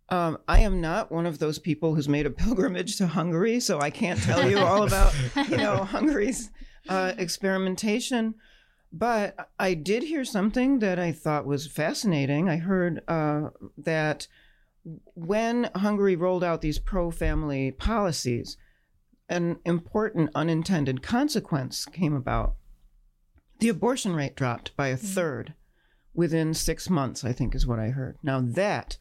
Um, 0.09 0.37
I 0.47 0.59
am 0.59 0.79
not 0.79 1.11
one 1.11 1.25
of 1.25 1.39
those 1.39 1.59
people 1.59 1.93
who's 1.93 2.07
made 2.07 2.25
a 2.25 2.29
pilgrimage 2.45 2.97
to 2.97 3.07
Hungary, 3.07 3.59
so 3.59 3.79
I 3.79 3.89
can't 3.89 4.21
tell 4.21 4.49
you 4.49 4.59
all 4.59 4.83
about 4.83 5.13
you 5.49 5.57
know 5.57 5.77
Hungary's 5.83 6.49
uh, 6.87 7.13
experimentation. 7.17 8.35
But 8.97 9.49
I 9.59 9.75
did 9.75 10.03
hear 10.03 10.25
something 10.25 10.79
that 10.79 10.97
I 10.97 11.11
thought 11.11 11.45
was 11.45 11.67
fascinating. 11.67 12.49
I 12.49 12.57
heard 12.57 13.03
uh, 13.07 13.49
that 13.77 14.27
when 15.13 15.69
Hungary 15.75 16.15
rolled 16.15 16.43
out 16.43 16.61
these 16.61 16.79
pro-family 16.79 17.71
policies, 17.71 18.57
an 19.29 19.59
important 19.65 20.31
unintended 20.33 21.03
consequence 21.03 21.85
came 21.85 22.15
about. 22.15 22.55
The 23.59 23.69
abortion 23.69 24.15
rate 24.15 24.35
dropped 24.35 24.75
by 24.75 24.87
a 24.87 24.95
mm-hmm. 24.95 25.05
third 25.05 25.53
within 26.15 26.55
six 26.55 26.89
months. 26.89 27.23
I 27.23 27.33
think 27.33 27.53
is 27.53 27.67
what 27.67 27.79
I 27.79 27.89
heard. 27.89 28.17
Now 28.23 28.41
that 28.41 28.97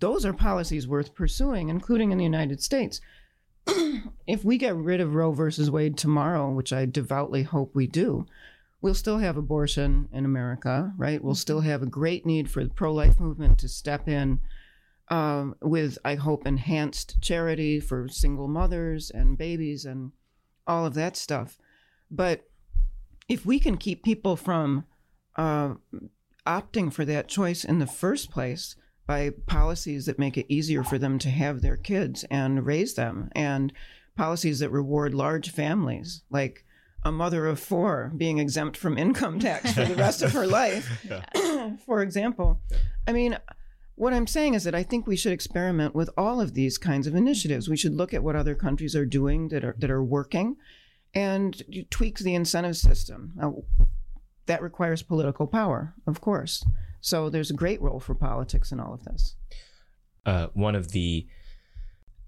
those 0.00 0.24
are 0.24 0.32
policies 0.32 0.88
worth 0.88 1.14
pursuing, 1.14 1.68
including 1.68 2.10
in 2.10 2.18
the 2.18 2.24
United 2.24 2.60
States. 2.62 3.00
if 4.26 4.44
we 4.44 4.58
get 4.58 4.74
rid 4.74 5.00
of 5.00 5.14
Roe 5.14 5.32
versus 5.32 5.70
Wade 5.70 5.96
tomorrow, 5.96 6.50
which 6.50 6.72
I 6.72 6.86
devoutly 6.86 7.44
hope 7.44 7.74
we 7.74 7.86
do, 7.86 8.26
we'll 8.80 8.94
still 8.94 9.18
have 9.18 9.36
abortion 9.36 10.08
in 10.12 10.24
America, 10.24 10.92
right? 10.96 11.22
We'll 11.22 11.34
still 11.34 11.60
have 11.60 11.82
a 11.82 11.86
great 11.86 12.24
need 12.24 12.50
for 12.50 12.62
the 12.64 12.70
pro 12.70 12.92
life 12.92 13.18
movement 13.18 13.58
to 13.58 13.68
step 13.68 14.08
in 14.08 14.40
um, 15.08 15.54
with, 15.62 15.98
I 16.04 16.14
hope, 16.14 16.46
enhanced 16.46 17.20
charity 17.20 17.80
for 17.80 18.08
single 18.08 18.48
mothers 18.48 19.10
and 19.10 19.38
babies 19.38 19.84
and 19.84 20.12
all 20.66 20.86
of 20.86 20.94
that 20.94 21.16
stuff. 21.16 21.58
But 22.10 22.48
if 23.28 23.44
we 23.44 23.58
can 23.58 23.76
keep 23.76 24.04
people 24.04 24.36
from 24.36 24.84
uh, 25.36 25.74
opting 26.46 26.92
for 26.92 27.04
that 27.04 27.28
choice 27.28 27.64
in 27.64 27.78
the 27.78 27.86
first 27.86 28.30
place, 28.30 28.76
by 29.08 29.30
policies 29.46 30.04
that 30.04 30.18
make 30.18 30.36
it 30.36 30.44
easier 30.52 30.84
for 30.84 30.98
them 30.98 31.18
to 31.18 31.30
have 31.30 31.62
their 31.62 31.78
kids 31.78 32.24
and 32.30 32.66
raise 32.66 32.92
them, 32.94 33.30
and 33.34 33.72
policies 34.16 34.58
that 34.58 34.70
reward 34.70 35.14
large 35.14 35.50
families, 35.50 36.22
like 36.30 36.66
a 37.04 37.12
mother 37.12 37.46
of 37.46 37.60
four 37.60 38.12
being 38.16 38.38
exempt 38.38 38.76
from 38.76 38.98
income 38.98 39.38
tax 39.38 39.72
for 39.72 39.84
the 39.84 39.94
rest 39.94 40.22
of 40.22 40.32
her 40.32 40.46
life, 40.60 41.06
for 41.86 42.02
example. 42.02 42.60
I 43.06 43.12
mean, 43.12 43.38
what 43.94 44.12
I'm 44.12 44.26
saying 44.26 44.54
is 44.54 44.64
that 44.64 44.74
I 44.74 44.82
think 44.82 45.06
we 45.06 45.16
should 45.16 45.32
experiment 45.32 45.94
with 45.94 46.10
all 46.16 46.40
of 46.40 46.54
these 46.54 46.78
kinds 46.78 47.06
of 47.06 47.14
initiatives. 47.14 47.68
We 47.68 47.76
should 47.76 47.94
look 47.94 48.14
at 48.14 48.22
what 48.22 48.36
other 48.36 48.54
countries 48.54 48.94
are 48.94 49.06
doing 49.06 49.48
that 49.48 49.64
are 49.64 49.74
that 49.78 49.90
are 49.90 50.04
working, 50.04 50.56
and 51.14 51.62
tweak 51.90 52.18
the 52.18 52.34
incentive 52.34 52.76
system. 52.76 53.32
Now, 53.36 53.62
that 54.46 54.62
requires 54.62 55.02
political 55.02 55.46
power, 55.46 55.94
of 56.06 56.20
course. 56.20 56.64
So 57.00 57.30
there's 57.30 57.50
a 57.50 57.54
great 57.54 57.80
role 57.80 58.00
for 58.00 58.14
politics 58.14 58.72
in 58.72 58.80
all 58.80 58.94
of 58.94 59.04
this. 59.04 59.36
Uh, 60.26 60.48
one 60.54 60.74
of 60.74 60.92
the 60.92 61.26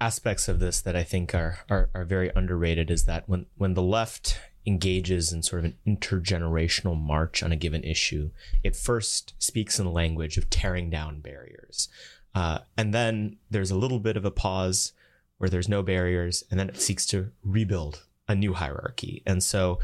aspects 0.01 0.49
of 0.49 0.59
this 0.59 0.81
that 0.81 0.97
I 0.97 1.03
think 1.03 1.35
are, 1.35 1.59
are, 1.69 1.91
are 1.95 2.05
very 2.05 2.31
underrated 2.35 2.91
is 2.91 3.05
that 3.05 3.29
when 3.29 3.47
when 3.57 3.75
the 3.75 3.83
left 3.83 4.39
engages 4.67 5.33
in 5.33 5.43
sort 5.43 5.65
of 5.65 5.73
an 5.73 5.77
intergenerational 5.87 7.01
march 7.01 7.43
on 7.43 7.53
a 7.53 7.57
given 7.57 7.83
issue, 7.83 8.31
it 8.63 8.77
first 8.77 9.35
speaks 9.39 9.79
in 9.79 9.85
the 9.85 9.91
language 9.91 10.37
of 10.37 10.51
tearing 10.51 10.91
down 10.91 11.21
barriers, 11.21 11.89
uh, 12.35 12.59
and 12.77 12.95
then 12.95 13.37
there's 13.51 13.71
a 13.71 13.79
little 13.79 14.01
bit 14.01 14.17
of 14.17 14.25
a 14.25 14.31
pause 14.31 14.93
where 15.39 15.51
there's 15.51 15.69
no 15.69 15.83
barriers, 15.83 16.45
and 16.51 16.61
then 16.61 16.69
it 16.69 16.81
seeks 16.81 17.07
to 17.07 17.31
rebuild 17.43 18.05
a 18.29 18.35
new 18.35 18.53
hierarchy, 18.55 19.23
and 19.27 19.43
so 19.43 19.79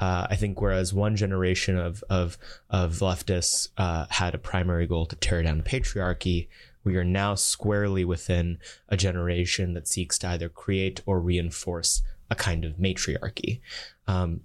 uh, 0.00 0.28
I 0.30 0.36
think 0.36 0.60
whereas 0.60 0.94
one 0.94 1.16
generation 1.16 1.76
of 1.76 2.04
of 2.08 2.38
of 2.70 2.98
leftists 2.98 3.68
uh, 3.76 4.06
had 4.10 4.34
a 4.34 4.38
primary 4.38 4.86
goal 4.86 5.06
to 5.06 5.16
tear 5.16 5.42
down 5.42 5.58
the 5.58 5.64
patriarchy, 5.64 6.48
we 6.84 6.96
are 6.96 7.04
now 7.04 7.34
squarely 7.34 8.04
within 8.04 8.58
a 8.88 8.96
generation 8.96 9.74
that 9.74 9.88
seeks 9.88 10.18
to 10.18 10.28
either 10.28 10.48
create 10.48 11.02
or 11.04 11.20
reinforce 11.20 12.02
a 12.30 12.34
kind 12.34 12.64
of 12.64 12.78
matriarchy. 12.78 13.60
Um, 14.06 14.40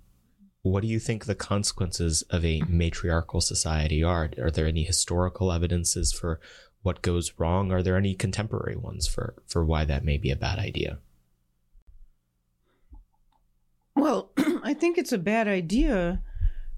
what 0.62 0.82
do 0.82 0.88
you 0.88 1.00
think 1.00 1.26
the 1.26 1.36
consequences 1.36 2.22
of 2.30 2.46
a 2.46 2.62
matriarchal 2.68 3.42
society 3.42 4.02
are? 4.02 4.30
Are 4.42 4.52
there 4.52 4.66
any 4.66 4.84
historical 4.84 5.52
evidences 5.52 6.14
for 6.14 6.40
what 6.84 7.02
goes 7.02 7.34
wrong? 7.38 7.72
Are 7.72 7.84
there 7.84 7.98
any 7.98 8.14
contemporary 8.16 8.78
ones 8.78 9.08
for 9.08 9.36
for 9.48 9.66
why 9.66 9.86
that 9.86 10.06
may 10.06 10.18
be 10.18 10.32
a 10.32 10.36
bad 10.38 10.60
idea? 10.60 11.00
Well, 13.96 14.32
I 14.64 14.74
think 14.74 14.98
it's 14.98 15.12
a 15.12 15.18
bad 15.18 15.48
idea 15.48 16.22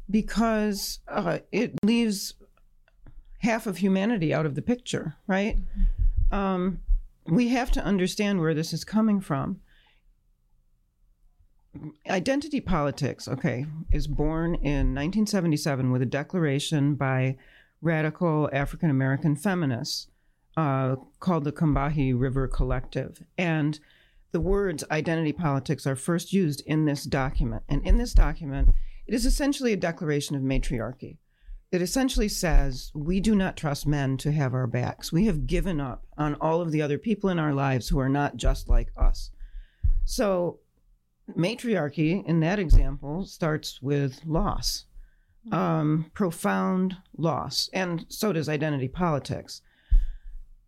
because 0.09 0.99
uh, 1.07 1.39
it 1.51 1.73
leaves 1.83 2.33
half 3.39 3.67
of 3.67 3.77
humanity 3.77 4.33
out 4.33 4.45
of 4.45 4.55
the 4.55 4.61
picture, 4.61 5.15
right? 5.27 5.57
Um, 6.31 6.79
we 7.27 7.49
have 7.49 7.71
to 7.71 7.83
understand 7.83 8.39
where 8.39 8.53
this 8.53 8.73
is 8.73 8.83
coming 8.83 9.21
from. 9.21 9.61
Identity 12.09 12.61
politics, 12.61 13.28
okay, 13.28 13.65
is 13.91 14.07
born 14.07 14.55
in 14.55 14.93
1977 14.93 15.91
with 15.91 16.01
a 16.01 16.05
declaration 16.05 16.95
by 16.95 17.38
radical 17.82 18.49
African 18.53 18.89
American 18.89 19.36
feminists 19.36 20.07
uh, 20.57 20.95
called 21.19 21.43
the 21.43 21.51
Combahee 21.51 22.17
River 22.17 22.47
Collective. 22.47 23.23
And 23.38 23.80
the 24.32 24.39
words 24.41 24.84
identity 24.91 25.34
politics 25.34 25.88
are 25.88 25.95
first 25.95 26.34
used 26.34 26.61
in 26.65 26.86
this 26.86 27.03
document. 27.03 27.63
And 27.69 27.86
in 27.86 27.97
this 27.97 28.13
document, 28.13 28.69
it 29.07 29.13
is 29.13 29.26
essentially 29.26 29.73
a 29.73 29.78
declaration 29.78 30.36
of 30.36 30.41
matriarchy. 30.41 31.19
It 31.71 31.82
essentially 31.82 32.30
says 32.30 32.91
we 32.93 33.19
do 33.19 33.36
not 33.36 33.57
trust 33.57 33.86
men 33.86 34.17
to 34.17 34.32
have 34.32 34.53
our 34.53 34.67
backs. 34.67 35.11
We 35.11 35.26
have 35.26 35.47
given 35.47 35.82
up 35.82 36.05
on 36.17 36.36
all 36.36 36.61
of 36.61 36.71
the 36.71 36.82
other 36.82 36.97
people 36.97 37.30
in 37.30 37.39
our 37.39 37.53
lives 37.53 37.89
who 37.89 37.99
are 37.99 38.09
not 38.09 38.38
just 38.38 38.69
like 38.69 38.91
us. 38.95 39.32
So, 40.05 40.59
matriarchy 41.34 42.23
in 42.26 42.39
that 42.41 42.59
example 42.59 43.26
starts 43.26 43.82
with 43.82 44.21
loss, 44.26 44.86
um, 45.51 46.11
profound 46.13 46.97
loss. 47.17 47.69
And 47.73 48.05
so 48.09 48.34
does 48.34 48.49
identity 48.49 48.88
politics. 48.88 49.61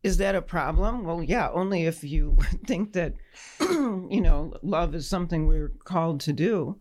Is 0.03 0.18
that 0.18 0.36
a 0.36 0.41
problem? 0.41 1.03
Well, 1.03 1.22
yeah, 1.22 1.49
only 1.51 1.86
if 1.86 2.03
you 2.03 2.38
think 2.66 2.93
that, 2.93 3.14
you 3.60 4.22
know, 4.22 4.53
love 4.62 4.95
is 4.95 5.08
something 5.08 5.47
we're 5.47 5.74
called 5.84 6.22
to 6.22 6.34
do. 6.34 6.80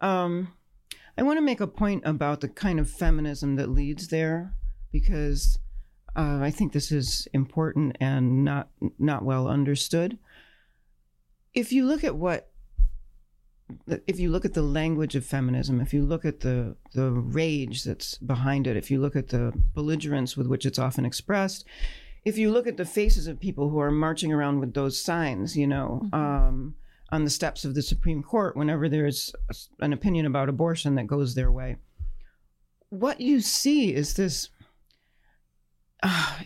Um, 0.00 0.52
I 1.18 1.22
want 1.22 1.38
to 1.38 1.42
make 1.42 1.60
a 1.60 1.66
point 1.66 2.02
about 2.04 2.40
the 2.40 2.48
kind 2.48 2.78
of 2.78 2.90
feminism 2.90 3.56
that 3.56 3.70
leads 3.70 4.08
there 4.08 4.52
because 4.92 5.58
uh, 6.14 6.40
I 6.42 6.50
think 6.50 6.72
this 6.72 6.92
is 6.92 7.26
important 7.32 7.96
and 8.00 8.44
not 8.44 8.68
not 8.98 9.24
well 9.24 9.48
understood. 9.48 10.18
If 11.54 11.72
you 11.72 11.86
look 11.86 12.04
at 12.04 12.16
what 12.16 12.50
if 14.06 14.20
you 14.20 14.30
look 14.30 14.44
at 14.44 14.54
the 14.54 14.62
language 14.62 15.16
of 15.16 15.24
feminism, 15.24 15.80
if 15.80 15.92
you 15.92 16.04
look 16.04 16.24
at 16.24 16.40
the 16.40 16.76
the 16.94 17.10
rage 17.10 17.84
that's 17.84 18.18
behind 18.18 18.66
it, 18.66 18.76
if 18.76 18.90
you 18.90 19.00
look 19.00 19.16
at 19.16 19.28
the 19.28 19.52
belligerence 19.74 20.36
with 20.36 20.46
which 20.46 20.66
it's 20.66 20.78
often 20.78 21.04
expressed, 21.04 21.64
if 22.24 22.38
you 22.38 22.50
look 22.50 22.66
at 22.66 22.76
the 22.76 22.84
faces 22.84 23.26
of 23.26 23.40
people 23.40 23.70
who 23.70 23.78
are 23.78 23.90
marching 23.90 24.32
around 24.32 24.60
with 24.60 24.74
those 24.74 25.00
signs, 25.00 25.56
you 25.56 25.66
know, 25.66 26.02
mm-hmm. 26.04 26.14
um, 26.14 26.74
on 27.10 27.24
the 27.24 27.30
steps 27.30 27.64
of 27.64 27.74
the 27.74 27.82
Supreme 27.82 28.22
Court 28.22 28.56
whenever 28.56 28.88
there's 28.88 29.34
an 29.80 29.92
opinion 29.92 30.26
about 30.26 30.48
abortion 30.48 30.94
that 30.96 31.06
goes 31.06 31.34
their 31.34 31.52
way, 31.52 31.76
what 32.88 33.20
you 33.20 33.40
see 33.40 33.94
is 33.94 34.14
this 34.14 34.48
uh, 36.02 36.40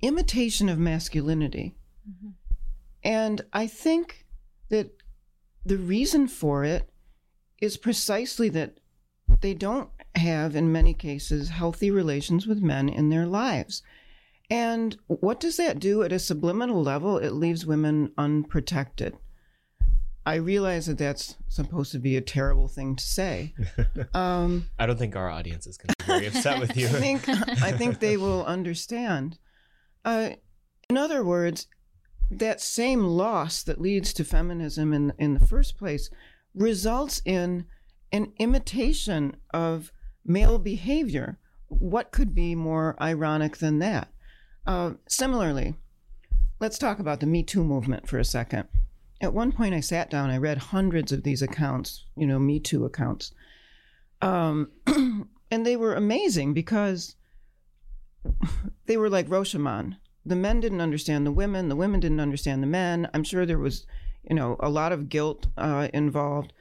imitation 0.00 0.68
of 0.68 0.78
masculinity. 0.78 1.74
Mm-hmm. 2.08 2.30
And 3.02 3.40
I 3.52 3.66
think 3.66 4.26
that 4.68 4.95
the 5.66 5.78
reason 5.78 6.28
for 6.28 6.64
it 6.64 6.88
is 7.60 7.76
precisely 7.76 8.48
that 8.50 8.78
they 9.40 9.54
don't 9.54 9.90
have, 10.14 10.54
in 10.54 10.70
many 10.70 10.94
cases, 10.94 11.48
healthy 11.48 11.90
relations 11.90 12.46
with 12.46 12.62
men 12.62 12.88
in 12.88 13.08
their 13.08 13.26
lives. 13.26 13.82
And 14.48 14.96
what 15.08 15.40
does 15.40 15.56
that 15.56 15.80
do 15.80 16.02
at 16.02 16.12
a 16.12 16.18
subliminal 16.18 16.82
level? 16.82 17.18
It 17.18 17.32
leaves 17.32 17.66
women 17.66 18.12
unprotected. 18.16 19.16
I 20.24 20.36
realize 20.36 20.86
that 20.86 20.98
that's 20.98 21.36
supposed 21.48 21.92
to 21.92 21.98
be 21.98 22.16
a 22.16 22.20
terrible 22.20 22.68
thing 22.68 22.96
to 22.96 23.04
say. 23.04 23.54
Um, 24.14 24.70
I 24.78 24.86
don't 24.86 24.98
think 24.98 25.16
our 25.16 25.30
audience 25.30 25.66
is 25.66 25.76
going 25.76 25.88
to 25.88 26.04
be 26.04 26.04
very 26.04 26.26
upset 26.28 26.60
with 26.60 26.76
you. 26.76 26.86
I 26.86 26.90
think 26.90 27.28
I 27.28 27.72
think 27.72 27.98
they 27.98 28.16
will 28.16 28.44
understand. 28.44 29.38
Uh, 30.04 30.30
in 30.88 30.96
other 30.96 31.24
words, 31.24 31.66
that 32.30 32.60
same 32.60 33.04
loss 33.04 33.62
that 33.62 33.80
leads 33.80 34.12
to 34.14 34.24
feminism 34.24 34.92
in 34.92 35.12
in 35.18 35.34
the 35.34 35.46
first 35.46 35.78
place 35.78 36.10
results 36.54 37.20
in 37.24 37.66
an 38.12 38.32
imitation 38.38 39.36
of 39.52 39.92
male 40.24 40.58
behavior. 40.58 41.38
What 41.68 42.12
could 42.12 42.34
be 42.34 42.54
more 42.54 42.96
ironic 43.00 43.58
than 43.58 43.78
that? 43.80 44.08
Uh, 44.66 44.92
similarly, 45.08 45.74
let's 46.60 46.78
talk 46.78 46.98
about 46.98 47.20
the 47.20 47.26
Me 47.26 47.42
Too 47.42 47.62
movement 47.62 48.08
for 48.08 48.18
a 48.18 48.24
second. 48.24 48.68
At 49.20 49.32
one 49.32 49.52
point, 49.52 49.74
I 49.74 49.80
sat 49.80 50.10
down, 50.10 50.30
I 50.30 50.36
read 50.36 50.58
hundreds 50.58 51.12
of 51.12 51.22
these 51.22 51.42
accounts, 51.42 52.04
you 52.16 52.26
know, 52.26 52.38
Me 52.38 52.60
Too 52.60 52.84
accounts. 52.84 53.32
Um, 54.22 54.70
and 55.50 55.66
they 55.66 55.76
were 55.76 55.94
amazing 55.94 56.54
because 56.54 57.16
they 58.86 58.96
were 58.96 59.10
like 59.10 59.28
Rashomon 59.28 59.96
the 60.26 60.36
men 60.36 60.60
didn't 60.60 60.80
understand 60.80 61.24
the 61.24 61.32
women, 61.32 61.68
the 61.68 61.76
women 61.76 62.00
didn't 62.00 62.20
understand 62.20 62.62
the 62.62 62.66
men. 62.66 63.08
I'm 63.14 63.24
sure 63.24 63.46
there 63.46 63.58
was, 63.58 63.86
you 64.28 64.34
know, 64.34 64.56
a 64.60 64.68
lot 64.68 64.92
of 64.92 65.08
guilt 65.08 65.46
uh, 65.56 65.88
involved, 65.94 66.52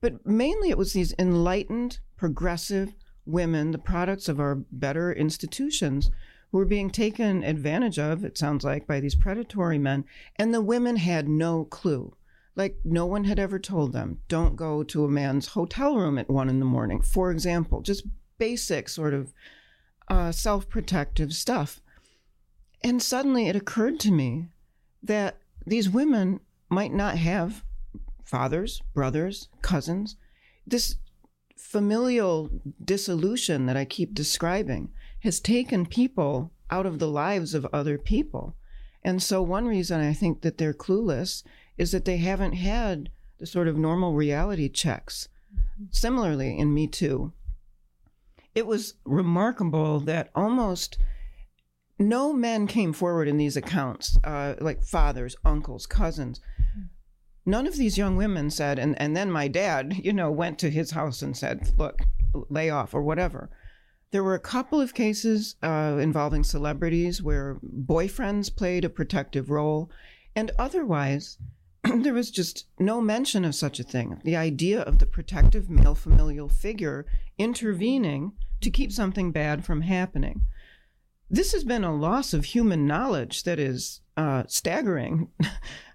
but 0.00 0.26
mainly 0.26 0.70
it 0.70 0.78
was 0.78 0.92
these 0.92 1.14
enlightened, 1.18 2.00
progressive 2.16 2.94
women, 3.24 3.70
the 3.70 3.78
products 3.78 4.28
of 4.28 4.40
our 4.40 4.56
better 4.56 5.12
institutions, 5.12 6.10
who 6.50 6.58
were 6.58 6.64
being 6.64 6.90
taken 6.90 7.44
advantage 7.44 7.98
of. 7.98 8.24
It 8.24 8.36
sounds 8.36 8.64
like 8.64 8.86
by 8.86 9.00
these 9.00 9.14
predatory 9.14 9.78
men, 9.78 10.04
and 10.36 10.52
the 10.52 10.60
women 10.60 10.96
had 10.96 11.28
no 11.28 11.64
clue. 11.64 12.16
Like 12.54 12.76
no 12.84 13.06
one 13.06 13.24
had 13.24 13.38
ever 13.38 13.58
told 13.58 13.92
them, 13.92 14.18
don't 14.28 14.56
go 14.56 14.82
to 14.82 15.04
a 15.04 15.08
man's 15.08 15.48
hotel 15.48 15.96
room 15.96 16.18
at 16.18 16.28
one 16.28 16.50
in 16.50 16.58
the 16.58 16.66
morning, 16.66 17.00
for 17.00 17.30
example. 17.30 17.80
Just 17.80 18.06
basic 18.36 18.88
sort 18.88 19.14
of 19.14 19.32
uh, 20.08 20.32
self 20.32 20.68
protective 20.68 21.32
stuff. 21.32 21.80
And 22.84 23.02
suddenly 23.02 23.48
it 23.48 23.56
occurred 23.56 24.00
to 24.00 24.10
me 24.10 24.48
that 25.02 25.38
these 25.66 25.88
women 25.88 26.40
might 26.68 26.92
not 26.92 27.16
have 27.16 27.64
fathers, 28.24 28.82
brothers, 28.94 29.48
cousins. 29.60 30.16
This 30.66 30.96
familial 31.56 32.50
dissolution 32.84 33.66
that 33.66 33.76
I 33.76 33.84
keep 33.84 34.14
describing 34.14 34.90
has 35.20 35.40
taken 35.40 35.86
people 35.86 36.52
out 36.70 36.86
of 36.86 36.98
the 36.98 37.08
lives 37.08 37.54
of 37.54 37.66
other 37.72 37.98
people. 37.98 38.56
And 39.04 39.22
so, 39.22 39.42
one 39.42 39.66
reason 39.66 40.00
I 40.00 40.12
think 40.12 40.42
that 40.42 40.58
they're 40.58 40.74
clueless 40.74 41.42
is 41.76 41.92
that 41.92 42.04
they 42.04 42.18
haven't 42.18 42.52
had 42.52 43.10
the 43.38 43.46
sort 43.46 43.68
of 43.68 43.76
normal 43.76 44.14
reality 44.14 44.68
checks. 44.68 45.28
Similarly, 45.90 46.58
in 46.58 46.72
Me 46.72 46.86
Too, 46.86 47.32
it 48.54 48.66
was 48.66 48.94
remarkable 49.04 50.00
that 50.00 50.30
almost 50.34 50.98
no 52.08 52.32
men 52.32 52.66
came 52.66 52.92
forward 52.92 53.28
in 53.28 53.36
these 53.36 53.56
accounts, 53.56 54.18
uh, 54.24 54.54
like 54.60 54.82
fathers, 54.82 55.36
uncles, 55.44 55.86
cousins. 55.86 56.40
None 57.44 57.66
of 57.66 57.76
these 57.76 57.98
young 57.98 58.16
women 58.16 58.50
said, 58.50 58.78
and, 58.78 59.00
and 59.00 59.16
then 59.16 59.30
my 59.30 59.48
dad, 59.48 60.00
you 60.02 60.12
know, 60.12 60.30
went 60.30 60.58
to 60.60 60.70
his 60.70 60.92
house 60.92 61.22
and 61.22 61.36
said, 61.36 61.72
look, 61.76 62.02
lay 62.48 62.70
off 62.70 62.94
or 62.94 63.02
whatever. 63.02 63.50
There 64.12 64.22
were 64.22 64.34
a 64.34 64.40
couple 64.40 64.80
of 64.80 64.94
cases 64.94 65.56
uh, 65.62 65.98
involving 66.00 66.44
celebrities 66.44 67.22
where 67.22 67.58
boyfriends 67.64 68.54
played 68.54 68.84
a 68.84 68.90
protective 68.90 69.50
role, 69.50 69.90
and 70.36 70.52
otherwise, 70.58 71.38
there 71.82 72.14
was 72.14 72.30
just 72.30 72.66
no 72.78 73.00
mention 73.00 73.44
of 73.44 73.54
such 73.54 73.80
a 73.80 73.84
thing. 73.84 74.20
The 74.22 74.36
idea 74.36 74.82
of 74.82 74.98
the 74.98 75.06
protective 75.06 75.68
male 75.68 75.94
familial 75.94 76.48
figure 76.48 77.06
intervening 77.38 78.32
to 78.60 78.70
keep 78.70 78.92
something 78.92 79.32
bad 79.32 79.64
from 79.64 79.80
happening 79.80 80.42
this 81.32 81.52
has 81.52 81.64
been 81.64 81.82
a 81.82 81.96
loss 81.96 82.34
of 82.34 82.44
human 82.44 82.86
knowledge 82.86 83.42
that 83.44 83.58
is 83.58 84.00
uh, 84.16 84.44
staggering. 84.46 85.28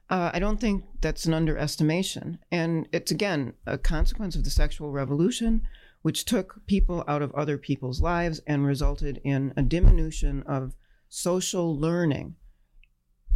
Uh, 0.09 0.31
I 0.33 0.39
don't 0.39 0.61
think 0.61 0.85
that's 1.01 1.25
an 1.25 1.33
underestimation. 1.33 2.39
And 2.49 2.87
it's, 2.93 3.11
again, 3.11 3.51
a 3.65 3.77
consequence 3.77 4.37
of 4.37 4.45
the 4.45 4.49
sexual 4.49 4.89
revolution, 4.89 5.63
which 6.01 6.23
took 6.23 6.65
people 6.65 7.03
out 7.09 7.21
of 7.21 7.35
other 7.35 7.57
people's 7.57 7.99
lives 7.99 8.39
and 8.47 8.65
resulted 8.65 9.19
in 9.25 9.51
a 9.57 9.63
diminution 9.63 10.43
of 10.43 10.75
social 11.09 11.77
learning. 11.77 12.35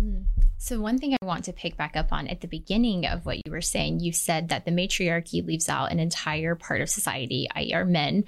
Hmm. 0.01 0.21
So, 0.57 0.79
one 0.79 0.97
thing 0.97 1.13
I 1.13 1.25
want 1.25 1.45
to 1.45 1.53
pick 1.53 1.77
back 1.77 1.95
up 1.95 2.11
on 2.11 2.27
at 2.27 2.41
the 2.41 2.47
beginning 2.47 3.05
of 3.05 3.25
what 3.25 3.37
you 3.37 3.51
were 3.51 3.61
saying, 3.61 3.99
you 3.99 4.11
said 4.11 4.49
that 4.49 4.65
the 4.65 4.71
matriarchy 4.71 5.43
leaves 5.43 5.69
out 5.69 5.91
an 5.91 5.99
entire 5.99 6.55
part 6.55 6.81
of 6.81 6.89
society, 6.89 7.47
i.e., 7.55 7.73
our 7.73 7.85
men. 7.85 8.23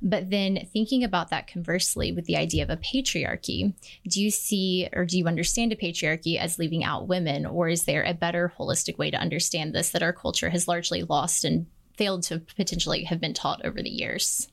But 0.00 0.30
then 0.30 0.66
thinking 0.72 1.04
about 1.04 1.28
that 1.30 1.46
conversely 1.46 2.12
with 2.12 2.24
the 2.24 2.36
idea 2.36 2.62
of 2.62 2.70
a 2.70 2.78
patriarchy, 2.78 3.74
do 4.06 4.22
you 4.22 4.30
see 4.30 4.88
or 4.94 5.04
do 5.04 5.18
you 5.18 5.26
understand 5.26 5.72
a 5.72 5.76
patriarchy 5.76 6.38
as 6.38 6.58
leaving 6.58 6.82
out 6.82 7.08
women? 7.08 7.44
Or 7.44 7.68
is 7.68 7.84
there 7.84 8.04
a 8.04 8.14
better 8.14 8.52
holistic 8.58 8.96
way 8.96 9.10
to 9.10 9.20
understand 9.20 9.74
this 9.74 9.90
that 9.90 10.02
our 10.02 10.14
culture 10.14 10.48
has 10.48 10.68
largely 10.68 11.02
lost 11.02 11.44
and 11.44 11.66
failed 11.98 12.22
to 12.24 12.38
potentially 12.56 13.04
have 13.04 13.20
been 13.20 13.34
taught 13.34 13.64
over 13.64 13.82
the 13.82 13.90
years? 13.90 14.48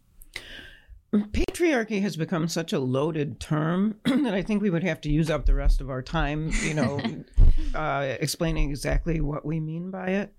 Patriarchy 1.15 2.01
has 2.01 2.15
become 2.15 2.47
such 2.47 2.73
a 2.73 2.79
loaded 2.79 3.39
term 3.39 3.99
that 4.05 4.33
I 4.33 4.41
think 4.41 4.61
we 4.61 4.69
would 4.69 4.83
have 4.83 5.01
to 5.01 5.09
use 5.09 5.29
up 5.29 5.45
the 5.45 5.53
rest 5.53 5.81
of 5.81 5.89
our 5.89 6.01
time, 6.01 6.51
you 6.63 6.73
know, 6.73 7.01
uh, 7.75 8.15
explaining 8.19 8.69
exactly 8.69 9.21
what 9.21 9.45
we 9.45 9.59
mean 9.59 9.91
by 9.91 10.07
it. 10.07 10.33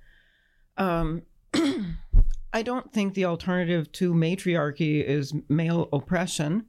Um, 0.76 1.22
I 2.52 2.62
don't 2.62 2.92
think 2.92 3.14
the 3.14 3.26
alternative 3.26 3.90
to 3.92 4.14
matriarchy 4.14 5.06
is 5.06 5.34
male 5.48 5.88
oppression. 5.92 6.66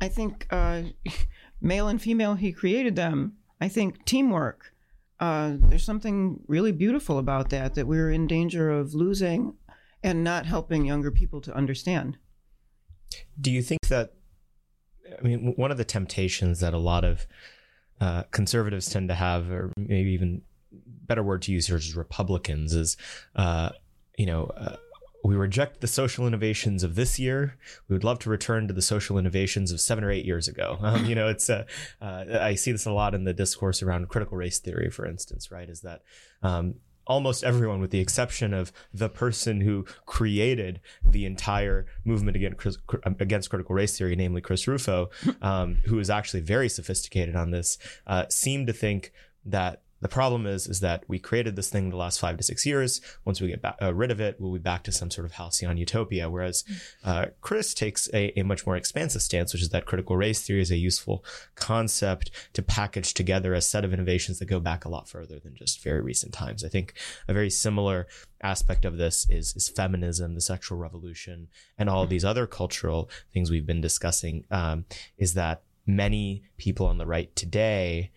I 0.00 0.08
think 0.08 0.46
uh, 0.50 0.82
male 1.60 1.88
and 1.88 2.00
female, 2.00 2.34
he 2.34 2.52
created 2.52 2.96
them. 2.96 3.34
I 3.60 3.68
think 3.68 4.04
teamwork. 4.04 4.74
Uh, 5.20 5.56
there's 5.58 5.84
something 5.84 6.40
really 6.46 6.72
beautiful 6.72 7.18
about 7.18 7.50
that 7.50 7.74
that 7.74 7.86
we're 7.86 8.10
in 8.10 8.26
danger 8.26 8.70
of 8.70 8.94
losing 8.94 9.54
and 10.02 10.24
not 10.24 10.46
helping 10.46 10.84
younger 10.84 11.10
people 11.10 11.40
to 11.42 11.54
understand. 11.54 12.18
Do 13.40 13.50
you 13.50 13.62
think 13.62 13.88
that? 13.88 14.14
I 15.18 15.22
mean, 15.22 15.54
one 15.56 15.70
of 15.70 15.76
the 15.76 15.84
temptations 15.84 16.60
that 16.60 16.72
a 16.72 16.78
lot 16.78 17.04
of 17.04 17.26
uh, 18.00 18.22
conservatives 18.30 18.88
tend 18.88 19.08
to 19.08 19.14
have, 19.14 19.50
or 19.50 19.72
maybe 19.76 20.10
even 20.10 20.42
better 20.72 21.22
word 21.22 21.42
to 21.42 21.52
use 21.52 21.66
here 21.66 21.76
is 21.76 21.96
Republicans, 21.96 22.74
is 22.74 22.96
uh, 23.36 23.70
you 24.16 24.26
know. 24.26 24.44
Uh, 24.56 24.76
we 25.22 25.36
reject 25.36 25.82
the 25.82 25.86
social 25.86 26.26
innovations 26.26 26.82
of 26.82 26.94
this 26.94 27.18
year. 27.18 27.58
We 27.88 27.94
would 27.94 28.04
love 28.04 28.20
to 28.20 28.30
return 28.30 28.68
to 28.68 28.74
the 28.74 28.82
social 28.82 29.18
innovations 29.18 29.70
of 29.70 29.80
seven 29.80 30.02
or 30.02 30.10
eight 30.10 30.24
years 30.24 30.48
ago. 30.48 30.78
Um, 30.90 31.04
you 31.04 31.14
know, 31.14 31.28
it's 31.28 31.50
uh, 31.50 31.64
uh, 32.00 32.24
I 32.40 32.54
see 32.54 32.72
this 32.72 32.86
a 32.86 32.90
lot 32.90 33.14
in 33.14 33.24
the 33.24 33.34
discourse 33.34 33.82
around 33.82 34.08
critical 34.08 34.36
race 34.36 34.58
theory, 34.58 34.90
for 34.90 35.06
instance. 35.06 35.50
Right, 35.50 35.68
is 35.68 35.82
that 35.82 36.02
um, 36.42 36.76
almost 37.10 37.42
everyone, 37.42 37.80
with 37.80 37.90
the 37.90 37.98
exception 37.98 38.54
of 38.54 38.72
the 38.94 39.08
person 39.08 39.60
who 39.60 39.84
created 40.06 40.80
the 41.04 41.26
entire 41.26 41.84
movement 42.04 42.36
against, 42.36 42.78
against 43.18 43.50
critical 43.50 43.74
race 43.74 43.98
theory, 43.98 44.14
namely 44.14 44.40
Chris 44.40 44.68
Rufo, 44.68 45.10
um, 45.42 45.78
who 45.86 45.98
is 45.98 46.08
actually 46.08 46.40
very 46.40 46.68
sophisticated 46.68 47.34
on 47.34 47.50
this, 47.50 47.78
uh, 48.06 48.26
seemed 48.28 48.68
to 48.68 48.72
think 48.72 49.12
that 49.44 49.82
The 50.00 50.08
problem 50.08 50.46
is, 50.46 50.66
is 50.66 50.80
that 50.80 51.04
we 51.08 51.18
created 51.18 51.56
this 51.56 51.68
thing 51.68 51.90
the 51.90 51.96
last 51.96 52.20
five 52.20 52.36
to 52.38 52.42
six 52.42 52.64
years. 52.64 53.00
Once 53.24 53.40
we 53.40 53.48
get 53.48 53.60
back, 53.60 53.76
uh, 53.82 53.92
rid 53.92 54.10
of 54.10 54.20
it, 54.20 54.36
we'll 54.38 54.52
be 54.52 54.58
back 54.58 54.82
to 54.84 54.92
some 54.92 55.10
sort 55.10 55.26
of 55.26 55.32
halcyon 55.32 55.76
utopia. 55.76 56.30
Whereas 56.30 56.64
uh, 57.04 57.26
Chris 57.40 57.74
takes 57.74 58.08
a, 58.14 58.38
a, 58.38 58.42
much 58.42 58.66
more 58.66 58.76
expansive 58.76 59.22
stance, 59.22 59.52
which 59.52 59.62
is 59.62 59.68
that 59.70 59.86
critical 59.86 60.16
race 60.16 60.42
theory 60.42 60.62
is 60.62 60.70
a 60.70 60.76
useful 60.76 61.24
concept 61.54 62.30
to 62.54 62.62
package 62.62 63.12
together 63.12 63.52
a 63.52 63.60
set 63.60 63.84
of 63.84 63.92
innovations 63.92 64.38
that 64.38 64.46
go 64.46 64.60
back 64.60 64.84
a 64.84 64.88
lot 64.88 65.08
further 65.08 65.38
than 65.38 65.54
just 65.54 65.82
very 65.82 66.00
recent 66.00 66.32
times. 66.32 66.64
I 66.64 66.68
think 66.68 66.94
a 67.28 67.34
very 67.34 67.50
similar 67.50 68.06
aspect 68.42 68.86
of 68.86 68.96
this 68.96 69.26
is, 69.28 69.54
is 69.54 69.68
feminism, 69.68 70.34
the 70.34 70.40
sexual 70.40 70.78
revolution, 70.78 71.48
and 71.76 71.90
all 71.90 72.06
these 72.06 72.24
other 72.24 72.46
cultural 72.46 73.10
things 73.32 73.50
we've 73.50 73.66
been 73.66 73.82
discussing. 73.82 74.44
Um, 74.50 74.86
is 75.18 75.34
that 75.34 75.62
many 75.86 76.42
people 76.56 76.86
on 76.86 76.98
the 76.98 77.06
right 77.06 77.34
today 77.36 78.10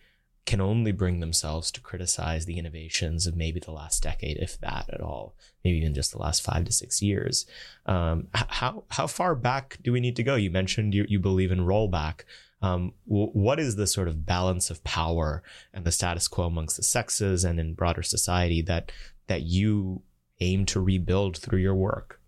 can 0.46 0.60
only 0.60 0.92
bring 0.92 1.20
themselves 1.20 1.70
to 1.70 1.80
criticize 1.80 2.44
the 2.44 2.58
innovations 2.58 3.26
of 3.26 3.36
maybe 3.36 3.60
the 3.60 3.70
last 3.70 4.02
decade, 4.02 4.36
if 4.36 4.60
that 4.60 4.90
at 4.92 5.00
all, 5.00 5.34
maybe 5.64 5.78
even 5.78 5.94
just 5.94 6.12
the 6.12 6.18
last 6.18 6.42
five 6.42 6.64
to 6.66 6.72
six 6.72 7.00
years. 7.00 7.46
Um, 7.86 8.28
how 8.34 8.84
how 8.88 9.06
far 9.06 9.34
back 9.34 9.78
do 9.82 9.92
we 9.92 10.00
need 10.00 10.16
to 10.16 10.22
go? 10.22 10.34
You 10.34 10.50
mentioned 10.50 10.92
you, 10.94 11.06
you 11.08 11.18
believe 11.18 11.50
in 11.50 11.60
rollback. 11.60 12.22
Um, 12.60 12.92
what 13.04 13.60
is 13.60 13.76
the 13.76 13.86
sort 13.86 14.08
of 14.08 14.24
balance 14.24 14.70
of 14.70 14.82
power 14.84 15.42
and 15.72 15.84
the 15.84 15.92
status 15.92 16.28
quo 16.28 16.46
amongst 16.46 16.76
the 16.76 16.82
sexes 16.82 17.44
and 17.44 17.60
in 17.60 17.74
broader 17.74 18.02
society 18.02 18.62
that 18.62 18.92
that 19.26 19.42
you 19.42 20.02
aim 20.40 20.66
to 20.66 20.80
rebuild 20.80 21.38
through 21.38 21.60
your 21.60 21.74
work? 21.74 22.20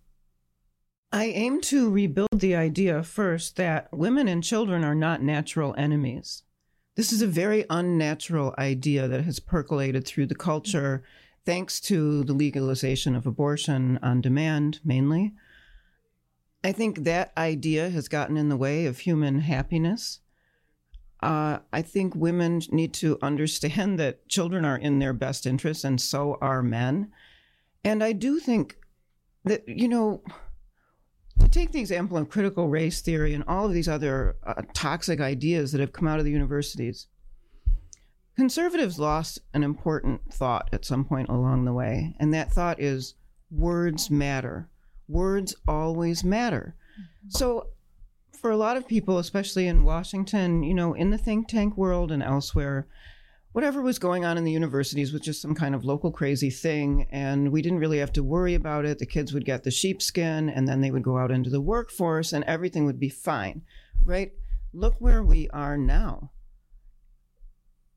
I 1.11 1.25
aim 1.25 1.61
to 1.61 1.89
rebuild 1.89 2.29
the 2.33 2.55
idea 2.55 3.01
first 3.03 3.55
that 3.55 3.93
women 3.93 4.27
and 4.27 4.43
children 4.43 4.83
are 4.83 4.95
not 4.95 5.21
natural 5.21 5.73
enemies 5.77 6.43
this 6.97 7.13
is 7.13 7.21
a 7.21 7.27
very 7.27 7.63
unnatural 7.69 8.55
idea 8.57 9.07
that 9.07 9.23
has 9.23 9.39
percolated 9.39 10.05
through 10.05 10.25
the 10.25 10.35
culture 10.35 11.03
thanks 11.45 11.79
to 11.79 12.23
the 12.23 12.33
legalization 12.33 13.15
of 13.15 13.27
abortion 13.27 13.99
on 14.01 14.19
demand, 14.19 14.79
mainly. 14.83 15.31
I 16.63 16.71
think 16.71 17.03
that 17.03 17.31
idea 17.37 17.91
has 17.91 18.07
gotten 18.09 18.35
in 18.35 18.49
the 18.49 18.57
way 18.57 18.87
of 18.87 18.99
human 18.99 19.41
happiness. 19.41 20.21
Uh, 21.21 21.59
I 21.71 21.83
think 21.83 22.15
women 22.15 22.61
need 22.71 22.93
to 22.95 23.19
understand 23.21 23.99
that 23.99 24.27
children 24.27 24.65
are 24.65 24.77
in 24.77 24.97
their 24.97 25.13
best 25.13 25.45
interest, 25.45 25.83
and 25.83 26.01
so 26.01 26.39
are 26.41 26.63
men. 26.63 27.11
And 27.83 28.03
I 28.03 28.11
do 28.11 28.39
think 28.39 28.75
that, 29.45 29.63
you 29.69 29.87
know, 29.87 30.23
take 31.49 31.71
the 31.71 31.79
example 31.79 32.17
of 32.17 32.29
critical 32.29 32.67
race 32.67 33.01
theory 33.01 33.33
and 33.33 33.43
all 33.47 33.65
of 33.65 33.73
these 33.73 33.87
other 33.87 34.35
uh, 34.45 34.61
toxic 34.73 35.19
ideas 35.19 35.71
that 35.71 35.81
have 35.81 35.93
come 35.93 36.07
out 36.07 36.19
of 36.19 36.25
the 36.25 36.31
universities, 36.31 37.07
conservatives 38.35 38.99
lost 38.99 39.39
an 39.53 39.63
important 39.63 40.21
thought 40.31 40.69
at 40.71 40.85
some 40.85 41.03
point 41.03 41.29
along 41.29 41.65
the 41.65 41.73
way. 41.73 42.15
And 42.19 42.33
that 42.33 42.51
thought 42.51 42.79
is 42.79 43.15
words 43.49 44.09
matter. 44.09 44.69
Words 45.07 45.55
always 45.67 46.23
matter. 46.23 46.75
So, 47.29 47.67
for 48.39 48.51
a 48.51 48.57
lot 48.57 48.77
of 48.77 48.87
people, 48.87 49.17
especially 49.17 49.67
in 49.67 49.83
Washington, 49.83 50.61
you 50.61 50.73
know, 50.73 50.93
in 50.93 51.09
the 51.09 51.17
think 51.17 51.47
tank 51.47 51.75
world 51.75 52.11
and 52.11 52.21
elsewhere, 52.21 52.87
whatever 53.57 53.81
was 53.81 53.97
going 53.97 54.23
on 54.23 54.37
in 54.37 54.43
the 54.43 54.51
universities 54.51 55.11
was 55.11 55.23
just 55.23 55.41
some 55.41 55.55
kind 55.55 55.73
of 55.73 55.83
local 55.83 56.11
crazy 56.11 56.51
thing. 56.51 57.07
And 57.09 57.51
we 57.51 57.63
didn't 57.63 57.79
really 57.79 57.97
have 57.97 58.13
to 58.13 58.23
worry 58.23 58.53
about 58.53 58.85
it. 58.85 58.99
The 58.99 59.07
kids 59.07 59.33
would 59.33 59.45
get 59.45 59.63
the 59.63 59.71
sheepskin 59.71 60.47
and 60.47 60.67
then 60.67 60.79
they 60.79 60.91
would 60.91 61.01
go 61.01 61.17
out 61.17 61.31
into 61.31 61.49
the 61.49 61.59
workforce 61.59 62.33
and 62.33 62.43
everything 62.43 62.85
would 62.85 62.99
be 62.99 63.09
fine, 63.09 63.63
right? 64.05 64.31
Look 64.73 64.97
where 64.99 65.23
we 65.23 65.49
are 65.49 65.75
now. 65.75 66.29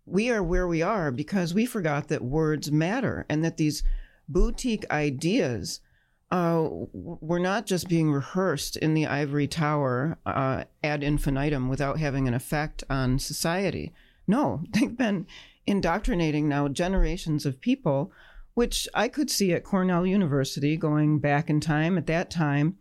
We 0.06 0.30
are 0.30 0.42
where 0.42 0.66
we 0.66 0.80
are 0.80 1.11
because 1.11 1.52
we 1.52 1.66
forgot 1.66 2.08
that 2.08 2.24
words 2.24 2.72
matter 2.72 3.26
and 3.28 3.44
that 3.44 3.58
these 3.58 3.82
boutique 4.30 4.90
ideas 4.90 5.80
uh, 6.30 6.70
were 6.94 7.38
not 7.38 7.66
just 7.66 7.86
being 7.86 8.11
rehearsed 8.11 8.78
in 8.78 8.94
the 8.94 9.06
ivory 9.06 9.46
tower 9.46 10.16
uh, 10.24 10.64
ad 10.82 11.04
infinitum 11.04 11.68
without 11.68 11.98
having 11.98 12.26
an 12.26 12.32
effect 12.32 12.82
on 12.88 13.18
society. 13.18 13.92
No, 14.30 14.62
they've 14.70 14.96
been 14.96 15.26
indoctrinating 15.70 16.48
now 16.48 16.66
generations 16.66 17.46
of 17.46 17.60
people, 17.60 18.10
which 18.54 18.88
I 18.92 19.06
could 19.06 19.30
see 19.30 19.52
at 19.52 19.62
Cornell 19.62 20.04
University 20.04 20.76
going 20.76 21.20
back 21.20 21.48
in 21.48 21.60
time. 21.60 21.96
At 21.96 22.08
that 22.08 22.28
time, 22.28 22.76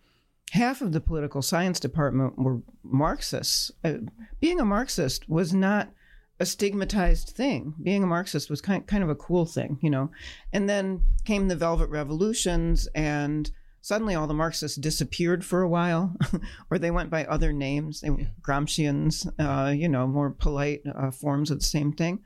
half 0.51 0.81
of 0.81 0.91
the 0.91 0.99
political 0.99 1.43
science 1.43 1.79
department 1.79 2.39
were 2.39 2.61
Marxists. 2.81 3.71
Uh, 3.83 3.99
being 4.39 4.59
a 4.59 4.65
Marxist 4.65 5.29
was 5.29 5.53
not 5.53 5.91
a 6.39 6.47
stigmatized 6.47 7.29
thing. 7.29 7.75
Being 7.83 8.03
a 8.03 8.07
Marxist 8.07 8.49
was 8.49 8.59
kind, 8.59 8.85
kind 8.87 9.03
of 9.03 9.09
a 9.09 9.15
cool 9.15 9.45
thing, 9.45 9.77
you 9.81 9.91
know. 9.91 10.09
And 10.51 10.67
then 10.67 11.03
came 11.25 11.47
the 11.47 11.55
Velvet 11.55 11.89
Revolutions, 11.89 12.87
and 12.95 13.51
suddenly 13.81 14.15
all 14.15 14.25
the 14.25 14.33
Marxists 14.33 14.77
disappeared 14.77 15.45
for 15.45 15.61
a 15.61 15.69
while, 15.69 16.15
or 16.71 16.79
they 16.79 16.89
went 16.89 17.11
by 17.11 17.25
other 17.25 17.53
names. 17.53 18.01
They 18.01 18.09
Gramscians, 18.41 19.31
uh, 19.37 19.69
you 19.69 19.87
know, 19.87 20.07
more 20.07 20.31
polite 20.31 20.81
uh, 20.91 21.11
forms 21.11 21.51
of 21.51 21.59
the 21.59 21.65
same 21.65 21.93
thing. 21.93 22.23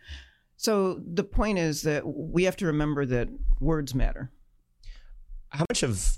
So 0.64 1.01
the 1.05 1.26
point 1.26 1.59
is 1.59 1.82
that 1.82 2.07
we 2.07 2.45
have 2.45 2.55
to 2.57 2.68
remember 2.68 3.05
that 3.07 3.28
words 3.59 3.93
matter. 3.93 4.32
How 5.49 5.66
much 5.70 5.84
of 5.84 6.18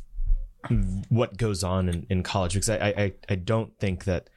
what 1.09 1.35
goes 1.35 1.63
on 1.63 1.89
in, 1.89 2.05
in 2.11 2.21
college? 2.21 2.53
Because 2.53 2.69
I, 2.69 2.93
I, 2.95 3.13
I 3.27 3.35
don't 3.35 3.75
think 3.79 4.03
that 4.03 4.29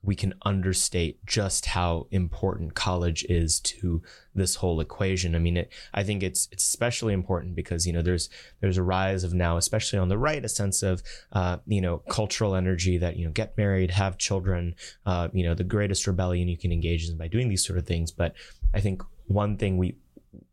we 0.00 0.14
can 0.14 0.32
understate 0.42 1.26
just 1.26 1.66
how 1.66 2.06
important 2.12 2.76
college 2.76 3.24
is 3.28 3.58
to 3.58 4.00
this 4.32 4.54
whole 4.54 4.78
equation. 4.78 5.34
I 5.34 5.40
mean, 5.40 5.56
it, 5.56 5.72
I 5.92 6.04
think 6.04 6.22
it's 6.22 6.48
it's 6.52 6.62
especially 6.62 7.12
important 7.12 7.56
because 7.56 7.84
you 7.84 7.92
know 7.92 8.00
there's 8.00 8.30
there's 8.60 8.78
a 8.78 8.82
rise 8.84 9.24
of 9.24 9.34
now, 9.34 9.56
especially 9.56 9.98
on 9.98 10.06
the 10.06 10.18
right, 10.18 10.44
a 10.44 10.48
sense 10.48 10.84
of 10.84 11.02
uh, 11.32 11.58
you 11.66 11.80
know 11.80 11.98
cultural 12.08 12.54
energy 12.54 12.96
that 12.98 13.16
you 13.16 13.24
know 13.24 13.32
get 13.32 13.58
married, 13.58 13.90
have 13.90 14.18
children. 14.18 14.76
Uh, 15.04 15.26
you 15.32 15.42
know, 15.42 15.54
the 15.54 15.64
greatest 15.64 16.06
rebellion 16.06 16.46
you 16.46 16.56
can 16.56 16.70
engage 16.70 17.08
in 17.08 17.18
by 17.18 17.26
doing 17.26 17.48
these 17.48 17.66
sort 17.66 17.76
of 17.76 17.84
things. 17.84 18.12
But 18.12 18.34
I 18.72 18.80
think 18.80 19.02
one 19.28 19.56
thing 19.56 19.76
we 19.76 19.96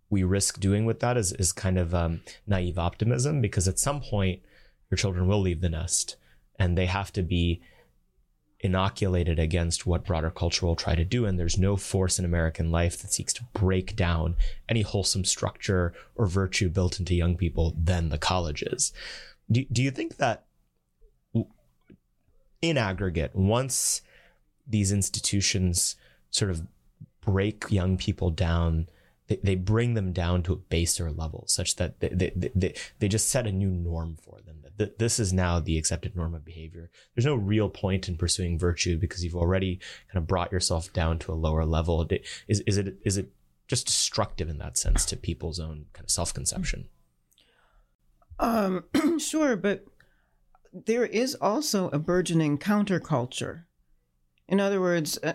we 0.09 0.23
risk 0.23 0.59
doing 0.59 0.85
with 0.85 0.99
that 0.99 1.17
is 1.17 1.33
is 1.33 1.51
kind 1.51 1.77
of 1.77 1.93
um, 1.93 2.21
naive 2.45 2.77
optimism 2.77 3.41
because 3.41 3.67
at 3.67 3.79
some 3.79 4.01
point 4.01 4.41
your 4.91 4.97
children 4.97 5.27
will 5.27 5.41
leave 5.41 5.61
the 5.61 5.69
nest 5.69 6.15
and 6.59 6.77
they 6.77 6.85
have 6.85 7.11
to 7.11 7.23
be 7.23 7.61
inoculated 8.59 9.37
against 9.37 9.85
what 9.85 10.05
broader 10.05 10.31
culture 10.31 10.65
will 10.65 10.75
try 10.75 10.95
to 10.95 11.03
do. 11.03 11.25
And 11.25 11.37
there's 11.37 11.57
no 11.57 11.75
force 11.75 12.19
in 12.19 12.25
american 12.25 12.71
life 12.71 13.01
that 13.01 13.11
seeks 13.11 13.33
to 13.33 13.43
break 13.53 13.95
down 13.95 14.35
any 14.69 14.81
wholesome 14.81 15.25
structure 15.25 15.93
or 16.15 16.27
virtue 16.27 16.69
built 16.69 16.99
into 16.99 17.15
young 17.15 17.35
people 17.35 17.75
than 17.77 18.09
the 18.09 18.17
colleges. 18.17 18.93
Do, 19.51 19.65
do 19.71 19.83
you 19.83 19.91
think 19.91 20.17
that 20.17 20.45
in 22.61 22.77
aggregate 22.77 23.35
once 23.35 24.01
these 24.67 24.91
institutions 24.91 25.95
sort 26.31 26.49
of 26.49 26.65
break 27.25 27.65
young 27.69 27.97
people 27.97 28.29
down 28.29 28.87
they, 29.27 29.39
they 29.43 29.55
bring 29.55 29.95
them 29.95 30.13
down 30.13 30.43
to 30.43 30.53
a 30.53 30.57
baser 30.57 31.11
level 31.11 31.45
such 31.47 31.77
that 31.77 31.99
they, 31.99 32.09
they, 32.09 32.51
they, 32.53 32.75
they 32.99 33.07
just 33.07 33.29
set 33.29 33.47
a 33.47 33.51
new 33.51 33.71
norm 33.71 34.17
for 34.21 34.39
them 34.45 34.55
that 34.77 34.99
this 34.99 35.19
is 35.19 35.31
now 35.31 35.59
the 35.59 35.77
accepted 35.77 36.15
norm 36.15 36.33
of 36.33 36.43
behavior. 36.43 36.89
There's 37.13 37.25
no 37.25 37.35
real 37.35 37.69
point 37.69 38.09
in 38.09 38.17
pursuing 38.17 38.59
virtue 38.59 38.97
because 38.97 39.23
you've 39.23 39.35
already 39.35 39.79
kind 40.11 40.21
of 40.21 40.27
brought 40.27 40.51
yourself 40.51 40.91
down 40.91 41.19
to 41.19 41.31
a 41.31 41.35
lower 41.35 41.65
level. 41.65 42.05
Is, 42.47 42.61
is 42.61 42.77
it 42.77 42.97
is 43.03 43.17
it 43.17 43.31
just 43.67 43.87
destructive 43.87 44.49
in 44.49 44.57
that 44.59 44.77
sense 44.77 45.05
to 45.05 45.17
people's 45.17 45.59
own 45.59 45.85
kind 45.93 46.05
of 46.05 46.11
self-conception? 46.11 46.89
Um 48.39 48.83
sure 49.19 49.55
but 49.55 49.85
there 50.73 51.05
is 51.05 51.35
also 51.35 51.89
a 51.89 51.99
burgeoning 51.99 52.57
counterculture. 52.57 53.63
In 54.47 54.59
other 54.59 54.81
words 54.81 55.17
uh, 55.23 55.33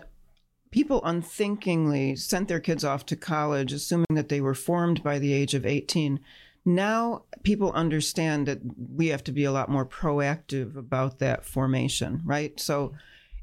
people 0.71 1.01
unthinkingly 1.03 2.15
sent 2.15 2.47
their 2.47 2.59
kids 2.59 2.83
off 2.83 3.05
to 3.05 3.15
college, 3.15 3.73
assuming 3.73 4.07
that 4.11 4.29
they 4.29 4.41
were 4.41 4.55
formed 4.55 5.03
by 5.03 5.19
the 5.19 5.33
age 5.33 5.53
of 5.53 5.65
18. 5.65 6.19
Now 6.63 7.23
people 7.43 7.71
understand 7.73 8.47
that 8.47 8.59
we 8.95 9.07
have 9.07 9.23
to 9.25 9.31
be 9.31 9.43
a 9.43 9.51
lot 9.51 9.69
more 9.69 9.85
proactive 9.85 10.75
about 10.75 11.19
that 11.19 11.45
formation, 11.45 12.21
right? 12.23 12.59
So 12.59 12.93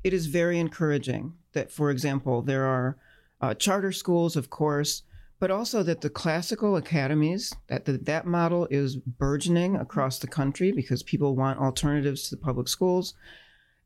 it 0.03 0.12
is 0.12 0.26
very 0.26 0.59
encouraging 0.59 1.35
that, 1.53 1.70
for 1.70 1.91
example, 1.91 2.43
there 2.43 2.64
are 2.64 2.97
uh, 3.41 3.55
charter 3.55 3.93
schools, 3.93 4.37
of 4.37 4.51
course, 4.51 5.03
but 5.41 5.51
also 5.51 5.83
that 5.83 6.01
the 6.01 6.11
classical 6.11 6.76
academies 6.76 7.55
that 7.68 7.85
the, 7.85 7.93
that 7.93 8.26
model 8.26 8.66
is 8.70 8.97
burgeoning 8.97 9.76
across 9.76 10.18
the 10.18 10.26
country 10.26 10.72
because 10.72 11.03
people 11.03 11.37
want 11.37 11.61
alternatives 11.61 12.29
to 12.29 12.37
the 12.37 12.43
public 12.43 12.68
schools 12.68 13.14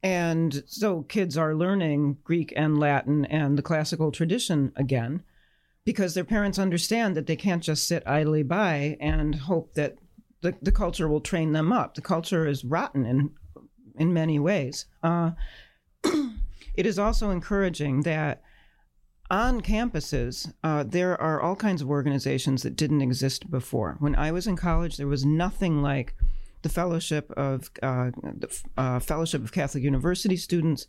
and 0.02 0.62
so 0.66 1.02
kids 1.02 1.36
are 1.36 1.54
learning 1.54 2.18
Greek 2.24 2.52
and 2.56 2.78
Latin 2.78 3.24
and 3.26 3.56
the 3.56 3.62
classical 3.62 4.10
tradition 4.10 4.72
again 4.74 5.22
because 5.84 6.14
their 6.14 6.24
parents 6.24 6.58
understand 6.58 7.16
that 7.16 7.26
they 7.26 7.36
can't 7.36 7.62
just 7.62 7.86
sit 7.86 8.02
idly 8.06 8.42
by 8.42 8.96
and 9.00 9.34
hope 9.34 9.74
that 9.74 9.96
the, 10.40 10.54
the 10.60 10.72
culture 10.72 11.08
will 11.08 11.20
train 11.20 11.52
them 11.52 11.72
up. 11.72 11.94
The 11.94 12.02
culture 12.02 12.46
is 12.46 12.64
rotten 12.64 13.06
in, 13.06 13.30
in 13.96 14.12
many 14.12 14.38
ways. 14.38 14.86
Uh, 15.02 15.32
it 16.04 16.86
is 16.86 16.98
also 16.98 17.30
encouraging 17.30 18.02
that 18.02 18.42
on 19.30 19.60
campuses, 19.60 20.52
uh, 20.62 20.82
there 20.82 21.18
are 21.20 21.40
all 21.40 21.56
kinds 21.56 21.80
of 21.80 21.88
organizations 21.88 22.62
that 22.62 22.76
didn't 22.76 23.02
exist 23.02 23.50
before. 23.50 23.96
When 23.98 24.14
I 24.14 24.30
was 24.30 24.46
in 24.46 24.56
college, 24.56 24.96
there 24.96 25.06
was 25.06 25.24
nothing 25.24 25.80
like 25.80 26.14
the 26.62 26.68
Fellowship 26.68 27.30
of 27.32 27.70
uh, 27.82 28.10
the 28.22 28.62
uh, 28.76 28.98
Fellowship 29.00 29.42
of 29.42 29.52
Catholic 29.52 29.84
University 29.84 30.36
Students. 30.36 30.86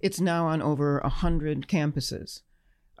It's 0.00 0.20
now 0.20 0.46
on 0.46 0.60
over 0.60 0.98
a 0.98 1.08
hundred 1.08 1.68
campuses. 1.68 2.40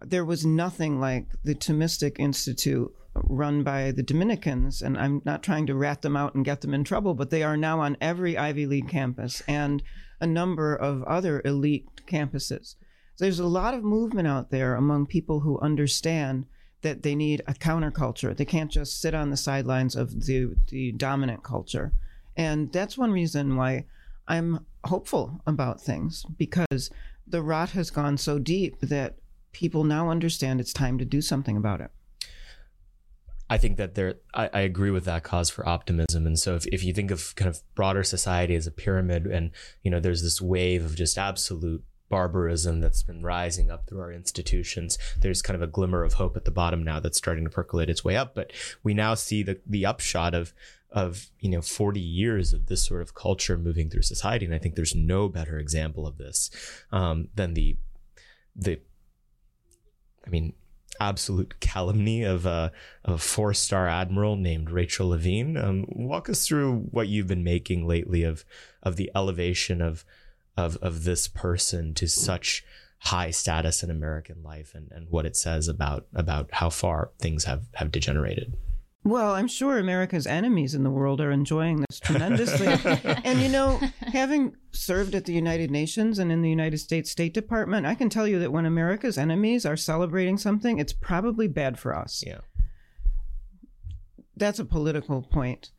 There 0.02 0.24
was 0.24 0.46
nothing 0.46 1.00
like 1.00 1.26
the 1.44 1.54
Thomistic 1.54 2.18
Institute 2.18 2.92
run 3.14 3.62
by 3.62 3.92
the 3.92 4.02
Dominicans, 4.02 4.82
and 4.82 4.98
I'm 4.98 5.22
not 5.24 5.42
trying 5.42 5.66
to 5.66 5.74
rat 5.74 6.02
them 6.02 6.16
out 6.16 6.34
and 6.34 6.44
get 6.44 6.60
them 6.62 6.74
in 6.74 6.84
trouble, 6.84 7.14
but 7.14 7.30
they 7.30 7.42
are 7.42 7.56
now 7.56 7.80
on 7.80 7.96
every 8.00 8.36
Ivy 8.36 8.66
League 8.66 8.88
campus 8.88 9.42
and 9.46 9.82
a 10.20 10.26
number 10.26 10.74
of 10.74 11.02
other 11.04 11.42
elite 11.44 11.86
campuses. 12.06 12.74
There's 13.18 13.38
a 13.38 13.46
lot 13.46 13.74
of 13.74 13.84
movement 13.84 14.26
out 14.26 14.50
there 14.50 14.74
among 14.74 15.06
people 15.06 15.40
who 15.40 15.60
understand 15.60 16.46
that 16.82 17.02
they 17.02 17.14
need 17.14 17.42
a 17.46 17.54
counterculture. 17.54 18.36
They 18.36 18.44
can't 18.44 18.70
just 18.70 19.00
sit 19.00 19.14
on 19.14 19.30
the 19.30 19.36
sidelines 19.36 19.94
of 19.94 20.26
the, 20.26 20.54
the 20.68 20.92
dominant 20.92 21.42
culture. 21.42 21.92
And 22.36 22.72
that's 22.72 22.98
one 22.98 23.12
reason 23.12 23.56
why 23.56 23.84
I'm 24.26 24.66
hopeful 24.84 25.40
about 25.46 25.80
things 25.80 26.24
because 26.36 26.90
the 27.26 27.42
rot 27.42 27.70
has 27.70 27.90
gone 27.90 28.16
so 28.18 28.38
deep 28.38 28.80
that 28.80 29.16
people 29.52 29.84
now 29.84 30.10
understand 30.10 30.60
it's 30.60 30.72
time 30.72 30.98
to 30.98 31.04
do 31.04 31.20
something 31.20 31.56
about 31.56 31.80
it. 31.80 31.90
I 33.48 33.58
think 33.58 33.76
that 33.76 33.94
there, 33.94 34.14
I, 34.32 34.50
I, 34.52 34.60
agree 34.60 34.90
with 34.90 35.04
that 35.04 35.22
cause 35.22 35.50
for 35.50 35.68
optimism. 35.68 36.26
And 36.26 36.38
so 36.38 36.54
if, 36.54 36.66
if 36.68 36.82
you 36.82 36.94
think 36.94 37.10
of 37.10 37.34
kind 37.36 37.48
of 37.48 37.60
broader 37.74 38.02
society 38.02 38.54
as 38.54 38.66
a 38.66 38.70
pyramid 38.70 39.26
and, 39.26 39.50
you 39.82 39.90
know, 39.90 40.00
there's 40.00 40.22
this 40.22 40.40
wave 40.40 40.84
of 40.84 40.96
just 40.96 41.18
absolute 41.18 41.84
barbarism 42.08 42.80
that's 42.80 43.02
been 43.02 43.22
rising 43.22 43.70
up 43.70 43.86
through 43.86 44.00
our 44.00 44.12
institutions. 44.12 44.98
There's 45.18 45.42
kind 45.42 45.54
of 45.54 45.62
a 45.62 45.70
glimmer 45.70 46.04
of 46.04 46.14
hope 46.14 46.36
at 46.36 46.44
the 46.44 46.50
bottom 46.50 46.82
now 46.82 47.00
that's 47.00 47.18
starting 47.18 47.44
to 47.44 47.50
percolate 47.50 47.90
its 47.90 48.04
way 48.04 48.16
up. 48.16 48.34
But 48.34 48.52
we 48.82 48.94
now 48.94 49.14
see 49.14 49.42
the, 49.42 49.60
the 49.66 49.84
upshot 49.84 50.34
of, 50.34 50.54
of, 50.94 51.30
you 51.40 51.50
know, 51.50 51.60
40 51.60 52.00
years 52.00 52.52
of 52.52 52.66
this 52.66 52.82
sort 52.86 53.02
of 53.02 53.14
culture 53.14 53.58
moving 53.58 53.90
through 53.90 54.02
society. 54.02 54.46
And 54.46 54.54
I 54.54 54.58
think 54.58 54.76
there's 54.76 54.94
no 54.94 55.28
better 55.28 55.58
example 55.58 56.06
of 56.06 56.16
this 56.16 56.50
um, 56.92 57.28
than 57.34 57.54
the, 57.54 57.76
the, 58.54 58.80
I 60.24 60.30
mean, 60.30 60.54
absolute 61.00 61.58
calumny 61.60 62.22
of 62.22 62.46
a, 62.46 62.70
a 63.04 63.18
four 63.18 63.52
star 63.52 63.88
admiral 63.88 64.36
named 64.36 64.70
Rachel 64.70 65.08
Levine. 65.08 65.56
Um, 65.56 65.84
walk 65.88 66.30
us 66.30 66.46
through 66.46 66.86
what 66.92 67.08
you've 67.08 67.26
been 67.26 67.44
making 67.44 67.86
lately 67.86 68.22
of 68.22 68.44
of 68.82 68.94
the 68.96 69.10
elevation 69.14 69.82
of 69.82 70.04
of 70.56 70.76
of 70.76 71.02
this 71.02 71.26
person 71.26 71.94
to 71.94 72.06
such 72.06 72.64
high 72.98 73.30
status 73.30 73.82
in 73.82 73.90
American 73.90 74.42
life 74.42 74.72
and, 74.74 74.90
and 74.92 75.10
what 75.10 75.26
it 75.26 75.36
says 75.36 75.68
about 75.68 76.06
about 76.14 76.48
how 76.52 76.70
far 76.70 77.10
things 77.18 77.44
have, 77.44 77.64
have 77.74 77.90
degenerated. 77.90 78.56
Well, 79.04 79.34
I'm 79.34 79.48
sure 79.48 79.78
America's 79.78 80.26
enemies 80.26 80.74
in 80.74 80.82
the 80.82 80.90
world 80.90 81.20
are 81.20 81.30
enjoying 81.30 81.84
this 81.88 82.00
tremendously. 82.00 82.66
and 83.24 83.40
you 83.40 83.50
know, 83.50 83.78
having 84.00 84.56
served 84.72 85.14
at 85.14 85.26
the 85.26 85.34
United 85.34 85.70
Nations 85.70 86.18
and 86.18 86.32
in 86.32 86.40
the 86.40 86.48
United 86.48 86.78
States 86.78 87.10
State 87.10 87.34
Department, 87.34 87.84
I 87.84 87.94
can 87.94 88.08
tell 88.08 88.26
you 88.26 88.38
that 88.38 88.50
when 88.50 88.64
America's 88.64 89.18
enemies 89.18 89.66
are 89.66 89.76
celebrating 89.76 90.38
something, 90.38 90.78
it's 90.78 90.94
probably 90.94 91.46
bad 91.46 91.78
for 91.78 91.94
us. 91.94 92.24
Yeah. 92.26 92.38
That's 94.34 94.58
a 94.58 94.64
political 94.64 95.20
point. 95.20 95.70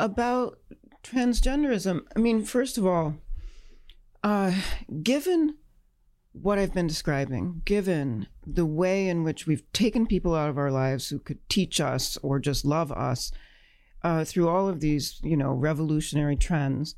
About 0.00 0.58
transgenderism, 1.04 2.00
I 2.16 2.18
mean, 2.18 2.42
first 2.44 2.78
of 2.78 2.84
all, 2.84 3.14
uh, 4.24 4.52
given 5.04 5.56
what 6.32 6.58
I've 6.58 6.74
been 6.74 6.88
describing, 6.88 7.62
given 7.64 8.26
the 8.46 8.66
way 8.66 9.08
in 9.08 9.22
which 9.22 9.46
we've 9.46 9.70
taken 9.72 10.06
people 10.06 10.34
out 10.34 10.48
of 10.48 10.58
our 10.58 10.70
lives 10.70 11.08
who 11.08 11.18
could 11.18 11.38
teach 11.48 11.80
us 11.80 12.16
or 12.22 12.38
just 12.38 12.64
love 12.64 12.90
us 12.92 13.32
uh, 14.02 14.24
through 14.24 14.48
all 14.48 14.68
of 14.68 14.80
these, 14.80 15.20
you 15.22 15.36
know, 15.36 15.52
revolutionary 15.52 16.36
trends, 16.36 16.96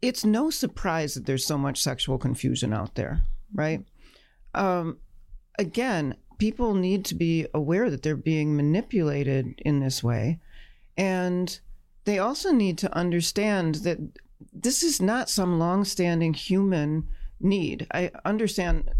it's 0.00 0.24
no 0.24 0.50
surprise 0.50 1.14
that 1.14 1.26
there's 1.26 1.46
so 1.46 1.58
much 1.58 1.80
sexual 1.80 2.18
confusion 2.18 2.72
out 2.72 2.94
there, 2.94 3.24
right? 3.52 3.84
Um, 4.54 4.98
again, 5.58 6.16
people 6.38 6.74
need 6.74 7.04
to 7.06 7.14
be 7.14 7.46
aware 7.52 7.90
that 7.90 8.02
they're 8.02 8.16
being 8.16 8.56
manipulated 8.56 9.60
in 9.64 9.80
this 9.80 10.02
way. 10.02 10.38
And 10.96 11.58
they 12.04 12.18
also 12.18 12.52
need 12.52 12.78
to 12.78 12.96
understand 12.96 13.76
that 13.76 13.98
this 14.52 14.82
is 14.82 15.02
not 15.02 15.28
some 15.28 15.58
long-standing 15.58 16.32
human 16.34 17.08
need. 17.40 17.86
I 17.92 18.10
understand 18.24 18.90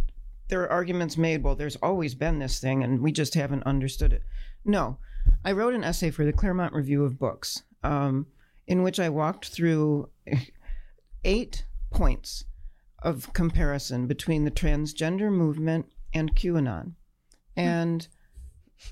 there 0.48 0.62
are 0.62 0.70
arguments 0.70 1.16
made, 1.16 1.42
well, 1.42 1.54
there's 1.54 1.76
always 1.76 2.14
been 2.14 2.38
this 2.38 2.58
thing 2.58 2.82
and 2.82 3.00
we 3.00 3.12
just 3.12 3.34
haven't 3.34 3.62
understood 3.64 4.12
it. 4.12 4.22
No, 4.64 4.98
I 5.44 5.52
wrote 5.52 5.74
an 5.74 5.84
essay 5.84 6.10
for 6.10 6.24
the 6.24 6.32
Claremont 6.32 6.72
Review 6.72 7.04
of 7.04 7.18
Books 7.18 7.62
um, 7.82 8.26
in 8.66 8.82
which 8.82 8.98
I 8.98 9.08
walked 9.08 9.48
through 9.48 10.10
eight 11.24 11.64
points 11.90 12.44
of 13.02 13.32
comparison 13.32 14.06
between 14.06 14.44
the 14.44 14.50
transgender 14.50 15.30
movement 15.30 15.86
and 16.12 16.34
QAnon. 16.34 16.92
And 17.56 18.08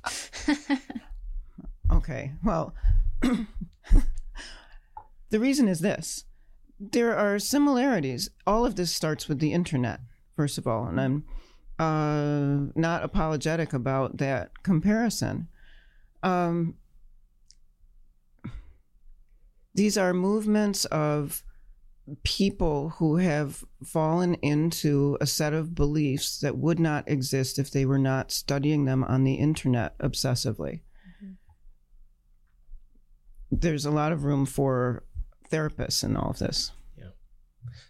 okay, 1.93 2.33
well, 2.45 2.75
the 3.23 3.47
reason 5.41 5.69
is 5.69 5.81
this 5.81 6.25
there 6.79 7.17
are 7.17 7.39
similarities. 7.39 8.29
All 8.47 8.67
of 8.67 8.77
this 8.77 8.93
starts 8.93 9.29
with 9.29 9.39
the 9.39 9.53
internet, 9.53 10.01
first 10.35 10.59
of 10.59 10.67
all, 10.67 10.87
and 10.87 11.01
I'm 11.01 11.25
uh, 11.79 12.59
not 12.75 13.03
apologetic 13.03 13.73
about 13.73 14.19
that 14.19 14.63
comparison. 14.63 15.49
Um, 16.23 16.75
these 19.75 19.99
are 19.99 20.15
movements 20.15 20.87
of 20.87 21.43
people 22.23 22.91
who 22.99 23.17
have 23.17 23.65
fallen 23.85 24.35
into 24.35 25.19
a 25.21 25.27
set 25.27 25.53
of 25.53 25.75
beliefs 25.75 26.39
that 26.41 26.57
would 26.57 26.79
not 26.79 27.09
exist 27.09 27.59
if 27.59 27.71
they 27.71 27.85
were 27.85 27.99
not 27.99 28.31
studying 28.31 28.85
them 28.85 29.05
on 29.05 29.25
the 29.25 29.35
internet 29.35 29.99
obsessively. 29.99 30.81
Mm-hmm. 31.23 31.33
There's 33.51 33.85
a 33.85 33.91
lot 33.91 34.13
of 34.13 34.25
room 34.25 34.47
for 34.47 35.05
therapists 35.51 36.05
in 36.05 36.17
all 36.17 36.31
of 36.31 36.39
this. 36.39 36.73
Yeah, 36.97 37.11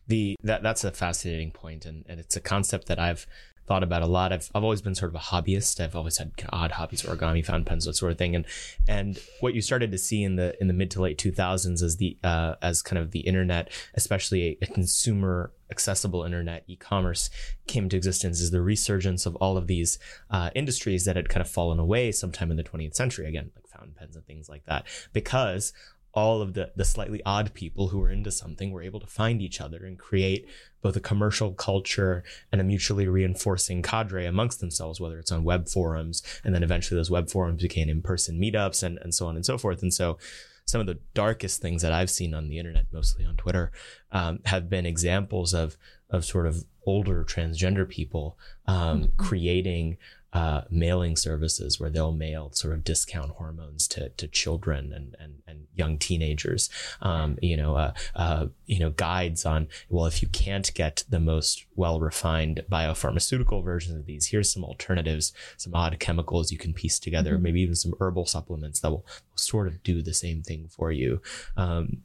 the 0.07 0.37
that 0.43 0.63
that's 0.63 0.83
a 0.83 0.93
fascinating 0.93 1.53
point, 1.53 1.85
and 1.85 2.05
and 2.09 2.19
it's 2.19 2.37
a 2.37 2.41
concept 2.41 2.87
that 2.89 2.99
I've 2.99 3.27
thought 3.67 3.83
about 3.83 4.03
a 4.03 4.07
lot. 4.07 4.33
I've 4.33 4.51
I've 4.55 4.65
always 4.65 4.83
been 4.83 4.95
sort 4.95 5.11
of 5.11 5.17
a 5.17 5.25
hobbyist. 5.25 5.81
I've 5.81 5.97
always 5.97 6.19
had 6.19 6.33
odd 6.53 6.73
hobbies, 6.73 7.03
origami, 7.03 7.45
fountain 7.45 7.65
pens, 7.65 7.85
that 7.85 7.95
sort 7.95 8.13
of 8.13 8.19
thing. 8.19 8.35
And 8.35 8.47
and 8.89 9.19
what 9.41 9.55
you 9.55 9.61
started 9.61 9.91
to 9.93 9.99
see 9.99 10.23
in 10.23 10.37
the 10.37 10.57
in 10.61 10.69
the 10.69 10.75
mid 10.75 10.91
to 10.93 11.03
late 11.03 11.19
two 11.19 11.33
thousands 11.33 11.83
as 11.83 11.97
the 11.97 12.17
uh, 12.23 12.55
as 12.63 12.83
kind 12.83 12.99
of 12.99 13.11
the 13.11 13.21
internet, 13.21 13.71
especially 13.95 14.43
a, 14.43 14.59
a 14.63 14.67
consumer 14.67 15.53
accessible 15.71 16.23
internet 16.23 16.63
e-commerce 16.69 17.29
came 17.67 17.85
into 17.85 17.97
existence 17.97 18.41
is 18.41 18.53
the 18.53 18.63
resurgence 18.63 19.27
of 19.27 19.35
all 19.37 19.57
of 19.57 19.67
these 19.67 19.99
uh, 20.31 20.49
industries 20.55 21.05
that 21.05 21.17
had 21.17 21.29
kind 21.29 21.41
of 21.41 21.51
fallen 21.51 21.81
away 21.81 22.13
sometime 22.13 22.53
in 22.53 22.57
the 22.57 22.63
20th 22.63 22.95
century 22.95 23.27
again 23.27 23.51
like 23.57 23.67
fountain 23.67 23.93
pens 23.99 24.15
and 24.15 24.25
things 24.27 24.49
like 24.49 24.65
that 24.67 24.87
because 25.13 25.73
all 26.17 26.41
of 26.41 26.55
the 26.55 26.73
the 26.75 26.85
slightly 26.85 27.21
odd 27.27 27.53
people 27.53 27.89
who 27.89 27.99
were 27.99 28.11
into 28.11 28.33
something 28.33 28.73
were 28.73 28.83
able 28.83 28.99
to 28.99 29.07
find 29.07 29.43
each 29.43 29.61
other 29.61 29.85
and 29.85 29.99
create 29.99 30.49
both 30.87 30.95
a 30.95 31.01
commercial 31.01 31.53
culture 31.53 32.23
and 32.53 32.61
a 32.61 32.65
mutually 32.65 33.09
reinforcing 33.09 33.83
cadre 33.83 34.25
amongst 34.25 34.61
themselves, 34.61 35.01
whether 35.01 35.19
it's 35.19 35.33
on 35.33 35.43
web 35.43 35.69
forums, 35.69 36.23
and 36.45 36.55
then 36.55 36.63
eventually 36.63 36.97
those 36.97 37.11
web 37.11 37.29
forums 37.29 37.61
became 37.61 37.89
in-person 37.89 38.39
meetups 38.41 38.85
and, 38.85 38.97
and 39.03 39.13
so 39.13 39.27
on 39.27 39.35
and 39.35 39.45
so 39.45 39.59
forth. 39.59 39.83
And 39.83 39.93
so 39.93 40.17
some 40.65 40.81
of 40.81 40.87
the 40.87 41.01
darkest 41.13 41.61
things 41.61 41.83
that 41.83 41.91
I've 41.91 42.09
seen 42.09 42.35
on 42.35 42.47
the 42.47 42.61
internet, 42.61 42.87
mostly 42.93 43.25
on 43.25 43.35
Twitter, 43.35 43.73
um, 44.13 44.39
have 44.45 44.71
been 44.71 44.87
examples 44.87 45.53
of 45.53 45.77
of 46.09 46.25
sort 46.25 46.47
of 46.47 46.65
older 46.87 47.25
transgender 47.25 47.89
people 47.89 48.39
um, 48.69 49.03
mm-hmm. 49.03 49.17
creating 49.17 49.97
uh, 50.33 50.63
mailing 50.71 51.17
services 51.17 51.81
where 51.81 51.91
they'll 51.91 52.13
mail 52.13 52.51
sort 52.53 52.75
of 52.75 52.85
discount 52.85 53.33
hormones 53.33 53.89
to, 53.89 54.11
to 54.11 54.29
children 54.29 54.93
and, 54.93 55.17
and, 55.19 55.43
and 55.47 55.67
young 55.75 55.99
teenagers. 55.99 56.69
Um, 57.01 57.39
you 57.41 57.57
know, 57.57 57.77
uh, 57.77 57.93
uh, 58.15 58.47
you 58.67 58.79
know, 58.79 58.91
guides 58.91 59.47
on 59.47 59.69
well, 59.89 60.07
if 60.07 60.23
you 60.23 60.29
can't 60.29 60.73
get 60.75 61.05
the 61.09 61.21
most 61.21 61.65
well 61.75 62.01
refined 62.01 62.65
biopharmaceutical 62.71 63.65
versions 63.65 63.97
of 63.97 64.07
these, 64.07 64.27
here's 64.27 64.53
some 64.53 64.65
alternatives, 64.65 65.33
some 65.57 65.75
odd 65.75 65.99
chemicals 66.01 66.53
you 66.53 66.59
can 66.59 66.75
piece 66.75 66.99
together, 66.99 67.35
mm-hmm. 67.35 67.43
maybe 67.43 67.61
even 67.61 67.75
some 67.75 67.95
herbal 68.01 68.27
supplements 68.27 68.81
that 68.81 68.91
will, 68.91 69.07
will, 69.31 69.37
sort 69.37 69.67
of 69.67 69.83
do 69.83 70.03
the 70.03 70.15
same 70.15 70.43
thing 70.43 70.69
for 70.69 70.91
you. 70.91 71.21
Um, 71.57 71.99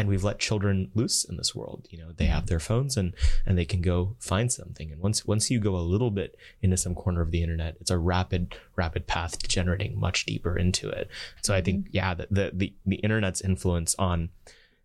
and 0.00 0.08
we've 0.08 0.24
let 0.24 0.38
children 0.38 0.90
loose 0.94 1.24
in 1.24 1.36
this 1.36 1.54
world 1.54 1.86
you 1.90 1.98
know 1.98 2.12
they 2.16 2.24
have 2.24 2.46
their 2.46 2.58
phones 2.58 2.96
and 2.96 3.14
and 3.44 3.58
they 3.58 3.64
can 3.64 3.80
go 3.80 4.16
find 4.18 4.50
something 4.50 4.90
and 4.90 5.00
once 5.00 5.26
once 5.26 5.50
you 5.50 5.60
go 5.60 5.76
a 5.76 5.78
little 5.78 6.10
bit 6.10 6.36
into 6.62 6.76
some 6.76 6.94
corner 6.94 7.20
of 7.20 7.30
the 7.30 7.42
internet 7.42 7.76
it's 7.80 7.90
a 7.90 7.98
rapid 7.98 8.56
rapid 8.76 9.06
path 9.06 9.38
to 9.38 9.48
generating 9.48 9.98
much 9.98 10.24
deeper 10.24 10.56
into 10.56 10.88
it 10.88 11.08
so 11.42 11.54
i 11.54 11.60
think 11.60 11.84
mm-hmm. 11.84 11.96
yeah 11.96 12.14
the 12.14 12.26
the 12.30 12.50
the, 12.54 12.74
the 12.86 12.96
internet's 12.96 13.40
influence 13.40 13.94
on 13.98 14.30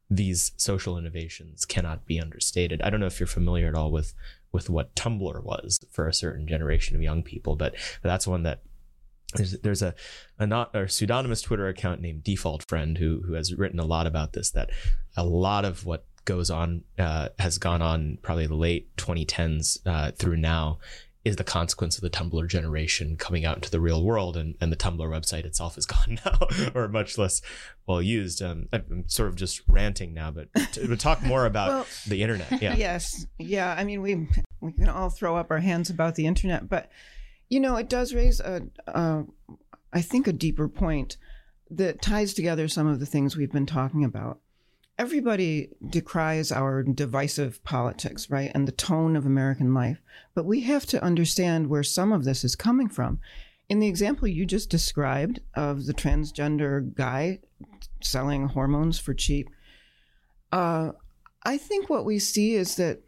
these 0.09 0.51
social 0.57 0.99
innovations 0.99 1.65
cannot 1.65 2.05
be 2.05 2.19
understated. 2.19 2.79
I 2.83 2.91
don't 2.91 2.99
know 2.99 3.07
if 3.07 3.19
you're 3.19 3.25
familiar 3.25 3.67
at 3.67 3.73
all 3.73 3.91
with 3.91 4.13
with 4.51 4.69
what 4.69 4.95
Tumblr 4.95 5.43
was 5.43 5.79
for 5.91 6.07
a 6.07 6.13
certain 6.13 6.47
generation 6.47 6.95
of 6.95 7.01
young 7.01 7.23
people, 7.23 7.57
but, 7.57 7.73
but 8.01 8.07
that's 8.07 8.25
one 8.25 8.43
that 8.43 8.61
there's, 9.33 9.51
there's 9.59 9.81
a, 9.81 9.93
a 10.39 10.47
not 10.47 10.71
pseudonymous 10.73 11.41
Twitter 11.41 11.67
account 11.67 12.01
named 12.01 12.23
Default 12.23 12.67
Friend 12.67 12.97
who 12.97 13.23
who 13.25 13.33
has 13.33 13.53
written 13.53 13.79
a 13.79 13.85
lot 13.85 14.07
about 14.07 14.33
this. 14.33 14.51
That 14.51 14.69
a 15.17 15.25
lot 15.25 15.65
of 15.65 15.85
what 15.85 16.05
goes 16.25 16.49
on 16.49 16.83
uh, 16.97 17.29
has 17.39 17.57
gone 17.57 17.81
on 17.81 18.17
probably 18.21 18.47
the 18.47 18.55
late 18.55 18.95
2010s 18.97 19.79
uh, 19.85 20.11
through 20.11 20.37
now 20.37 20.79
is 21.25 21.37
the 21.37 21.43
consequence 21.43 21.97
of 21.97 22.03
the 22.03 22.09
Tumblr 22.09 22.47
generation 22.47 23.17
coming 23.17 23.45
out 23.45 23.57
into 23.57 23.71
the 23.71 23.79
real 23.79 24.03
world, 24.03 24.37
and, 24.37 24.53
and 24.61 24.71
the 24.71 24.75
Tumblr 24.75 24.99
website 24.99 25.43
itself 25.43 25.75
is 25.75 25.85
gone 25.87 26.19
now, 26.23 26.37
or 26.75 26.87
much 26.87 27.17
less 27.17 27.41
well 27.87 28.01
used. 28.01 28.43
Um, 28.43 28.69
I'm 28.71 29.05
sort 29.07 29.29
of 29.29 29.35
just 29.35 29.61
ranting 29.67 30.13
now, 30.13 30.29
but 30.29 30.53
to, 30.73 30.87
to 30.87 30.95
talk 30.95 31.23
more 31.23 31.45
about 31.47 31.69
well, 31.69 31.85
the 32.07 32.21
internet. 32.21 32.61
Yeah. 32.61 32.75
Yes. 32.85 33.25
Yeah. 33.39 33.73
I 33.75 33.83
mean, 33.83 34.01
we 34.01 34.27
we 34.61 34.71
can 34.73 34.87
all 34.87 35.09
throw 35.09 35.35
up 35.35 35.49
our 35.49 35.59
hands 35.59 35.89
about 35.89 36.15
the 36.15 36.27
internet, 36.27 36.69
but 36.69 36.91
you 37.49 37.59
know, 37.59 37.75
it 37.75 37.89
does 37.89 38.13
raise 38.13 38.39
a, 38.39 38.61
I 39.93 40.01
think, 40.01 40.27
a 40.27 40.33
deeper 40.33 40.67
point 40.67 41.17
that 41.69 42.01
ties 42.01 42.33
together 42.33 42.67
some 42.67 42.87
of 42.87 42.99
the 42.99 43.05
things 43.05 43.35
we've 43.35 43.51
been 43.51 43.65
talking 43.65 44.03
about 44.03 44.39
everybody 44.97 45.69
decries 45.89 46.51
our 46.51 46.83
divisive 46.83 47.63
politics, 47.63 48.29
right? 48.29 48.51
And 48.53 48.67
the 48.67 48.71
tone 48.71 49.15
of 49.15 49.25
American 49.25 49.73
life. 49.73 50.01
But 50.33 50.45
we 50.45 50.61
have 50.61 50.85
to 50.87 51.03
understand 51.03 51.67
where 51.67 51.83
some 51.83 52.11
of 52.11 52.23
this 52.23 52.43
is 52.43 52.55
coming 52.55 52.87
from. 52.87 53.19
In 53.67 53.79
the 53.79 53.87
example 53.87 54.27
you 54.27 54.45
just 54.45 54.69
described 54.69 55.39
of 55.55 55.85
the 55.85 55.93
transgender 55.93 56.93
guy 56.93 57.39
selling 58.01 58.47
hormones 58.47 58.99
for 58.99 59.13
cheap, 59.13 59.49
uh, 60.51 60.91
I 61.43 61.57
think 61.57 61.89
what 61.89 62.05
we 62.05 62.19
see 62.19 62.53
is 62.53 62.75
that 62.75 63.01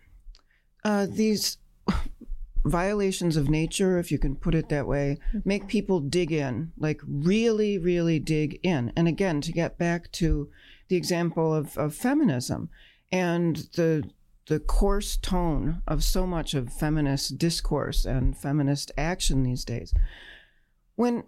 uh, 0.83 1.07
these 1.09 1.57
violations 2.67 3.37
of 3.37 3.49
nature, 3.49 3.97
if 3.97 4.11
you 4.11 4.19
can 4.19 4.35
put 4.35 4.55
it 4.55 4.69
that 4.69 4.87
way, 4.87 5.17
make 5.45 5.67
people 5.67 5.99
dig 5.99 6.31
in, 6.31 6.71
like 6.77 7.01
really, 7.07 7.77
really 7.77 8.19
dig 8.19 8.59
in. 8.63 8.91
And 8.95 9.07
again, 9.07 9.41
to 9.41 9.51
get 9.51 9.77
back 9.77 10.11
to 10.13 10.49
the 10.87 10.95
example 10.95 11.53
of, 11.53 11.77
of 11.77 11.95
feminism 11.95 12.69
and 13.11 13.55
the 13.75 14.09
the 14.47 14.59
coarse 14.59 15.17
tone 15.17 15.81
of 15.87 16.03
so 16.03 16.25
much 16.25 16.53
of 16.53 16.71
feminist 16.71 17.37
discourse 17.37 18.05
and 18.05 18.37
feminist 18.37 18.91
action 18.97 19.43
these 19.43 19.65
days. 19.65 19.93
When 20.95 21.23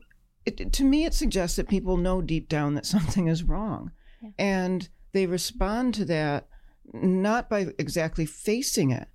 it, 0.46 0.72
to 0.74 0.84
me, 0.86 1.04
it 1.04 1.14
suggests 1.14 1.58
that 1.58 1.68
people 1.68 1.98
know 1.98 2.22
deep 2.22 2.48
down 2.48 2.76
that 2.76 2.86
something 2.96 3.28
is 3.28 3.44
wrong, 3.44 3.92
yeah. 4.22 4.30
and 4.40 4.90
they 5.12 5.26
respond 5.26 5.94
to 5.96 6.06
that 6.06 6.48
not 6.94 7.50
by 7.50 7.68
exactly 7.78 8.26
facing 8.26 8.92
it, 8.92 9.08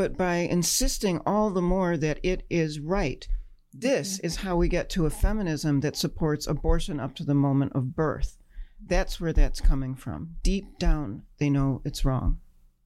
but 0.00 0.16
by 0.16 0.36
insisting 0.36 1.20
all 1.26 1.50
the 1.50 1.60
more 1.60 1.94
that 1.94 2.18
it 2.22 2.42
is 2.48 2.80
right. 2.80 3.28
This 3.70 4.16
mm-hmm. 4.16 4.26
is 4.28 4.36
how 4.36 4.56
we 4.56 4.66
get 4.66 4.88
to 4.90 5.04
a 5.04 5.10
feminism 5.10 5.80
that 5.80 5.94
supports 5.94 6.46
abortion 6.46 6.98
up 6.98 7.14
to 7.16 7.22
the 7.22 7.34
moment 7.34 7.72
of 7.74 7.94
birth. 7.94 8.38
That's 8.82 9.20
where 9.20 9.34
that's 9.34 9.60
coming 9.60 9.94
from. 9.94 10.36
Deep 10.42 10.78
down, 10.78 11.24
they 11.36 11.50
know 11.50 11.82
it's 11.84 12.02
wrong. 12.02 12.38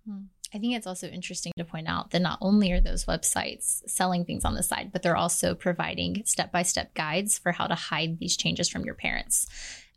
Hmm. 0.05 0.23
I 0.53 0.59
think 0.59 0.75
it's 0.75 0.89
also 0.89 1.07
interesting 1.07 1.53
to 1.57 1.65
point 1.65 1.87
out 1.87 2.11
that 2.11 2.21
not 2.21 2.39
only 2.41 2.73
are 2.73 2.81
those 2.81 3.05
websites 3.05 3.89
selling 3.89 4.25
things 4.25 4.45
on 4.45 4.55
the 4.55 4.65
side, 4.65 4.91
but 4.93 5.05
they're 5.05 5.17
also 5.17 5.55
providing 5.55 6.25
step 6.25 6.51
by 6.51 6.63
step 6.63 6.95
guides 6.95 7.39
for 7.39 7.53
how 7.53 7.69
to 7.69 7.77
hide 7.77 8.19
these 8.19 8.37
changes 8.37 8.69
from 8.69 8.85
your 8.85 8.95
parents, 8.95 9.47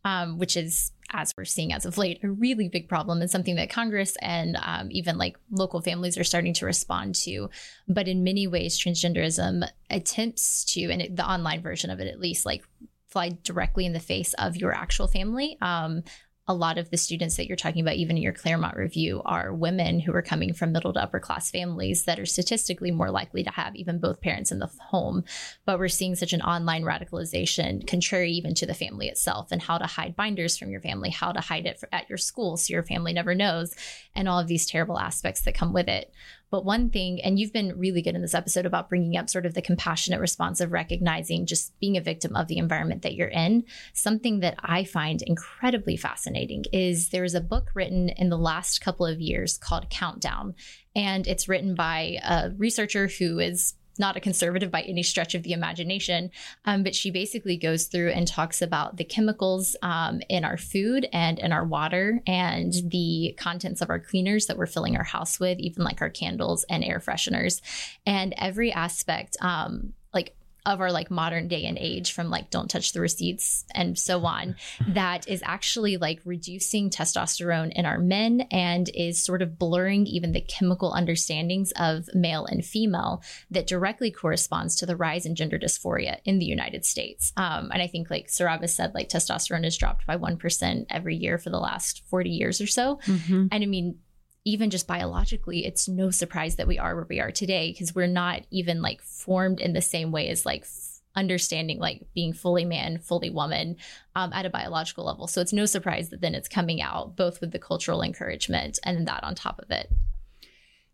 um, 0.07 0.37
which 0.37 0.55
is, 0.55 0.93
as 1.11 1.33
we're 1.37 1.43
seeing 1.43 1.73
as 1.73 1.85
of 1.85 1.97
late, 1.97 2.23
a 2.23 2.29
really 2.29 2.69
big 2.69 2.87
problem 2.87 3.19
and 3.19 3.29
something 3.29 3.57
that 3.57 3.69
Congress 3.69 4.15
and 4.21 4.57
um, 4.63 4.87
even 4.89 5.17
like 5.17 5.37
local 5.51 5.81
families 5.81 6.17
are 6.17 6.23
starting 6.23 6.53
to 6.53 6.65
respond 6.65 7.13
to. 7.13 7.49
But 7.89 8.07
in 8.07 8.23
many 8.23 8.47
ways, 8.47 8.79
transgenderism 8.79 9.67
attempts 9.89 10.63
to, 10.73 10.89
and 10.91 11.01
it, 11.01 11.15
the 11.17 11.29
online 11.29 11.61
version 11.61 11.89
of 11.89 11.99
it 11.99 12.07
at 12.07 12.21
least, 12.21 12.45
like 12.45 12.63
fly 13.09 13.37
directly 13.43 13.85
in 13.85 13.91
the 13.91 13.99
face 13.99 14.33
of 14.35 14.55
your 14.55 14.73
actual 14.73 15.07
family. 15.07 15.57
Um, 15.61 16.03
a 16.47 16.53
lot 16.53 16.77
of 16.77 16.89
the 16.89 16.97
students 16.97 17.35
that 17.35 17.47
you're 17.47 17.57
talking 17.57 17.81
about, 17.81 17.95
even 17.95 18.15
in 18.15 18.23
your 18.23 18.31
Claremont 18.31 18.77
review, 18.77 19.21
are 19.25 19.53
women 19.53 19.99
who 19.99 20.13
are 20.13 20.21
coming 20.21 20.53
from 20.53 20.71
middle 20.71 20.93
to 20.93 21.01
upper 21.01 21.19
class 21.19 21.51
families 21.51 22.05
that 22.05 22.19
are 22.19 22.25
statistically 22.25 22.89
more 22.89 23.11
likely 23.11 23.43
to 23.43 23.49
have 23.49 23.75
even 23.75 23.99
both 23.99 24.21
parents 24.21 24.51
in 24.51 24.59
the 24.59 24.69
home. 24.79 25.25
But 25.65 25.77
we're 25.77 25.89
seeing 25.89 26.15
such 26.15 26.31
an 26.31 26.41
online 26.41 26.83
radicalization, 26.83 27.85
contrary 27.85 28.31
even 28.31 28.53
to 28.55 28.65
the 28.65 28.73
family 28.73 29.07
itself, 29.07 29.51
and 29.51 29.61
how 29.61 29.77
to 29.77 29.85
hide 29.85 30.15
binders 30.15 30.57
from 30.57 30.71
your 30.71 30.81
family, 30.81 31.09
how 31.09 31.33
to 31.33 31.41
hide 31.41 31.65
it 31.65 31.83
at 31.91 32.07
your 32.07 32.17
school 32.17 32.55
so 32.55 32.71
your 32.71 32.83
family 32.83 33.11
never 33.11 33.35
knows, 33.35 33.75
and 34.15 34.29
all 34.29 34.39
of 34.39 34.47
these 34.47 34.65
terrible 34.65 34.99
aspects 34.99 35.41
that 35.41 35.55
come 35.55 35.73
with 35.73 35.89
it. 35.89 36.13
But 36.49 36.65
one 36.65 36.89
thing, 36.89 37.21
and 37.21 37.37
you've 37.37 37.53
been 37.53 37.77
really 37.77 38.01
good 38.01 38.15
in 38.15 38.21
this 38.21 38.33
episode 38.33 38.65
about 38.65 38.89
bringing 38.89 39.17
up 39.17 39.29
sort 39.29 39.45
of 39.45 39.53
the 39.53 39.61
compassionate 39.61 40.19
response 40.19 40.61
of 40.61 40.71
recognizing 40.71 41.45
just 41.45 41.77
being 41.79 41.97
a 41.97 42.01
victim 42.01 42.35
of 42.35 42.47
the 42.47 42.57
environment 42.57 43.01
that 43.01 43.15
you're 43.15 43.27
in. 43.27 43.65
Something 43.93 44.39
that 44.39 44.55
I 44.59 44.83
find 44.85 45.21
incredibly 45.21 45.97
fascinating 45.97 46.63
is 46.71 47.09
there's 47.09 47.35
a 47.35 47.41
book 47.41 47.71
written 47.73 48.09
in 48.09 48.29
the 48.29 48.37
last 48.37 48.79
couple 48.79 49.05
of 49.05 49.19
years 49.19 49.57
called 49.57 49.89
Countdown. 49.89 50.55
And 50.95 51.27
it's 51.27 51.49
written 51.49 51.75
by 51.75 52.17
a 52.23 52.51
researcher 52.57 53.07
who 53.07 53.39
is 53.39 53.73
not 53.99 54.15
a 54.15 54.19
conservative 54.19 54.71
by 54.71 54.81
any 54.81 55.03
stretch 55.03 55.35
of 55.35 55.43
the 55.43 55.53
imagination, 55.53 56.31
um, 56.65 56.83
but 56.83 56.95
she 56.95 57.11
basically 57.11 57.57
goes 57.57 57.85
through 57.85 58.11
and 58.11 58.27
talks 58.27 58.61
about 58.61 58.97
the 58.97 59.03
chemicals 59.03 59.75
um, 59.81 60.21
in 60.29 60.43
our 60.43 60.57
food 60.57 61.07
and 61.13 61.39
in 61.39 61.51
our 61.51 61.65
water 61.65 62.21
and 62.27 62.73
the 62.85 63.35
contents 63.37 63.81
of 63.81 63.89
our 63.89 63.99
cleaners 63.99 64.45
that 64.45 64.57
we're 64.57 64.65
filling 64.65 64.97
our 64.97 65.03
house 65.03 65.39
with, 65.39 65.59
even 65.59 65.83
like 65.83 66.01
our 66.01 66.09
candles 66.09 66.65
and 66.69 66.83
air 66.83 66.99
fresheners, 66.99 67.61
and 68.05 68.33
every 68.37 68.71
aspect. 68.71 69.37
Um, 69.41 69.93
like 70.13 70.35
of 70.67 70.81
our 70.81 70.91
like 70.91 71.09
modern 71.09 71.47
day 71.47 71.65
and 71.65 71.77
age 71.79 72.11
from 72.11 72.29
like 72.29 72.49
don't 72.49 72.69
touch 72.69 72.91
the 72.91 72.99
receipts 72.99 73.65
and 73.73 73.97
so 73.97 74.25
on 74.25 74.55
that 74.89 75.27
is 75.27 75.41
actually 75.45 75.97
like 75.97 76.19
reducing 76.25 76.89
testosterone 76.89 77.71
in 77.71 77.85
our 77.85 77.97
men 77.97 78.41
and 78.51 78.89
is 78.93 79.23
sort 79.23 79.41
of 79.41 79.57
blurring 79.57 80.05
even 80.05 80.33
the 80.33 80.41
chemical 80.41 80.91
understandings 80.91 81.71
of 81.77 82.09
male 82.13 82.45
and 82.45 82.65
female 82.65 83.23
that 83.49 83.65
directly 83.65 84.11
corresponds 84.11 84.75
to 84.75 84.85
the 84.85 84.95
rise 84.95 85.25
in 85.25 85.35
gender 85.35 85.57
dysphoria 85.57 86.19
in 86.25 86.37
the 86.39 86.45
United 86.45 86.85
States. 86.85 87.31
Um, 87.37 87.71
and 87.71 87.81
I 87.81 87.87
think 87.87 88.09
like 88.09 88.27
Saurabh 88.27 88.67
said, 88.69 88.93
like 88.93 89.07
testosterone 89.07 89.63
has 89.63 89.77
dropped 89.77 90.05
by 90.05 90.17
1% 90.17 90.85
every 90.89 91.15
year 91.15 91.37
for 91.37 91.49
the 91.49 91.59
last 91.59 92.03
40 92.09 92.29
years 92.29 92.59
or 92.59 92.67
so. 92.67 92.99
Mm-hmm. 93.05 93.47
And 93.51 93.63
I 93.63 93.65
mean, 93.65 93.99
even 94.47 94.69
just 94.69 94.87
biologically, 94.87 95.65
it's 95.65 95.89
no 95.89 96.09
surprise 96.09 96.55
that 96.55 96.67
we 96.67 96.79
are 96.79 96.95
where 96.95 97.05
we 97.09 97.19
are 97.19 97.31
today 97.31 97.73
because 97.73 97.93
we're 97.93 98.07
not 98.07 98.43
even 98.49 98.81
like 98.81 99.01
formed 99.01 99.59
in 99.59 99.73
the 99.73 99.81
same 99.81 100.09
way 100.09 100.29
as 100.29 100.45
like 100.45 100.61
f- 100.61 101.01
understanding 101.17 101.79
like 101.79 102.07
being 102.15 102.31
fully 102.31 102.63
man, 102.63 102.97
fully 102.97 103.29
woman 103.29 103.75
um, 104.15 104.31
at 104.31 104.45
a 104.45 104.49
biological 104.49 105.03
level. 105.03 105.27
So 105.27 105.41
it's 105.41 105.51
no 105.51 105.65
surprise 105.65 106.07
that 106.09 106.21
then 106.21 106.33
it's 106.33 106.47
coming 106.47 106.81
out 106.81 107.17
both 107.17 107.41
with 107.41 107.51
the 107.51 107.59
cultural 107.59 108.01
encouragement 108.01 108.79
and 108.83 109.05
that 109.05 109.21
on 109.25 109.35
top 109.35 109.59
of 109.59 109.69
it. 109.69 109.91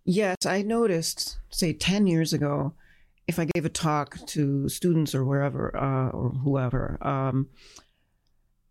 Yes, 0.03 0.47
I 0.47 0.63
noticed, 0.63 1.37
say, 1.51 1.73
10 1.73 2.07
years 2.07 2.33
ago, 2.33 2.73
if 3.27 3.37
I 3.37 3.45
gave 3.45 3.65
a 3.65 3.69
talk 3.69 4.17
to 4.25 4.67
students 4.67 5.13
or 5.13 5.23
wherever 5.23 5.77
uh, 5.77 6.09
or 6.09 6.29
whoever 6.29 6.97
um, 7.01 7.49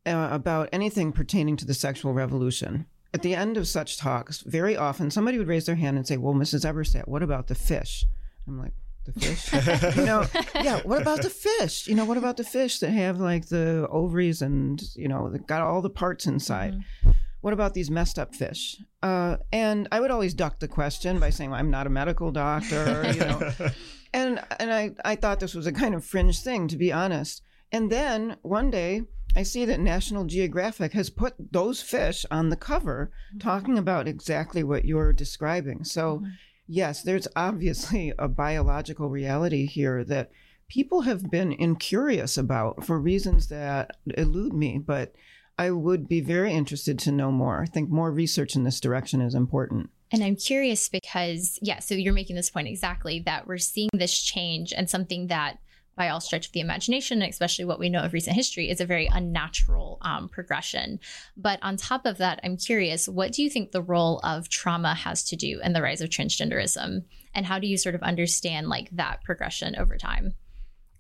uh, 0.05 0.29
about 0.33 0.71
anything 0.73 1.13
pertaining 1.13 1.57
to 1.59 1.65
the 1.65 1.73
sexual 1.73 2.13
revolution, 2.13 2.87
at 3.15 3.23
the 3.23 3.35
end 3.35 3.57
of 3.57 3.69
such 3.69 3.99
talks, 3.99 4.41
very 4.41 4.77
often 4.77 5.11
somebody 5.11 5.39
would 5.39 5.49
raise 5.49 5.67
their 5.67 5.75
hand 5.75 5.97
and 5.97 6.07
say, 6.07 6.17
Well, 6.17 6.35
Mrs. 6.35 6.65
Eberstadt, 6.65 7.09
what 7.09 7.23
about 7.23 7.47
the 7.47 7.55
fish? 7.55 8.05
I'm 8.47 8.59
like, 8.59 8.73
the 9.05 9.13
fish? 9.13 9.97
you 9.97 10.05
know, 10.05 10.27
yeah, 10.55 10.81
what 10.81 11.01
about 11.01 11.23
the 11.23 11.31
fish? 11.31 11.87
You 11.87 11.95
know, 11.95 12.05
what 12.05 12.17
about 12.17 12.37
the 12.37 12.45
fish 12.45 12.79
that 12.79 12.91
have 12.91 13.21
like 13.21 13.49
the 13.49 13.87
ovaries 13.91 14.43
and, 14.43 14.83
you 14.97 15.09
know, 15.09 15.31
that 15.31 15.47
got 15.47 15.63
all 15.63 15.83
the 15.83 15.91
parts 15.91 16.27
inside? 16.27 16.75
Mm-hmm. 16.75 17.11
What 17.41 17.53
about 17.53 17.75
these 17.75 17.91
messed 17.91 18.19
up 18.19 18.35
fish? 18.35 18.81
Uh, 19.03 19.37
and 19.53 19.89
I 19.91 19.99
would 19.99 20.13
always 20.13 20.33
duck 20.33 20.61
the 20.61 20.69
question 20.69 21.19
by 21.19 21.31
saying, 21.31 21.51
well, 21.51 21.59
I'm 21.59 21.71
not 21.71 21.89
a 21.89 21.91
medical 21.91 22.31
doctor, 22.31 23.13
you 23.13 23.21
know. 23.21 23.53
and 24.15 24.41
and 24.61 24.73
I, 24.73 24.93
I 25.05 25.17
thought 25.17 25.41
this 25.41 25.55
was 25.55 25.67
a 25.67 25.73
kind 25.73 25.97
of 25.97 26.05
fringe 26.05 26.41
thing, 26.41 26.69
to 26.69 26.77
be 26.77 26.93
honest. 26.93 27.43
And 27.73 27.91
then 27.91 28.37
one 28.43 28.71
day, 28.71 29.03
I 29.35 29.43
see 29.43 29.65
that 29.65 29.81
National 29.81 30.25
Geographic 30.25 30.93
has 30.93 31.11
put 31.11 31.35
those 31.53 31.81
fish 31.81 32.27
on 32.31 32.51
the 32.51 32.57
cover 32.57 33.11
mm-hmm. 33.31 33.39
talking 33.39 33.79
about 33.79 34.09
exactly 34.09 34.63
what 34.63 34.85
you're 34.85 35.13
describing. 35.13 35.85
So, 35.85 36.19
mm-hmm. 36.19 36.31
yes, 36.67 37.03
there's 37.03 37.29
obviously 37.35 38.13
a 38.19 38.29
biological 38.29 39.09
reality 39.09 39.67
here 39.67 40.05
that 40.05 40.31
people 40.69 41.03
have 41.03 41.31
been 41.31 41.53
incurious 41.53 42.37
about 42.37 42.85
for 42.85 42.99
reasons 42.99 43.49
that 43.49 43.97
elude 44.17 44.53
me, 44.53 44.79
but 44.79 45.15
I 45.59 45.71
would 45.71 46.09
be 46.09 46.21
very 46.21 46.53
interested 46.53 46.99
to 47.01 47.13
know 47.13 47.31
more. 47.31 47.63
I 47.63 47.67
think 47.67 47.91
more 47.91 48.11
research 48.11 48.57
in 48.57 48.65
this 48.65 48.81
direction 48.81 49.21
is 49.21 49.35
important. 49.35 49.91
And 50.11 50.23
I'm 50.23 50.37
curious 50.37 50.89
because, 50.89 51.59
yeah, 51.63 51.79
so 51.79 51.95
you're 51.95 52.13
making 52.13 52.37
this 52.37 52.51
point 52.51 52.69
exactly 52.69 53.21
that 53.21 53.47
we're 53.47 53.59
seeing 53.59 53.89
this 53.95 54.21
change 54.21 54.73
and 54.73 54.89
something 54.89 55.29
that 55.29 55.59
by 55.97 56.09
all 56.09 56.21
stretch 56.21 56.47
of 56.47 56.53
the 56.53 56.61
imagination, 56.61 57.23
especially 57.23 57.65
what 57.65 57.79
we 57.79 57.91
know 57.91 58.01
of 58.03 58.13
recent 58.13 58.37
history, 58.37 58.71
is 58.71 58.81
a 58.81 58.87
very 58.87 59.07
unnatural 59.07 59.99
um, 60.03 60.29
progression. 60.29 60.99
But 61.37 61.59
on 61.63 61.77
top 61.77 62.07
of 62.07 62.19
that, 62.19 62.41
I'm 62.43 62.57
curious, 62.57 63.09
what 63.09 63.33
do 63.33 63.43
you 63.43 63.51
think 63.51 63.73
the 63.73 63.83
role 63.83 64.21
of 64.25 64.49
trauma 64.49 64.95
has 64.95 65.23
to 65.25 65.37
do 65.37 65.61
in 65.63 65.73
the 65.73 65.83
rise 65.83 66.01
of 66.01 66.09
transgenderism? 66.09 67.05
And 67.35 67.47
how 67.47 67.59
do 67.59 67.67
you 67.67 67.77
sort 67.77 67.95
of 67.95 68.03
understand 68.03 68.69
like 68.69 68.89
that 68.93 69.23
progression 69.23 69.77
over 69.77 69.97
time? 69.97 70.35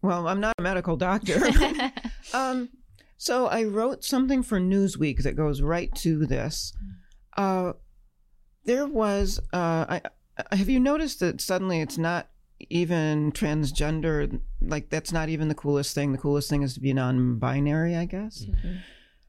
Well, 0.03 0.28
I'm 0.28 0.40
not 0.40 0.55
a 0.59 0.62
medical 0.62 0.97
doctor. 0.97 1.40
um, 2.34 2.68
so 3.16 3.47
I 3.47 3.64
wrote 3.64 4.05
something 4.05 4.43
for 4.43 4.61
Newsweek 4.61 5.22
that 5.22 5.36
goes 5.36 5.62
right 5.62 5.95
to 5.97 6.26
this. 6.26 6.72
Uh, 7.36 7.74
there 8.64 8.86
was, 8.86 9.40
uh, 9.53 9.86
I, 9.88 10.03
have 10.51 10.68
you 10.68 10.80
noticed 10.80 11.20
that 11.20 11.40
suddenly 11.40 11.80
it's 11.80 11.99
not 11.99 12.28
even 12.71 13.33
transgender 13.33 14.41
like 14.61 14.91
that's 14.91 15.13
not 15.13 15.29
even 15.29 15.49
the 15.49 15.55
coolest 15.55 15.95
thing. 15.95 16.13
The 16.13 16.19
coolest 16.19 16.49
thing 16.49 16.63
is 16.63 16.75
to 16.75 16.81
be 16.81 16.93
non-binary 16.93 17.97
i 17.97 18.05
guess. 18.05 18.45
Mm-hmm. 18.45 18.77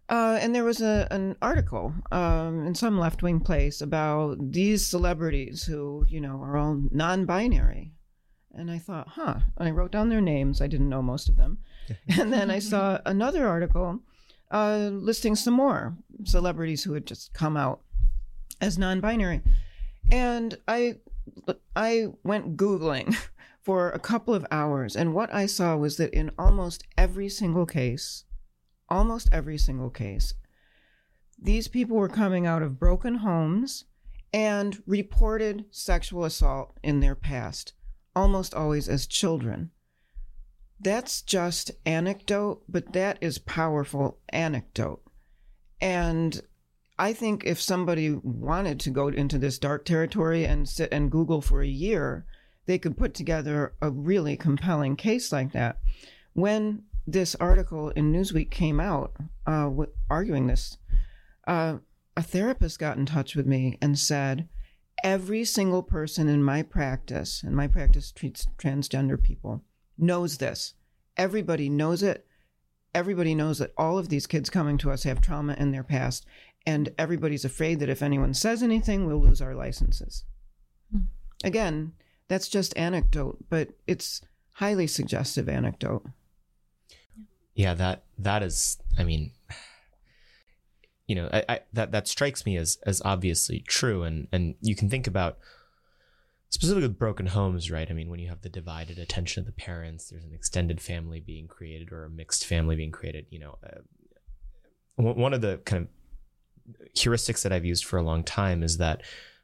uh, 0.09 0.37
and 0.41 0.53
there 0.53 0.63
was 0.63 0.81
a, 0.81 1.07
an 1.11 1.35
article 1.41 1.93
um, 2.11 2.65
in 2.65 2.75
some 2.75 2.99
left-wing 2.99 3.39
place 3.39 3.81
about 3.81 4.37
these 4.51 4.85
celebrities 4.85 5.63
who 5.63 6.05
you 6.07 6.21
know 6.21 6.41
are 6.41 6.57
all 6.57 6.81
non-binary. 6.91 7.91
And 8.55 8.69
i 8.69 8.77
thought 8.77 9.09
huh. 9.09 9.39
And 9.57 9.67
i 9.67 9.71
wrote 9.71 9.91
down 9.91 10.09
their 10.09 10.21
names. 10.21 10.61
I 10.61 10.67
didn't 10.67 10.89
know 10.89 11.01
most 11.01 11.29
of 11.29 11.37
them. 11.37 11.59
And 12.17 12.31
then 12.31 12.49
i 12.49 12.59
saw 12.59 12.99
another 13.05 13.47
article 13.47 13.99
uh, 14.51 14.89
listing 14.93 15.35
some 15.35 15.55
more 15.55 15.97
celebrities 16.25 16.83
who 16.83 16.93
had 16.93 17.05
just 17.05 17.33
come 17.33 17.57
out 17.57 17.81
as 18.61 18.77
non-binary. 18.77 19.41
And 20.11 20.57
i 20.67 20.97
I 21.75 22.07
went 22.23 22.57
Googling 22.57 23.15
for 23.61 23.89
a 23.91 23.99
couple 23.99 24.33
of 24.33 24.45
hours, 24.51 24.95
and 24.95 25.13
what 25.13 25.33
I 25.33 25.45
saw 25.45 25.75
was 25.75 25.97
that 25.97 26.13
in 26.13 26.31
almost 26.37 26.83
every 26.97 27.29
single 27.29 27.65
case, 27.65 28.25
almost 28.89 29.29
every 29.31 29.57
single 29.57 29.89
case, 29.89 30.33
these 31.39 31.67
people 31.67 31.97
were 31.97 32.09
coming 32.09 32.45
out 32.45 32.61
of 32.61 32.79
broken 32.79 33.15
homes 33.15 33.85
and 34.33 34.81
reported 34.87 35.65
sexual 35.71 36.25
assault 36.25 36.77
in 36.81 36.99
their 36.99 37.15
past, 37.15 37.73
almost 38.15 38.53
always 38.53 38.89
as 38.89 39.05
children. 39.05 39.71
That's 40.79 41.21
just 41.21 41.71
anecdote, 41.85 42.63
but 42.67 42.93
that 42.93 43.17
is 43.21 43.37
powerful 43.37 44.19
anecdote. 44.29 45.01
And 45.79 46.41
I 46.97 47.13
think 47.13 47.43
if 47.45 47.59
somebody 47.59 48.11
wanted 48.11 48.79
to 48.81 48.91
go 48.91 49.07
into 49.07 49.39
this 49.39 49.57
dark 49.57 49.85
territory 49.85 50.45
and 50.45 50.69
sit 50.69 50.89
and 50.91 51.11
Google 51.11 51.41
for 51.41 51.61
a 51.61 51.67
year, 51.67 52.25
they 52.65 52.77
could 52.77 52.97
put 52.97 53.13
together 53.13 53.73
a 53.81 53.89
really 53.89 54.37
compelling 54.37 54.95
case 54.95 55.31
like 55.31 55.51
that. 55.53 55.79
When 56.33 56.83
this 57.05 57.35
article 57.35 57.89
in 57.89 58.13
Newsweek 58.13 58.51
came 58.51 58.79
out, 58.79 59.13
uh, 59.45 59.69
arguing 60.09 60.47
this, 60.47 60.77
uh, 61.47 61.77
a 62.15 62.21
therapist 62.21 62.79
got 62.79 62.97
in 62.97 63.05
touch 63.05 63.35
with 63.35 63.47
me 63.47 63.77
and 63.81 63.97
said, 63.97 64.47
Every 65.03 65.43
single 65.43 65.83
person 65.83 66.29
in 66.29 66.43
my 66.43 66.61
practice, 66.61 67.43
and 67.43 67.55
my 67.55 67.67
practice 67.67 68.11
treats 68.11 68.47
transgender 68.57 69.21
people, 69.21 69.63
knows 69.97 70.37
this. 70.37 70.75
Everybody 71.17 71.67
knows 71.67 72.03
it. 72.03 72.25
Everybody 72.95 73.35
knows 73.35 73.57
that 73.57 73.73
all 73.77 73.97
of 73.97 74.09
these 74.09 74.27
kids 74.27 74.49
coming 74.49 74.77
to 74.77 74.91
us 74.91 75.03
have 75.03 75.19
trauma 75.19 75.55
in 75.57 75.71
their 75.71 75.83
past, 75.83 76.25
and 76.65 76.93
everybody's 76.97 77.45
afraid 77.45 77.79
that 77.79 77.89
if 77.89 78.01
anyone 78.01 78.33
says 78.33 78.63
anything, 78.63 79.05
we'll 79.05 79.21
lose 79.21 79.41
our 79.41 79.53
licenses. 79.53 80.23
Hmm. 80.91 81.01
Again, 81.43 81.93
that's 82.27 82.47
just 82.47 82.75
anecdote, 82.77 83.45
but 83.49 83.69
it's 83.87 84.21
highly 84.53 84.87
suggestive 84.87 85.49
anecdote. 85.49 86.05
Yeah, 87.55 87.73
that 87.75 88.03
that 88.17 88.41
is. 88.41 88.77
I 88.97 89.03
mean, 89.03 89.31
you 91.07 91.15
know, 91.15 91.29
I, 91.31 91.43
I, 91.47 91.59
that 91.73 91.91
that 91.91 92.07
strikes 92.07 92.45
me 92.45 92.57
as 92.57 92.77
as 92.85 93.01
obviously 93.03 93.59
true, 93.67 94.03
and 94.03 94.27
and 94.31 94.55
you 94.61 94.75
can 94.75 94.89
think 94.89 95.05
about 95.05 95.37
specifically 96.49 96.87
with 96.87 96.97
broken 96.97 97.27
homes, 97.27 97.69
right? 97.69 97.89
I 97.89 97.93
mean, 97.93 98.09
when 98.09 98.19
you 98.19 98.29
have 98.29 98.41
the 98.41 98.49
divided 98.49 98.97
attention 98.97 99.41
of 99.41 99.45
the 99.45 99.51
parents, 99.51 100.09
there's 100.09 100.23
an 100.23 100.33
extended 100.33 100.81
family 100.81 101.19
being 101.19 101.47
created 101.47 101.91
or 101.91 102.05
a 102.05 102.09
mixed 102.09 102.45
family 102.45 102.75
being 102.75 102.91
created. 102.91 103.25
You 103.29 103.39
know, 103.39 103.57
uh, 103.63 103.81
one 104.95 105.33
of 105.33 105.41
the 105.41 105.57
kind 105.65 105.83
of 105.83 105.89
heuristics 106.95 107.43
that 107.43 107.51
I've 107.51 107.65
used 107.65 107.85
for 107.85 107.97
a 107.97 108.03
long 108.03 108.23
time 108.23 108.63
is 108.63 108.77
that 108.77 109.01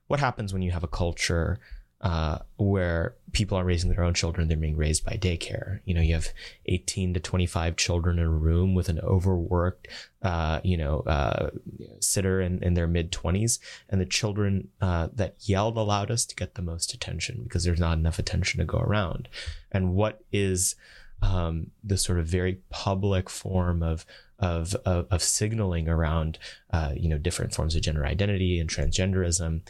what 0.07 0.19
happens 0.19 0.53
when 0.53 0.61
you 0.61 0.71
have 0.71 0.83
a 0.83 0.87
culture 0.87 1.59
uh, 2.01 2.37
where 2.55 3.15
people 3.33 3.57
aren't 3.57 3.67
raising 3.67 3.89
their 3.89 4.03
own 4.03 4.13
children, 4.13 4.47
they're 4.47 4.57
being 4.57 4.77
raised 4.77 5.03
by 5.03 5.13
daycare. 5.13 5.81
You 5.83 5.93
know, 5.93 6.01
you 6.01 6.13
have 6.13 6.29
18 6.65 7.13
to 7.13 7.19
25 7.19 7.75
children 7.75 8.19
in 8.19 8.25
a 8.25 8.29
room 8.29 8.73
with 8.73 8.87
an 8.87 8.99
overworked, 9.01 9.89
uh, 10.21 10.61
you 10.63 10.77
know, 10.77 11.01
uh, 11.01 11.49
sitter 11.99 12.39
in, 12.39 12.63
in 12.63 12.73
their 12.73 12.87
mid 12.87 13.11
20s, 13.11 13.59
and 13.89 13.99
the 13.99 14.05
children 14.05 14.69
uh, 14.79 15.09
that 15.13 15.35
yell 15.41 15.71
the 15.71 15.83
loudest 15.83 16.37
get 16.37 16.55
the 16.55 16.61
most 16.61 16.93
attention 16.93 17.41
because 17.43 17.65
there's 17.65 17.81
not 17.81 17.97
enough 17.97 18.17
attention 18.17 18.59
to 18.59 18.65
go 18.65 18.79
around. 18.79 19.27
And 19.69 19.93
what 19.93 20.23
is 20.31 20.75
um, 21.21 21.71
the 21.83 21.97
sort 21.97 22.19
of 22.19 22.27
very 22.27 22.61
public 22.69 23.29
form 23.29 23.83
of 23.83 24.05
of, 24.39 24.75
of, 24.85 25.07
of 25.11 25.21
signaling 25.21 25.87
around, 25.87 26.39
uh, 26.71 26.93
you 26.95 27.09
know, 27.09 27.17
different 27.17 27.53
forms 27.53 27.75
of 27.75 27.81
gender 27.81 28.05
identity 28.05 28.59
and 28.59 28.69
transgenderism, 28.69 29.61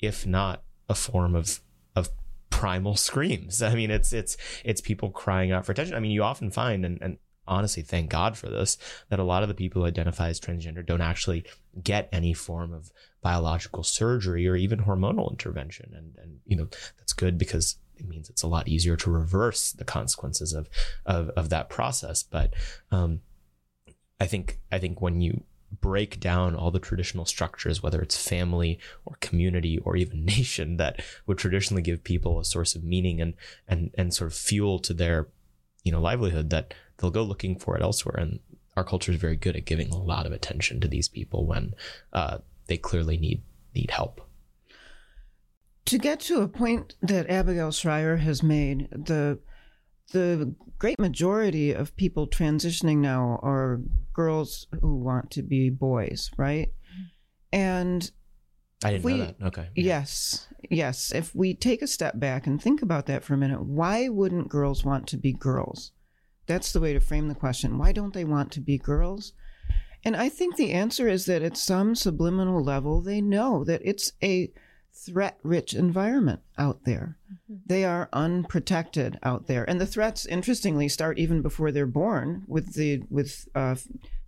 if 0.00 0.26
not 0.26 0.62
a 0.88 0.94
form 0.94 1.34
of, 1.34 1.60
of 1.96 2.10
primal 2.50 2.96
screams. 3.08 3.62
I 3.62 3.74
mean, 3.74 3.90
it's, 3.90 4.12
it's, 4.12 4.36
it's 4.64 4.80
people 4.80 5.10
crying 5.10 5.52
out 5.52 5.66
for 5.66 5.72
attention. 5.72 5.96
I 5.96 6.00
mean, 6.00 6.10
you 6.10 6.22
often 6.22 6.50
find, 6.50 6.84
and, 6.84 6.98
and 7.00 7.18
honestly, 7.46 7.82
thank 7.82 8.10
God 8.10 8.36
for 8.36 8.48
this, 8.48 8.76
that 9.08 9.18
a 9.18 9.24
lot 9.24 9.42
of 9.42 9.48
the 9.48 9.54
people 9.54 9.82
who 9.82 9.88
identify 9.88 10.28
as 10.28 10.38
transgender 10.38 10.84
don't 10.84 11.00
actually 11.00 11.44
get 11.82 12.08
any 12.12 12.34
form 12.34 12.72
of 12.72 12.92
biological 13.22 13.82
surgery 13.82 14.46
or 14.46 14.56
even 14.56 14.80
hormonal 14.80 15.30
intervention. 15.30 15.92
And, 15.96 16.14
and, 16.22 16.40
you 16.44 16.56
know, 16.56 16.68
that's 16.98 17.12
good 17.12 17.38
because 17.38 17.76
it 17.96 18.06
means 18.06 18.28
it's 18.28 18.42
a 18.42 18.48
lot 18.48 18.68
easier 18.68 18.96
to 18.96 19.10
reverse 19.10 19.72
the 19.72 19.84
consequences 19.84 20.52
of, 20.52 20.68
of, 21.06 21.30
of 21.30 21.48
that 21.48 21.68
process. 21.68 22.22
But, 22.22 22.54
um, 22.92 23.20
I 24.20 24.26
think 24.26 24.58
I 24.72 24.78
think 24.78 25.00
when 25.00 25.20
you 25.20 25.44
break 25.80 26.18
down 26.18 26.54
all 26.54 26.70
the 26.70 26.78
traditional 26.78 27.24
structures, 27.24 27.82
whether 27.82 28.00
it's 28.00 28.16
family 28.16 28.78
or 29.04 29.16
community 29.20 29.78
or 29.78 29.96
even 29.96 30.24
nation, 30.24 30.76
that 30.78 31.02
would 31.26 31.38
traditionally 31.38 31.82
give 31.82 32.04
people 32.04 32.38
a 32.38 32.44
source 32.44 32.74
of 32.74 32.84
meaning 32.84 33.20
and 33.20 33.34
and 33.66 33.90
and 33.96 34.14
sort 34.14 34.30
of 34.30 34.36
fuel 34.36 34.78
to 34.80 34.94
their 34.94 35.28
you 35.84 35.92
know 35.92 36.00
livelihood, 36.00 36.50
that 36.50 36.74
they'll 36.98 37.10
go 37.10 37.22
looking 37.22 37.58
for 37.58 37.76
it 37.76 37.82
elsewhere. 37.82 38.16
And 38.18 38.40
our 38.76 38.84
culture 38.84 39.12
is 39.12 39.18
very 39.18 39.36
good 39.36 39.56
at 39.56 39.64
giving 39.64 39.90
a 39.90 39.98
lot 39.98 40.26
of 40.26 40.32
attention 40.32 40.80
to 40.80 40.88
these 40.88 41.08
people 41.08 41.46
when 41.46 41.74
uh, 42.12 42.38
they 42.66 42.76
clearly 42.76 43.16
need 43.16 43.42
need 43.74 43.90
help. 43.90 44.20
To 45.86 45.98
get 45.98 46.20
to 46.20 46.42
a 46.42 46.48
point 46.48 46.96
that 47.00 47.30
Abigail 47.30 47.72
Shrier 47.72 48.16
has 48.16 48.42
made, 48.42 48.88
the 48.90 49.38
the 50.12 50.54
great 50.78 50.98
majority 50.98 51.72
of 51.72 51.96
people 51.96 52.26
transitioning 52.26 52.98
now 52.98 53.38
are 53.42 53.80
girls 54.18 54.66
who 54.80 54.96
want 54.96 55.30
to 55.30 55.42
be 55.42 55.70
boys, 55.70 56.28
right? 56.36 56.72
And 57.52 58.10
I 58.82 58.90
didn't 58.90 59.04
we, 59.04 59.12
know 59.12 59.26
that. 59.26 59.36
Okay. 59.46 59.68
Yeah. 59.76 59.84
Yes. 59.84 60.48
Yes. 60.68 61.12
If 61.12 61.36
we 61.36 61.54
take 61.54 61.82
a 61.82 61.86
step 61.86 62.18
back 62.18 62.44
and 62.44 62.60
think 62.60 62.82
about 62.82 63.06
that 63.06 63.22
for 63.22 63.34
a 63.34 63.36
minute, 63.36 63.62
why 63.62 64.08
wouldn't 64.08 64.48
girls 64.48 64.84
want 64.84 65.06
to 65.08 65.16
be 65.16 65.32
girls? 65.32 65.92
That's 66.48 66.72
the 66.72 66.80
way 66.80 66.92
to 66.94 67.00
frame 67.00 67.28
the 67.28 67.36
question. 67.36 67.78
Why 67.78 67.92
don't 67.92 68.12
they 68.12 68.24
want 68.24 68.50
to 68.52 68.60
be 68.60 68.76
girls? 68.76 69.34
And 70.04 70.16
I 70.16 70.28
think 70.28 70.56
the 70.56 70.72
answer 70.72 71.06
is 71.06 71.26
that 71.26 71.42
at 71.42 71.56
some 71.56 71.94
subliminal 71.94 72.60
level, 72.60 73.00
they 73.00 73.20
know 73.20 73.62
that 73.64 73.82
it's 73.84 74.12
a 74.20 74.50
threat 74.92 75.38
rich 75.42 75.74
environment 75.74 76.40
out 76.56 76.84
there. 76.84 77.16
Mm-hmm. 77.32 77.54
They 77.66 77.84
are 77.84 78.08
unprotected 78.12 79.18
out 79.22 79.46
there. 79.46 79.68
And 79.68 79.80
the 79.80 79.86
threats, 79.86 80.26
interestingly, 80.26 80.88
start 80.88 81.18
even 81.18 81.42
before 81.42 81.70
they're 81.70 81.86
born 81.86 82.44
with 82.46 82.74
the 82.74 83.02
with 83.10 83.48
uh, 83.54 83.76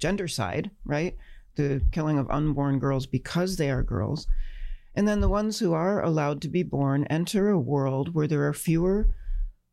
gendercide, 0.01 0.71
right? 0.85 1.17
The 1.57 1.83
killing 1.93 2.19
of 2.19 2.31
unborn 2.31 2.79
girls 2.79 3.07
because 3.07 3.57
they 3.57 3.71
are 3.71 3.83
girls. 3.83 4.27
And 4.95 5.07
then 5.07 5.21
the 5.21 5.29
ones 5.29 5.59
who 5.59 5.73
are 5.73 6.03
allowed 6.03 6.43
to 6.43 6.49
be 6.49 6.63
born 6.63 7.05
enter 7.05 7.49
a 7.49 7.59
world 7.59 8.15
where 8.15 8.27
there 8.27 8.47
are 8.47 8.55
fewer 8.55 9.09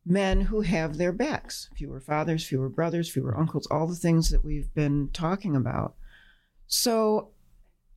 men 0.06 0.42
who 0.42 0.62
have 0.62 0.96
their 0.96 1.12
backs 1.12 1.68
fewer 1.76 2.00
fathers, 2.00 2.46
fewer 2.46 2.68
brothers, 2.68 3.10
fewer 3.10 3.36
uncles, 3.36 3.66
all 3.70 3.86
the 3.86 3.94
things 3.94 4.30
that 4.30 4.44
we've 4.44 4.72
been 4.74 5.10
talking 5.12 5.54
about. 5.54 5.94
So 6.66 7.30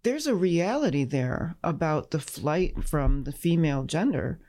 there's 0.04 0.28
a 0.28 0.36
reality 0.36 1.04
there 1.04 1.56
about 1.64 2.12
the 2.12 2.20
flight 2.20 2.84
from 2.84 3.24
the 3.24 3.32
female 3.32 3.84
gender 3.84 4.40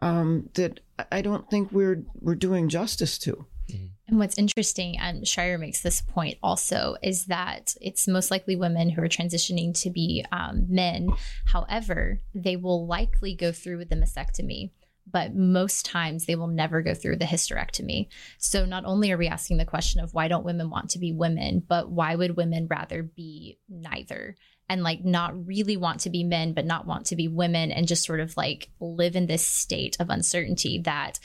um, 0.00 0.48
that 0.54 0.80
I 1.10 1.22
don't 1.22 1.48
think 1.50 1.72
we're 1.72 2.04
we're 2.20 2.34
doing 2.34 2.68
justice 2.68 3.18
to. 3.18 3.46
Mm-hmm. 3.70 3.86
And 4.08 4.18
what's 4.18 4.38
interesting, 4.38 4.98
and 4.98 5.26
Shrier 5.26 5.56
makes 5.56 5.82
this 5.82 6.00
point 6.00 6.38
also, 6.42 6.96
is 7.02 7.26
that 7.26 7.76
it's 7.80 8.08
most 8.08 8.30
likely 8.30 8.56
women 8.56 8.90
who 8.90 9.02
are 9.02 9.08
transitioning 9.08 9.78
to 9.82 9.90
be 9.90 10.24
um, 10.32 10.66
men. 10.68 11.10
However, 11.46 12.20
they 12.34 12.56
will 12.56 12.86
likely 12.86 13.34
go 13.34 13.52
through 13.52 13.78
with 13.78 13.88
the 13.88 13.96
mastectomy 13.96 14.70
but 15.12 15.34
most 15.34 15.84
times 15.86 16.26
they 16.26 16.36
will 16.36 16.46
never 16.46 16.82
go 16.82 16.94
through 16.94 17.16
the 17.16 17.24
hysterectomy. 17.24 18.08
So 18.38 18.64
not 18.64 18.84
only 18.84 19.10
are 19.10 19.18
we 19.18 19.28
asking 19.28 19.56
the 19.56 19.64
question 19.64 20.00
of 20.00 20.14
why 20.14 20.28
don't 20.28 20.44
women 20.44 20.70
want 20.70 20.90
to 20.90 20.98
be 20.98 21.12
women, 21.12 21.62
but 21.66 21.90
why 21.90 22.14
would 22.14 22.36
women 22.36 22.66
rather 22.68 23.02
be 23.02 23.58
neither? 23.68 24.36
And 24.70 24.82
like 24.82 25.04
not 25.04 25.46
really 25.46 25.76
want 25.76 26.00
to 26.00 26.10
be 26.10 26.24
men, 26.24 26.54
but 26.54 26.64
not 26.64 26.86
want 26.86 27.06
to 27.06 27.16
be 27.16 27.28
women, 27.28 27.72
and 27.72 27.88
just 27.88 28.06
sort 28.06 28.20
of 28.20 28.36
like 28.36 28.70
live 28.80 29.16
in 29.16 29.26
this 29.26 29.44
state 29.44 29.96
of 30.00 30.08
uncertainty 30.08 30.78
that 30.84 31.18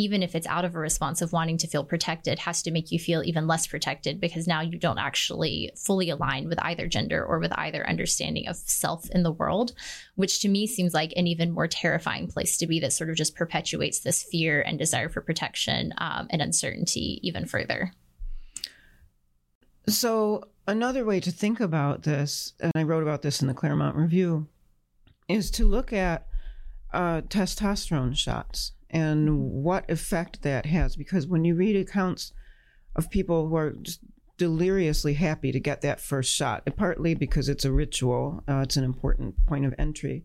even 0.00 0.22
if 0.22 0.34
it's 0.34 0.46
out 0.46 0.64
of 0.64 0.74
a 0.74 0.78
response 0.78 1.20
of 1.20 1.32
wanting 1.32 1.58
to 1.58 1.66
feel 1.66 1.84
protected, 1.84 2.38
has 2.38 2.62
to 2.62 2.70
make 2.70 2.90
you 2.90 2.98
feel 2.98 3.22
even 3.22 3.46
less 3.46 3.66
protected 3.66 4.20
because 4.20 4.46
now 4.46 4.62
you 4.62 4.78
don't 4.78 4.98
actually 4.98 5.70
fully 5.76 6.08
align 6.08 6.48
with 6.48 6.58
either 6.62 6.86
gender 6.86 7.22
or 7.22 7.38
with 7.38 7.52
either 7.58 7.86
understanding 7.86 8.48
of 8.48 8.56
self 8.56 9.10
in 9.10 9.22
the 9.22 9.32
world, 9.32 9.72
which 10.14 10.40
to 10.40 10.48
me 10.48 10.66
seems 10.66 10.94
like 10.94 11.12
an 11.16 11.26
even 11.26 11.50
more 11.50 11.68
terrifying 11.68 12.28
place 12.28 12.56
to 12.56 12.66
be 12.66 12.80
that 12.80 12.92
sort 12.92 13.10
of 13.10 13.16
just 13.16 13.34
perpetuates 13.34 14.00
this 14.00 14.22
fear 14.22 14.62
and 14.62 14.78
desire 14.78 15.08
for 15.08 15.20
protection 15.20 15.92
um, 15.98 16.28
and 16.30 16.40
uncertainty 16.40 17.20
even 17.22 17.44
further. 17.44 17.92
So, 19.86 20.44
another 20.70 21.04
way 21.04 21.20
to 21.20 21.30
think 21.30 21.60
about 21.60 22.04
this, 22.04 22.54
and 22.60 22.72
I 22.74 22.84
wrote 22.84 23.02
about 23.02 23.22
this 23.22 23.42
in 23.42 23.48
the 23.48 23.54
Claremont 23.54 23.96
Review, 23.96 24.46
is 25.28 25.50
to 25.52 25.66
look 25.66 25.92
at 25.92 26.26
uh, 26.92 27.22
testosterone 27.22 28.16
shots 28.16 28.72
and 28.88 29.40
what 29.40 29.88
effect 29.90 30.42
that 30.42 30.66
has. 30.66 30.96
Because 30.96 31.26
when 31.26 31.44
you 31.44 31.54
read 31.54 31.76
accounts 31.76 32.32
of 32.96 33.10
people 33.10 33.48
who 33.48 33.56
are 33.56 33.70
just 33.82 34.00
deliriously 34.38 35.14
happy 35.14 35.52
to 35.52 35.60
get 35.60 35.82
that 35.82 36.00
first 36.00 36.34
shot, 36.34 36.66
partly 36.76 37.14
because 37.14 37.48
it's 37.48 37.64
a 37.64 37.72
ritual, 37.72 38.42
uh, 38.48 38.60
it's 38.60 38.76
an 38.76 38.84
important 38.84 39.34
point 39.46 39.66
of 39.66 39.74
entry. 39.78 40.24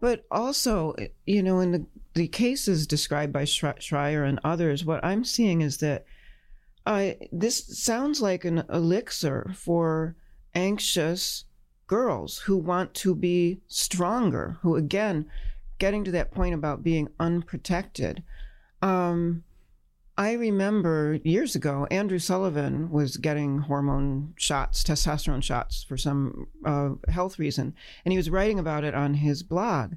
But 0.00 0.24
also, 0.30 0.94
you 1.26 1.42
know, 1.42 1.60
in 1.60 1.72
the, 1.72 1.86
the 2.14 2.28
cases 2.28 2.86
described 2.86 3.32
by 3.32 3.44
Shrier 3.44 4.24
and 4.24 4.40
others, 4.44 4.84
what 4.84 5.04
I'm 5.04 5.24
seeing 5.24 5.60
is 5.62 5.78
that 5.78 6.04
uh, 6.86 7.10
this 7.32 7.66
sounds 7.78 8.22
like 8.22 8.44
an 8.44 8.64
elixir 8.72 9.52
for 9.54 10.16
anxious 10.54 11.44
girls 11.88 12.38
who 12.38 12.56
want 12.56 12.94
to 12.94 13.14
be 13.14 13.60
stronger, 13.66 14.58
who, 14.62 14.76
again, 14.76 15.26
getting 15.78 16.04
to 16.04 16.12
that 16.12 16.30
point 16.30 16.54
about 16.54 16.84
being 16.84 17.08
unprotected. 17.18 18.22
Um, 18.80 19.42
I 20.16 20.32
remember 20.32 21.18
years 21.24 21.54
ago, 21.54 21.86
Andrew 21.90 22.18
Sullivan 22.18 22.90
was 22.90 23.18
getting 23.18 23.58
hormone 23.58 24.32
shots, 24.36 24.82
testosterone 24.82 25.42
shots, 25.42 25.82
for 25.82 25.96
some 25.96 26.46
uh, 26.64 26.90
health 27.08 27.38
reason, 27.38 27.74
and 28.04 28.12
he 28.12 28.16
was 28.16 28.30
writing 28.30 28.58
about 28.58 28.84
it 28.84 28.94
on 28.94 29.14
his 29.14 29.42
blog. 29.42 29.94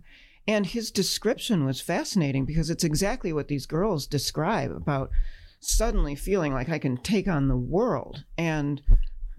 And 0.48 0.66
his 0.66 0.90
description 0.90 1.64
was 1.64 1.80
fascinating 1.80 2.46
because 2.46 2.72
it's 2.72 2.84
exactly 2.84 3.32
what 3.32 3.48
these 3.48 3.68
girls 3.68 4.08
describe 4.08 4.72
about 4.72 5.12
suddenly 5.60 6.16
feeling 6.16 6.54
like 6.54 6.70
I 6.70 6.80
can 6.80 6.98
take 6.98 7.28
on 7.28 7.48
the 7.48 7.58
world. 7.58 8.24
And 8.38 8.82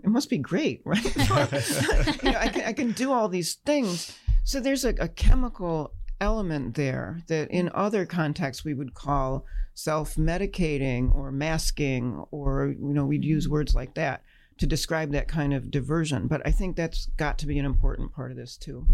it 0.03 0.09
must 0.09 0.31
be 0.31 0.39
great, 0.39 0.83
right? 0.85 1.05
you 2.23 2.31
know, 2.33 2.39
I, 2.39 2.49
can, 2.49 2.63
I, 2.65 2.73
can, 2.73 2.93
do 2.93 3.13
all 3.13 3.29
these 3.29 3.55
things. 3.55 4.17
So 4.45 4.61
there's 4.61 4.85
a, 4.85 4.95
a 4.99 5.09
chemical 5.09 5.93
element 6.21 6.75
there 6.75 7.23
that 7.29 7.51
in 7.51 7.71
other 7.75 8.05
contexts 8.05 8.65
we 8.65 8.75
would 8.75 8.95
call 8.95 9.47
self-medicating 9.75 11.15
or 11.15 11.33
masking 11.33 12.23
or 12.31 12.75
you 12.79 12.93
know 12.93 13.07
we'd 13.07 13.25
use 13.25 13.49
words 13.49 13.75
like 13.75 13.95
that 13.95 14.23
to 14.59 14.67
describe 14.67 15.13
that 15.13 15.27
kind 15.27 15.55
of 15.55 15.71
diversion 15.71 16.27
but 16.27 16.43
i 16.47 16.51
think 16.51 16.77
that's 16.77 17.07
got 17.17 17.39
to 17.39 17.47
be 17.47 17.59
an 17.59 17.65
important 17.65 18.13
part 18.13 18.31
of 18.31 18.37
this 18.37 18.57
too 18.59 18.87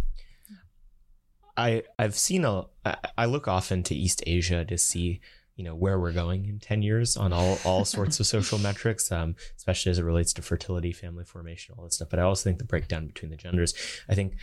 i 1.57 1.83
i've 1.99 2.15
seen 2.15 2.45
a 2.45 2.65
i 3.19 3.25
look 3.25 3.49
often 3.49 3.83
to 3.83 3.95
east 3.95 4.23
asia 4.27 4.65
to 4.65 4.79
see 4.79 5.21
you 5.57 5.65
know 5.65 5.75
where 5.75 5.99
we're 5.99 6.13
going 6.13 6.47
in 6.47 6.59
10 6.59 6.83
years 6.83 7.17
on 7.17 7.33
all 7.33 7.59
all 7.65 7.85
sorts 7.85 8.21
of 8.21 8.27
social 8.27 8.59
metrics 8.69 9.11
um, 9.11 9.35
especially 9.57 9.91
as 9.91 9.99
it 9.99 10.05
relates 10.05 10.33
to 10.33 10.43
fertility 10.43 10.93
family 10.93 11.25
formation 11.25 11.75
all 11.77 11.85
that 11.85 11.93
stuff 11.93 12.09
but 12.09 12.19
i 12.19 12.23
also 12.23 12.45
think 12.45 12.59
the 12.59 12.65
breakdown 12.65 13.07
between 13.07 13.31
the 13.31 13.37
genders 13.37 13.75
i 14.09 14.15
think 14.15 14.35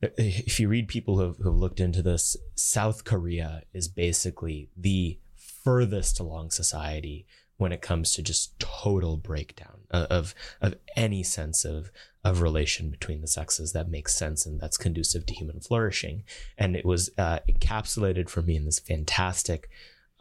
if 0.00 0.60
you 0.60 0.68
read 0.68 0.88
people 0.88 1.16
who 1.16 1.24
have, 1.24 1.36
who 1.38 1.50
have 1.50 1.58
looked 1.58 1.80
into 1.80 2.02
this, 2.02 2.36
South 2.54 3.04
Korea 3.04 3.62
is 3.72 3.88
basically 3.88 4.70
the 4.76 5.18
furthest 5.34 6.20
along 6.20 6.50
society 6.50 7.26
when 7.56 7.72
it 7.72 7.82
comes 7.82 8.12
to 8.12 8.22
just 8.22 8.58
total 8.60 9.16
breakdown 9.16 9.80
of 9.90 10.34
of 10.60 10.76
any 10.94 11.24
sense 11.24 11.64
of 11.64 11.90
of 12.22 12.40
relation 12.40 12.90
between 12.90 13.20
the 13.20 13.26
sexes 13.26 13.72
that 13.72 13.90
makes 13.90 14.14
sense 14.14 14.46
and 14.46 14.60
that's 14.60 14.76
conducive 14.76 15.26
to 15.26 15.34
human 15.34 15.60
flourishing. 15.60 16.22
And 16.56 16.76
it 16.76 16.84
was 16.84 17.10
uh, 17.18 17.40
encapsulated 17.48 18.28
for 18.28 18.42
me 18.42 18.56
in 18.56 18.64
this 18.64 18.78
fantastic. 18.78 19.68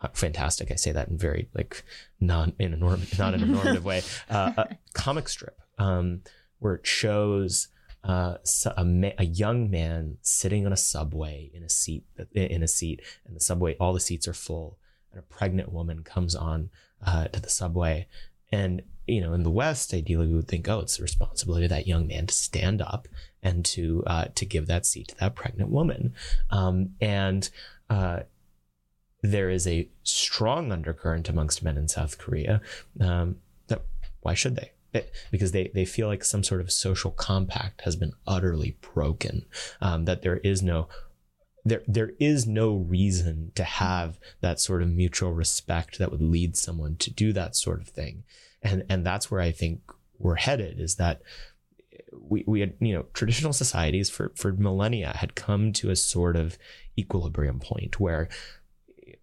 Uh, 0.01 0.09
fantastic. 0.13 0.71
I 0.71 0.75
say 0.75 0.91
that 0.91 1.07
in 1.07 1.17
very 1.17 1.49
like 1.53 1.83
non 2.19 2.53
in 2.59 2.73
a 2.73 2.77
norm, 2.77 3.01
not 3.17 3.33
in 3.33 3.43
a 3.43 3.45
normative 3.45 3.85
way. 3.85 4.01
Uh, 4.29 4.51
a 4.57 4.77
comic 4.93 5.27
strip 5.27 5.59
um, 5.77 6.21
where 6.59 6.75
it 6.75 6.85
shows 6.85 7.69
uh, 8.03 8.37
a, 8.77 8.85
ma- 8.85 9.11
a, 9.17 9.25
young 9.25 9.69
man 9.69 10.17
sitting 10.21 10.65
on 10.65 10.71
a 10.71 10.77
subway 10.77 11.51
in 11.53 11.63
a 11.63 11.69
seat 11.69 12.05
in 12.33 12.63
a 12.63 12.67
seat, 12.67 13.01
and 13.25 13.35
the 13.35 13.39
subway 13.39 13.75
all 13.79 13.93
the 13.93 13.99
seats 13.99 14.27
are 14.27 14.33
full, 14.33 14.77
and 15.11 15.19
a 15.19 15.23
pregnant 15.23 15.71
woman 15.71 16.03
comes 16.03 16.35
on 16.35 16.69
uh, 17.05 17.25
to 17.29 17.41
the 17.41 17.49
subway, 17.49 18.07
and 18.51 18.83
you 19.07 19.19
know 19.19 19.33
in 19.33 19.43
the 19.43 19.51
West, 19.51 19.93
ideally 19.93 20.27
we 20.27 20.35
would 20.35 20.47
think, 20.47 20.69
oh, 20.69 20.79
it's 20.79 20.97
the 20.97 21.03
responsibility 21.03 21.65
of 21.65 21.71
that 21.71 21.87
young 21.87 22.07
man 22.07 22.27
to 22.27 22.33
stand 22.33 22.81
up 22.81 23.07
and 23.41 23.65
to 23.65 24.03
uh, 24.05 24.25
to 24.35 24.45
give 24.45 24.67
that 24.67 24.85
seat 24.85 25.09
to 25.09 25.17
that 25.17 25.35
pregnant 25.35 25.69
woman, 25.69 26.13
um, 26.51 26.91
and 27.01 27.49
uh, 27.89 28.21
there 29.31 29.49
is 29.49 29.67
a 29.67 29.89
strong 30.03 30.71
undercurrent 30.71 31.29
amongst 31.29 31.63
men 31.63 31.77
in 31.77 31.87
South 31.87 32.17
Korea 32.17 32.61
um, 32.99 33.37
that 33.67 33.83
why 34.21 34.33
should 34.33 34.55
they? 34.55 34.71
because 35.31 35.51
they, 35.51 35.69
they 35.73 35.85
feel 35.85 36.07
like 36.07 36.23
some 36.23 36.43
sort 36.43 36.61
of 36.61 36.71
social 36.71 37.11
compact 37.11 37.81
has 37.81 37.95
been 37.95 38.13
utterly 38.25 38.77
broken. 38.93 39.45
Um, 39.81 40.05
that 40.05 40.21
there 40.21 40.37
is 40.37 40.63
no 40.63 40.87
there 41.65 41.83
there 41.87 42.11
is 42.19 42.47
no 42.47 42.75
reason 42.75 43.51
to 43.55 43.63
have 43.63 44.19
that 44.39 44.59
sort 44.59 44.81
of 44.81 44.89
mutual 44.89 45.33
respect 45.33 45.99
that 45.99 46.11
would 46.11 46.21
lead 46.21 46.55
someone 46.55 46.95
to 46.97 47.11
do 47.11 47.33
that 47.33 47.55
sort 47.55 47.81
of 47.81 47.89
thing. 47.89 48.23
And 48.63 48.85
and 48.89 49.05
that's 49.05 49.29
where 49.29 49.41
I 49.41 49.51
think 49.51 49.81
we're 50.17 50.35
headed 50.35 50.79
is 50.79 50.95
that 50.95 51.21
we, 52.19 52.43
we 52.47 52.61
had, 52.61 52.73
you 52.79 52.93
know, 52.93 53.05
traditional 53.13 53.53
societies 53.53 54.09
for, 54.09 54.31
for 54.35 54.51
millennia 54.53 55.15
had 55.17 55.35
come 55.35 55.73
to 55.73 55.89
a 55.89 55.95
sort 55.95 56.35
of 56.35 56.57
equilibrium 56.97 57.59
point 57.59 57.99
where 57.99 58.27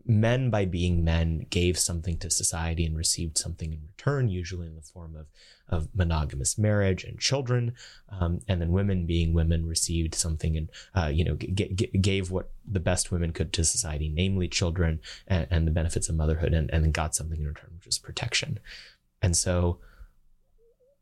men 0.07 0.51
by 0.51 0.65
being 0.65 1.03
men 1.03 1.47
gave 1.51 1.79
something 1.79 2.19
to 2.19 2.31
society 2.31 2.85
and 2.85 2.97
received 2.97 3.39
something 3.39 3.73
in 3.73 3.81
return, 3.87 4.29
usually 4.29 4.67
in 4.67 4.77
the 4.77 4.83
form 4.83 5.17
of 5.17 5.27
of 5.69 5.89
monogamous 5.95 6.59
marriage 6.59 7.05
and 7.05 7.19
children, 7.19 7.73
um, 8.11 8.41
and 8.47 8.61
then 8.61 8.71
women 8.71 9.07
being 9.07 9.33
women 9.33 9.67
received 9.67 10.15
something 10.15 10.57
and 10.57 10.69
uh, 10.95 11.07
you 11.07 11.25
know 11.25 11.37
g- 11.37 11.73
g- 11.75 11.99
gave 11.99 12.31
what 12.31 12.51
the 12.71 12.81
best 12.81 13.11
women 13.11 13.33
could 13.33 13.53
to 13.53 13.65
society, 13.65 14.11
namely 14.15 14.47
children 14.47 15.01
and, 15.27 15.47
and 15.51 15.67
the 15.67 15.73
benefits 15.73 16.09
of 16.09 16.15
motherhood, 16.17 16.53
and, 16.53 16.71
and 16.71 16.93
got 16.93 17.15
something 17.15 17.41
in 17.41 17.47
return, 17.47 17.71
which 17.77 17.87
is 17.87 17.99
protection. 17.99 18.59
And 19.23 19.35
so, 19.37 19.79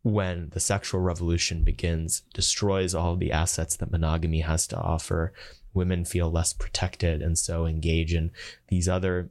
when 0.03 0.51
the 0.51 0.61
sexual 0.61 1.01
revolution 1.01 1.65
begins, 1.65 2.23
destroys 2.33 2.95
all 2.95 3.17
the 3.17 3.33
assets 3.33 3.77
that 3.77 3.91
monogamy 3.91 4.41
has 4.41 4.67
to 4.69 4.77
offer, 4.77 5.33
women 5.75 6.05
feel 6.05 6.31
less 6.31 6.53
protected, 6.53 7.23
and 7.23 7.39
so 7.39 7.67
engage 7.67 8.15
in 8.15 8.31
these 8.69 8.89
other 8.89 9.31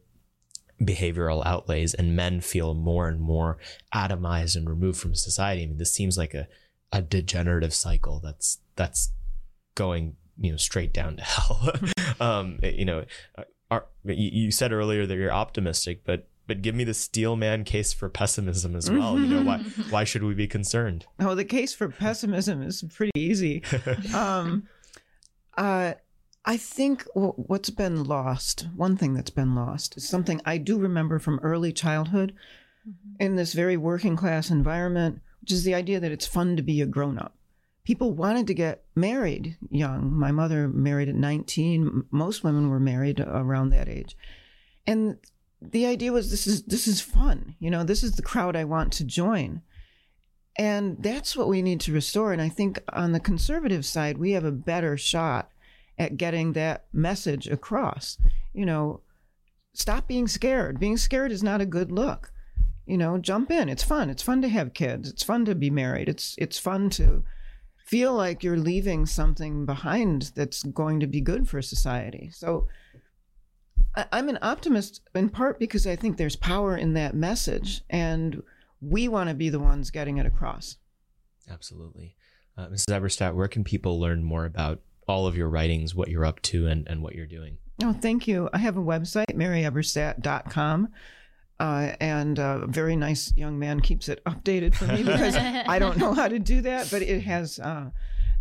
behavioral 0.81 1.45
outlays 1.45 1.93
and 1.93 2.15
men 2.15 2.41
feel 2.41 2.73
more 2.73 3.07
and 3.07 3.21
more 3.21 3.57
atomized 3.93 4.55
and 4.55 4.67
removed 4.67 4.99
from 4.99 5.13
society. 5.13 5.63
I 5.63 5.65
mean, 5.67 5.77
this 5.77 5.93
seems 5.93 6.17
like 6.17 6.33
a, 6.33 6.47
a 6.91 7.01
degenerative 7.01 7.73
cycle 7.73 8.19
that's 8.19 8.59
that's 8.75 9.11
going 9.75 10.15
you 10.39 10.51
know 10.51 10.57
straight 10.57 10.93
down 10.93 11.17
to 11.17 11.23
hell. 11.23 11.71
um, 12.19 12.59
you 12.63 12.85
know, 12.85 13.05
are, 13.69 13.85
you 14.03 14.51
said 14.51 14.71
earlier 14.71 15.05
that 15.05 15.15
you're 15.15 15.31
optimistic, 15.31 16.01
but 16.05 16.27
but 16.47 16.61
give 16.61 16.75
me 16.75 16.83
the 16.83 16.93
steel 16.93 17.35
man 17.35 17.63
case 17.63 17.93
for 17.93 18.09
pessimism 18.09 18.75
as 18.75 18.91
well. 18.91 19.17
You 19.17 19.27
know, 19.27 19.43
why 19.43 19.57
why 19.89 20.03
should 20.03 20.23
we 20.23 20.33
be 20.33 20.47
concerned? 20.47 21.05
Oh, 21.19 21.35
the 21.35 21.45
case 21.45 21.73
for 21.73 21.87
pessimism 21.87 22.61
is 22.61 22.83
pretty 22.93 23.11
easy. 23.15 23.63
um, 24.13 24.67
uh, 25.57 25.93
I 26.43 26.57
think 26.57 27.05
what's 27.13 27.69
been 27.69 28.03
lost, 28.03 28.67
one 28.75 28.97
thing 28.97 29.13
that's 29.13 29.29
been 29.29 29.53
lost, 29.53 29.95
is 29.97 30.09
something 30.09 30.41
I 30.43 30.57
do 30.57 30.79
remember 30.79 31.19
from 31.19 31.39
early 31.43 31.71
childhood 31.71 32.33
mm-hmm. 32.87 33.21
in 33.21 33.35
this 33.35 33.53
very 33.53 33.77
working 33.77 34.15
class 34.15 34.49
environment, 34.49 35.21
which 35.41 35.51
is 35.51 35.63
the 35.63 35.75
idea 35.75 35.99
that 35.99 36.11
it's 36.11 36.25
fun 36.25 36.55
to 36.55 36.63
be 36.63 36.81
a 36.81 36.87
grown 36.87 37.19
up. 37.19 37.35
People 37.83 38.13
wanted 38.13 38.47
to 38.47 38.53
get 38.53 38.83
married 38.95 39.57
young. 39.69 40.11
My 40.13 40.31
mother 40.31 40.67
married 40.67 41.09
at 41.09 41.15
19. 41.15 42.05
Most 42.11 42.43
women 42.43 42.69
were 42.69 42.79
married 42.79 43.19
around 43.19 43.69
that 43.69 43.89
age. 43.89 44.17
And 44.87 45.17
the 45.61 45.85
idea 45.85 46.11
was 46.11 46.31
this 46.31 46.47
is 46.47 46.63
this 46.63 46.87
is 46.87 47.01
fun. 47.01 47.55
You 47.59 47.69
know, 47.69 47.83
this 47.83 48.03
is 48.03 48.13
the 48.13 48.21
crowd 48.21 48.55
I 48.55 48.63
want 48.65 48.93
to 48.93 49.03
join. 49.03 49.61
And 50.57 51.01
that's 51.01 51.35
what 51.35 51.47
we 51.47 51.61
need 51.61 51.81
to 51.81 51.93
restore. 51.93 52.33
And 52.33 52.41
I 52.41 52.49
think 52.49 52.79
on 52.93 53.13
the 53.13 53.19
conservative 53.19 53.85
side, 53.85 54.17
we 54.17 54.31
have 54.31 54.43
a 54.43 54.51
better 54.51 54.97
shot 54.97 55.49
at 55.97 56.17
getting 56.17 56.53
that 56.53 56.85
message 56.93 57.47
across. 57.47 58.17
You 58.53 58.65
know, 58.65 59.01
stop 59.73 60.07
being 60.07 60.27
scared. 60.27 60.79
Being 60.79 60.97
scared 60.97 61.31
is 61.31 61.43
not 61.43 61.61
a 61.61 61.65
good 61.65 61.91
look. 61.91 62.31
You 62.85 62.97
know, 62.97 63.17
jump 63.17 63.51
in. 63.51 63.69
It's 63.69 63.83
fun. 63.83 64.09
It's 64.09 64.23
fun 64.23 64.41
to 64.41 64.49
have 64.49 64.73
kids. 64.73 65.09
It's 65.09 65.23
fun 65.23 65.45
to 65.45 65.55
be 65.55 65.69
married. 65.69 66.09
It's 66.09 66.35
it's 66.37 66.59
fun 66.59 66.89
to 66.91 67.23
feel 67.85 68.13
like 68.13 68.43
you're 68.43 68.57
leaving 68.57 69.05
something 69.05 69.65
behind 69.65 70.31
that's 70.35 70.63
going 70.63 70.99
to 70.99 71.07
be 71.07 71.21
good 71.21 71.47
for 71.47 71.61
society. 71.61 72.29
So 72.33 72.67
I, 73.95 74.05
I'm 74.11 74.29
an 74.29 74.39
optimist 74.41 75.01
in 75.13 75.29
part 75.29 75.59
because 75.59 75.85
I 75.85 75.95
think 75.95 76.17
there's 76.17 76.35
power 76.35 76.77
in 76.77 76.93
that 76.93 77.13
message 77.13 77.81
and 77.89 78.41
we 78.81 79.07
want 79.07 79.29
to 79.29 79.35
be 79.35 79.49
the 79.49 79.59
ones 79.59 79.91
getting 79.91 80.17
it 80.17 80.25
across. 80.25 80.77
Absolutely. 81.49 82.15
Uh, 82.57 82.67
Mrs. 82.67 82.97
Eberstadt, 82.97 83.35
where 83.35 83.47
can 83.47 83.63
people 83.63 83.99
learn 83.99 84.23
more 84.23 84.45
about 84.45 84.79
all 85.11 85.27
of 85.27 85.35
your 85.35 85.49
writings, 85.49 85.93
what 85.93 86.07
you're 86.07 86.25
up 86.25 86.41
to, 86.43 86.67
and, 86.67 86.87
and 86.87 87.03
what 87.03 87.13
you're 87.13 87.27
doing? 87.27 87.57
Oh, 87.83 87.93
thank 87.93 88.27
you. 88.27 88.49
I 88.53 88.59
have 88.59 88.77
a 88.77 88.81
website, 88.81 89.35
maryeberstadt.com. 89.35 90.89
Uh, 91.59 91.93
and 91.99 92.39
a 92.39 92.65
very 92.67 92.95
nice 92.95 93.31
young 93.35 93.59
man 93.59 93.81
keeps 93.81 94.09
it 94.09 94.23
updated 94.25 94.73
for 94.73 94.87
me 94.87 95.03
because 95.03 95.35
I 95.35 95.77
don't 95.77 95.97
know 95.97 96.13
how 96.13 96.27
to 96.27 96.39
do 96.39 96.61
that. 96.61 96.89
But 96.89 97.03
it 97.03 97.21
has, 97.21 97.59
uh, 97.59 97.91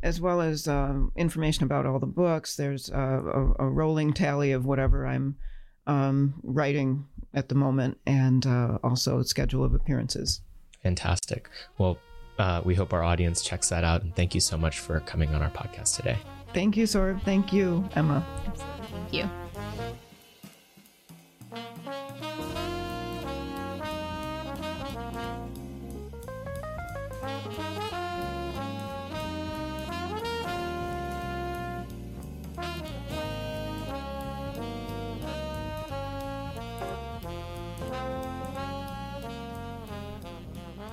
as 0.02 0.20
well 0.20 0.40
as 0.40 0.68
um, 0.68 1.12
information 1.16 1.64
about 1.64 1.84
all 1.84 1.98
the 1.98 2.06
books. 2.06 2.56
There's 2.56 2.90
uh, 2.90 2.96
a, 2.96 3.64
a, 3.64 3.68
rolling 3.68 4.14
tally 4.14 4.52
of 4.52 4.64
whatever 4.64 5.06
I'm 5.06 5.36
um, 5.86 6.34
writing 6.42 7.04
at 7.34 7.48
the 7.48 7.54
moment, 7.54 7.98
and 8.06 8.46
uh, 8.46 8.78
also 8.82 9.18
a 9.18 9.24
schedule 9.24 9.64
of 9.64 9.74
appearances. 9.74 10.40
Fantastic. 10.82 11.50
Well, 11.76 11.98
uh, 12.38 12.62
we 12.64 12.74
hope 12.74 12.94
our 12.94 13.02
audience 13.02 13.42
checks 13.42 13.68
that 13.68 13.84
out. 13.84 14.02
And 14.02 14.16
thank 14.16 14.34
you 14.34 14.40
so 14.40 14.56
much 14.56 14.78
for 14.78 15.00
coming 15.00 15.34
on 15.34 15.42
our 15.42 15.50
podcast 15.50 15.96
today. 15.96 16.18
Thank 16.52 16.76
you, 16.76 16.84
Saurabh. 16.84 17.22
Thank 17.22 17.52
you, 17.52 17.88
Emma. 17.94 18.26
Thank 18.92 19.12
you. 19.12 19.30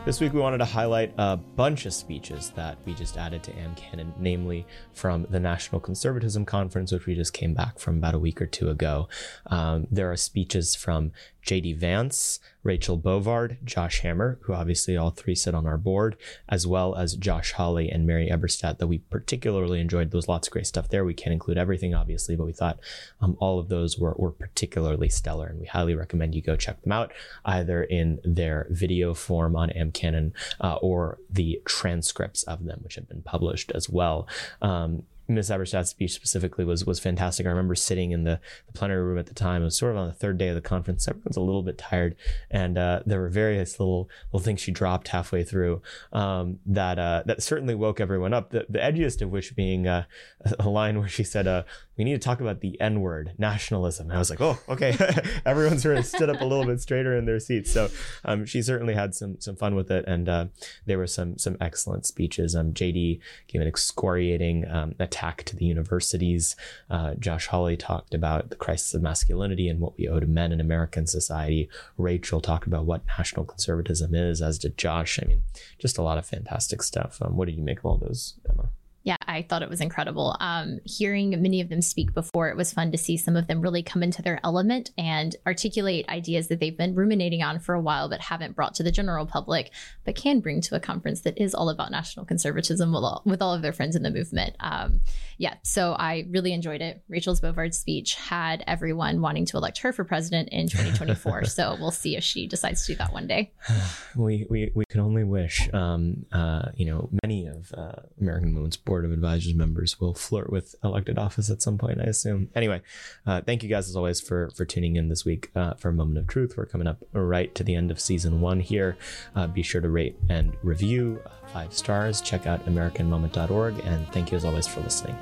This 0.08 0.22
week, 0.22 0.32
we 0.32 0.40
wanted 0.40 0.60
to 0.60 0.66
highlight 0.66 1.14
a 1.18 1.36
bunch 1.36 1.86
of 1.86 1.94
speeches 1.94 2.52
that 2.52 2.78
we 2.86 2.94
just 2.94 3.18
added 3.18 3.44
to 3.44 3.52
AmCanon, 3.52 4.14
namely 4.18 4.66
from 4.94 5.28
the 5.30 5.38
National 5.38 5.82
Conservatism 5.82 6.46
Conference, 6.46 6.94
which 6.94 7.06
we 7.08 7.14
just 7.14 7.34
came 7.34 7.54
back 7.54 7.78
from 7.78 7.98
about 7.98 8.14
a 8.14 8.18
week 8.18 8.42
or 8.42 8.46
two 8.46 8.70
ago. 8.70 9.10
Um, 9.48 9.86
there 9.92 10.10
are 10.10 10.16
speeches 10.16 10.76
from 10.76 11.12
J.D. 11.48 11.74
Vance, 11.74 12.42
Rachel 12.62 12.98
Bovard, 12.98 13.64
Josh 13.64 14.02
Hammer, 14.02 14.38
who 14.42 14.54
obviously 14.54 14.98
all 14.98 15.12
three 15.12 15.34
sit 15.34 15.56
on 15.56 15.66
our 15.66 15.78
board, 15.78 16.18
as 16.50 16.68
well 16.68 16.94
as 16.96 17.16
Josh 17.16 17.54
Hawley 17.54 17.90
and 17.90 18.06
Mary 18.06 18.30
Eberstadt, 18.30 18.80
that 18.80 18.88
we 18.88 18.98
particularly 18.98 19.80
enjoyed. 19.80 20.12
There 20.12 20.18
was 20.18 20.28
lots 20.28 20.50
of 20.50 20.52
great 20.52 20.68
stuff 20.68 20.90
there. 20.90 21.06
We 21.06 21.14
can't 21.14 21.32
include 21.32 21.58
everything, 21.58 21.96
obviously, 21.96 22.36
but 22.36 22.46
we 22.46 22.52
thought 22.52 22.80
um, 23.22 23.38
all 23.40 23.60
of 23.60 23.70
those 23.70 23.98
were, 23.98 24.14
were 24.18 24.32
particularly 24.32 25.08
stellar, 25.08 25.48
and 25.48 25.62
we 25.62 25.66
highly 25.68 25.96
recommend 25.96 26.36
you 26.36 26.42
go 26.42 26.58
check 26.58 26.82
them 26.82 26.92
out, 26.92 27.14
either 27.46 27.82
in 27.82 28.20
their 28.26 28.68
video 28.70 29.14
form 29.14 29.56
on 29.56 29.70
AmCanon 29.70 30.34
uh, 30.60 30.76
or 30.82 31.20
the 31.30 31.62
transcripts 31.64 32.44
of 32.44 32.66
them, 32.66 32.82
which 32.84 32.96
have 32.96 33.08
been 33.08 33.22
published 33.22 33.72
as 33.74 33.90
well. 33.90 34.28
Um, 34.62 35.04
Miss 35.28 35.50
Eberstadt's 35.50 35.90
speech 35.90 36.14
specifically 36.14 36.64
was 36.64 36.86
was 36.86 37.00
fantastic. 37.00 37.46
I 37.46 37.50
remember 37.50 37.76
sitting 37.76 38.12
in 38.12 38.24
the, 38.24 38.40
the, 38.66 38.74
plenary 38.74 39.04
room 39.04 39.18
at 39.18 39.26
the 39.26 39.34
time. 39.34 39.62
It 39.62 39.66
was 39.66 39.78
sort 39.78 39.92
of 39.92 39.98
on 39.98 40.08
the 40.08 40.14
third 40.14 40.38
day 40.38 40.50
of 40.50 40.56
the 40.56 40.62
conference. 40.62 41.08
Everyone's 41.08 41.38
a 41.38 41.42
little 41.42 41.64
bit 41.64 41.78
tired, 41.78 42.16
and 42.50 42.78
uh, 42.78 43.02
there 43.06 43.20
were 43.20 43.30
various 43.30 43.80
little 43.80 44.10
little 44.32 44.44
things 44.44 44.62
she 44.62 44.72
dropped 44.72 45.10
halfway 45.10 45.44
through 45.44 45.82
um, 46.14 46.60
that 46.66 46.98
uh, 46.98 47.24
that 47.26 47.44
certainly 47.44 47.76
woke 47.76 48.00
everyone 48.00 48.34
up. 48.34 48.52
The, 48.52 48.66
the 48.70 48.80
edgiest 48.80 49.22
of 49.22 49.32
which 49.32 49.56
being 49.56 49.88
uh, 49.88 50.06
a 50.60 50.70
line 50.70 51.00
where 51.00 51.10
she 51.10 51.24
said, 51.24 51.48
uh, 51.48 51.64
"We 51.98 52.04
need 52.04 52.14
to 52.14 52.20
talk 52.20 52.40
about 52.40 52.62
the 52.62 52.80
N 52.80 53.02
word, 53.02 53.34
nationalism." 53.38 54.08
And 54.08 54.16
I 54.16 54.20
was 54.20 54.30
like, 54.30 54.42
"Oh, 54.42 54.60
okay." 54.70 54.96
Everyone 55.46 55.80
sort 55.80 55.98
of 55.98 56.06
stood 56.06 56.30
up 56.30 56.42
a 56.42 56.46
little 56.46 56.66
bit 56.66 56.80
straighter 56.80 57.18
in 57.18 57.26
their 57.26 57.40
seats. 57.40 57.72
So 57.72 57.90
um, 58.24 58.46
she 58.46 58.62
certainly 58.62 58.94
had 58.94 59.14
some 59.14 59.40
some 59.40 59.56
fun 59.56 59.76
with 59.76 59.92
it, 59.92 60.06
and 60.08 60.30
uh, 60.30 60.46
there 60.86 60.98
were 60.98 61.08
some 61.08 61.38
some 61.38 61.58
excellent 61.60 62.06
speeches. 62.06 62.56
Um, 62.56 62.74
JD 62.74 63.20
gave 63.48 63.62
an 63.62 63.68
excoriating 63.68 64.66
um, 64.70 64.96
attack 65.18 65.44
to 65.44 65.56
the 65.56 65.66
universities. 65.66 66.56
Uh, 66.90 67.16
Josh 67.16 67.48
Hawley 67.48 67.76
talked 67.76 68.14
about 68.14 68.50
the 68.50 68.56
crisis 68.56 68.94
of 68.94 69.02
masculinity 69.02 69.68
and 69.68 69.80
what 69.80 69.98
we 69.98 70.08
owe 70.08 70.20
to 70.20 70.28
men 70.28 70.52
in 70.52 70.62
American 70.62 71.08
society. 71.08 71.70
Rachel 71.98 72.40
talked 72.40 72.68
about 72.68 72.86
what 72.86 73.02
national 73.18 73.46
conservatism 73.46 74.14
is, 74.14 74.42
as 74.42 74.60
did 74.60 74.78
Josh. 74.78 75.20
I 75.22 75.26
mean, 75.26 75.44
just 75.80 75.98
a 75.98 76.04
lot 76.04 76.20
of 76.20 76.26
fantastic 76.26 76.84
stuff. 76.84 77.20
Um, 77.22 77.36
what 77.36 77.46
did 77.48 77.58
you 77.58 77.64
make 77.64 77.80
of 77.80 77.86
all 77.86 77.98
those, 77.98 78.36
Emma? 78.48 78.70
Yeah, 79.08 79.16
I 79.26 79.44
thought 79.44 79.62
it 79.62 79.70
was 79.70 79.80
incredible. 79.80 80.36
Um, 80.42 80.80
hearing 80.84 81.30
many 81.42 81.62
of 81.62 81.70
them 81.70 81.82
speak 81.82 82.14
before, 82.14 82.50
it 82.50 82.58
was 82.58 82.74
fun 82.74 82.92
to 82.92 82.98
see 82.98 83.16
some 83.16 83.38
of 83.38 83.48
them 83.48 83.62
really 83.62 83.82
come 83.82 84.04
into 84.04 84.22
their 84.22 84.42
element 84.44 84.92
and 84.98 85.34
articulate 85.46 86.10
ideas 86.10 86.50
that 86.50 86.60
they've 86.60 86.78
been 86.78 86.94
ruminating 86.94 87.42
on 87.42 87.60
for 87.60 87.74
a 87.74 87.80
while, 87.80 88.10
but 88.10 88.20
haven't 88.20 88.54
brought 88.54 88.76
to 88.76 88.84
the 88.84 88.92
general 88.92 89.26
public, 89.26 89.72
but 90.04 90.18
can 90.18 90.42
bring 90.42 90.60
to 90.60 90.76
a 90.76 90.82
conference 90.82 91.22
that 91.22 91.42
is 91.42 91.56
all 91.56 91.70
about 91.70 91.90
national 91.90 92.26
conservatism 92.26 92.92
with 92.92 93.02
all, 93.02 93.22
with 93.26 93.42
all 93.42 93.54
of 93.54 93.62
their 93.62 93.72
friends 93.72 93.96
in 93.96 94.04
the 94.04 94.12
movement. 94.12 94.58
Um, 94.60 95.00
yeah, 95.38 95.54
so 95.64 95.94
I 95.94 96.28
really 96.30 96.52
enjoyed 96.52 96.82
it. 96.82 97.02
Rachel's 97.08 97.40
Bovard 97.40 97.74
speech 97.74 98.16
had 98.16 98.62
everyone 98.68 99.22
wanting 99.22 99.46
to 99.46 99.56
elect 99.56 99.78
her 99.78 99.94
for 99.94 100.04
president 100.04 100.50
in 100.50 100.68
2024. 100.68 101.46
so 101.46 101.78
we'll 101.80 101.92
see 101.92 102.18
if 102.18 102.26
she 102.26 102.46
decides 102.46 102.86
to 102.86 102.92
do 102.92 102.98
that 102.98 103.14
one 103.14 103.28
day. 103.28 103.54
we, 104.18 104.46
we, 104.50 104.70
we 104.76 104.84
can 104.90 105.00
only 105.00 105.24
wish. 105.24 105.70
Um, 105.74 106.26
uh, 106.34 106.72
you 106.76 106.88
know, 106.88 107.10
many 107.24 107.48
of 107.48 107.72
uh, 107.74 108.02
American 108.20 108.52
Movement's 108.52 108.76
board 108.76 108.97
board 108.98 109.06
of 109.06 109.12
advisors 109.12 109.54
members 109.54 110.00
will 110.00 110.16
flirt 110.16 110.50
with 110.50 110.74
elected 110.84 111.20
office 111.20 111.52
at 111.52 111.62
some 111.62 111.78
point, 111.78 112.02
I 112.02 112.06
assume. 112.06 112.50
Anyway, 112.56 112.82
uh, 113.28 113.42
thank 113.42 113.62
you 113.62 113.70
guys 113.70 113.88
as 113.88 113.96
always 113.96 114.20
for 114.20 114.50
for 114.56 114.66
tuning 114.66 114.96
in 114.96 115.08
this 115.08 115.24
week 115.24 115.52
uh, 115.56 115.76
for 115.76 115.90
a 115.90 115.94
moment 115.94 116.18
of 116.18 116.26
truth. 116.26 116.58
We're 116.58 116.66
coming 116.66 116.88
up 116.88 117.04
right 117.14 117.54
to 117.54 117.64
the 117.64 117.76
end 117.76 117.92
of 117.92 118.00
season 118.00 118.42
one 118.42 118.60
here. 118.60 118.98
Uh, 119.36 119.46
be 119.46 119.62
sure 119.62 119.82
to 119.82 119.90
rate 119.90 120.16
and 120.30 120.58
review 120.64 121.22
uh, 121.28 121.30
five 121.54 121.74
stars. 121.74 122.22
Check 122.22 122.48
out 122.48 122.66
AmericanMoment.org, 122.66 123.80
and 123.86 124.12
thank 124.12 124.32
you 124.32 124.38
as 124.38 124.46
always 124.46 124.66
for 124.66 124.80
listening. 124.80 125.16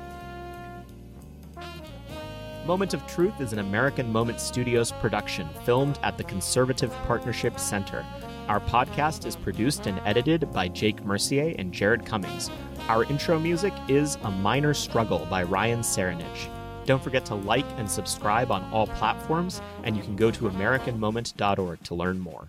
Moment 2.64 2.94
of 2.94 3.06
Truth 3.06 3.42
is 3.42 3.52
an 3.52 3.58
American 3.58 4.10
Moment 4.10 4.40
Studios 4.40 4.90
production 4.90 5.48
filmed 5.64 5.98
at 6.02 6.16
the 6.16 6.24
Conservative 6.24 6.90
Partnership 7.06 7.60
Center. 7.60 8.06
Our 8.48 8.60
podcast 8.60 9.26
is 9.26 9.34
produced 9.34 9.88
and 9.88 10.00
edited 10.04 10.52
by 10.52 10.68
Jake 10.68 11.04
Mercier 11.04 11.56
and 11.58 11.72
Jared 11.72 12.06
Cummings. 12.06 12.48
Our 12.88 13.02
intro 13.04 13.40
music 13.40 13.72
is 13.88 14.18
A 14.22 14.30
Minor 14.30 14.72
Struggle 14.72 15.26
by 15.28 15.42
Ryan 15.42 15.80
Serenich. 15.80 16.48
Don't 16.84 17.02
forget 17.02 17.24
to 17.26 17.34
like 17.34 17.66
and 17.76 17.90
subscribe 17.90 18.52
on 18.52 18.62
all 18.72 18.86
platforms, 18.86 19.60
and 19.82 19.96
you 19.96 20.02
can 20.04 20.14
go 20.14 20.30
to 20.30 20.48
AmericanMoment.org 20.48 21.82
to 21.82 21.94
learn 21.96 22.20
more. 22.20 22.46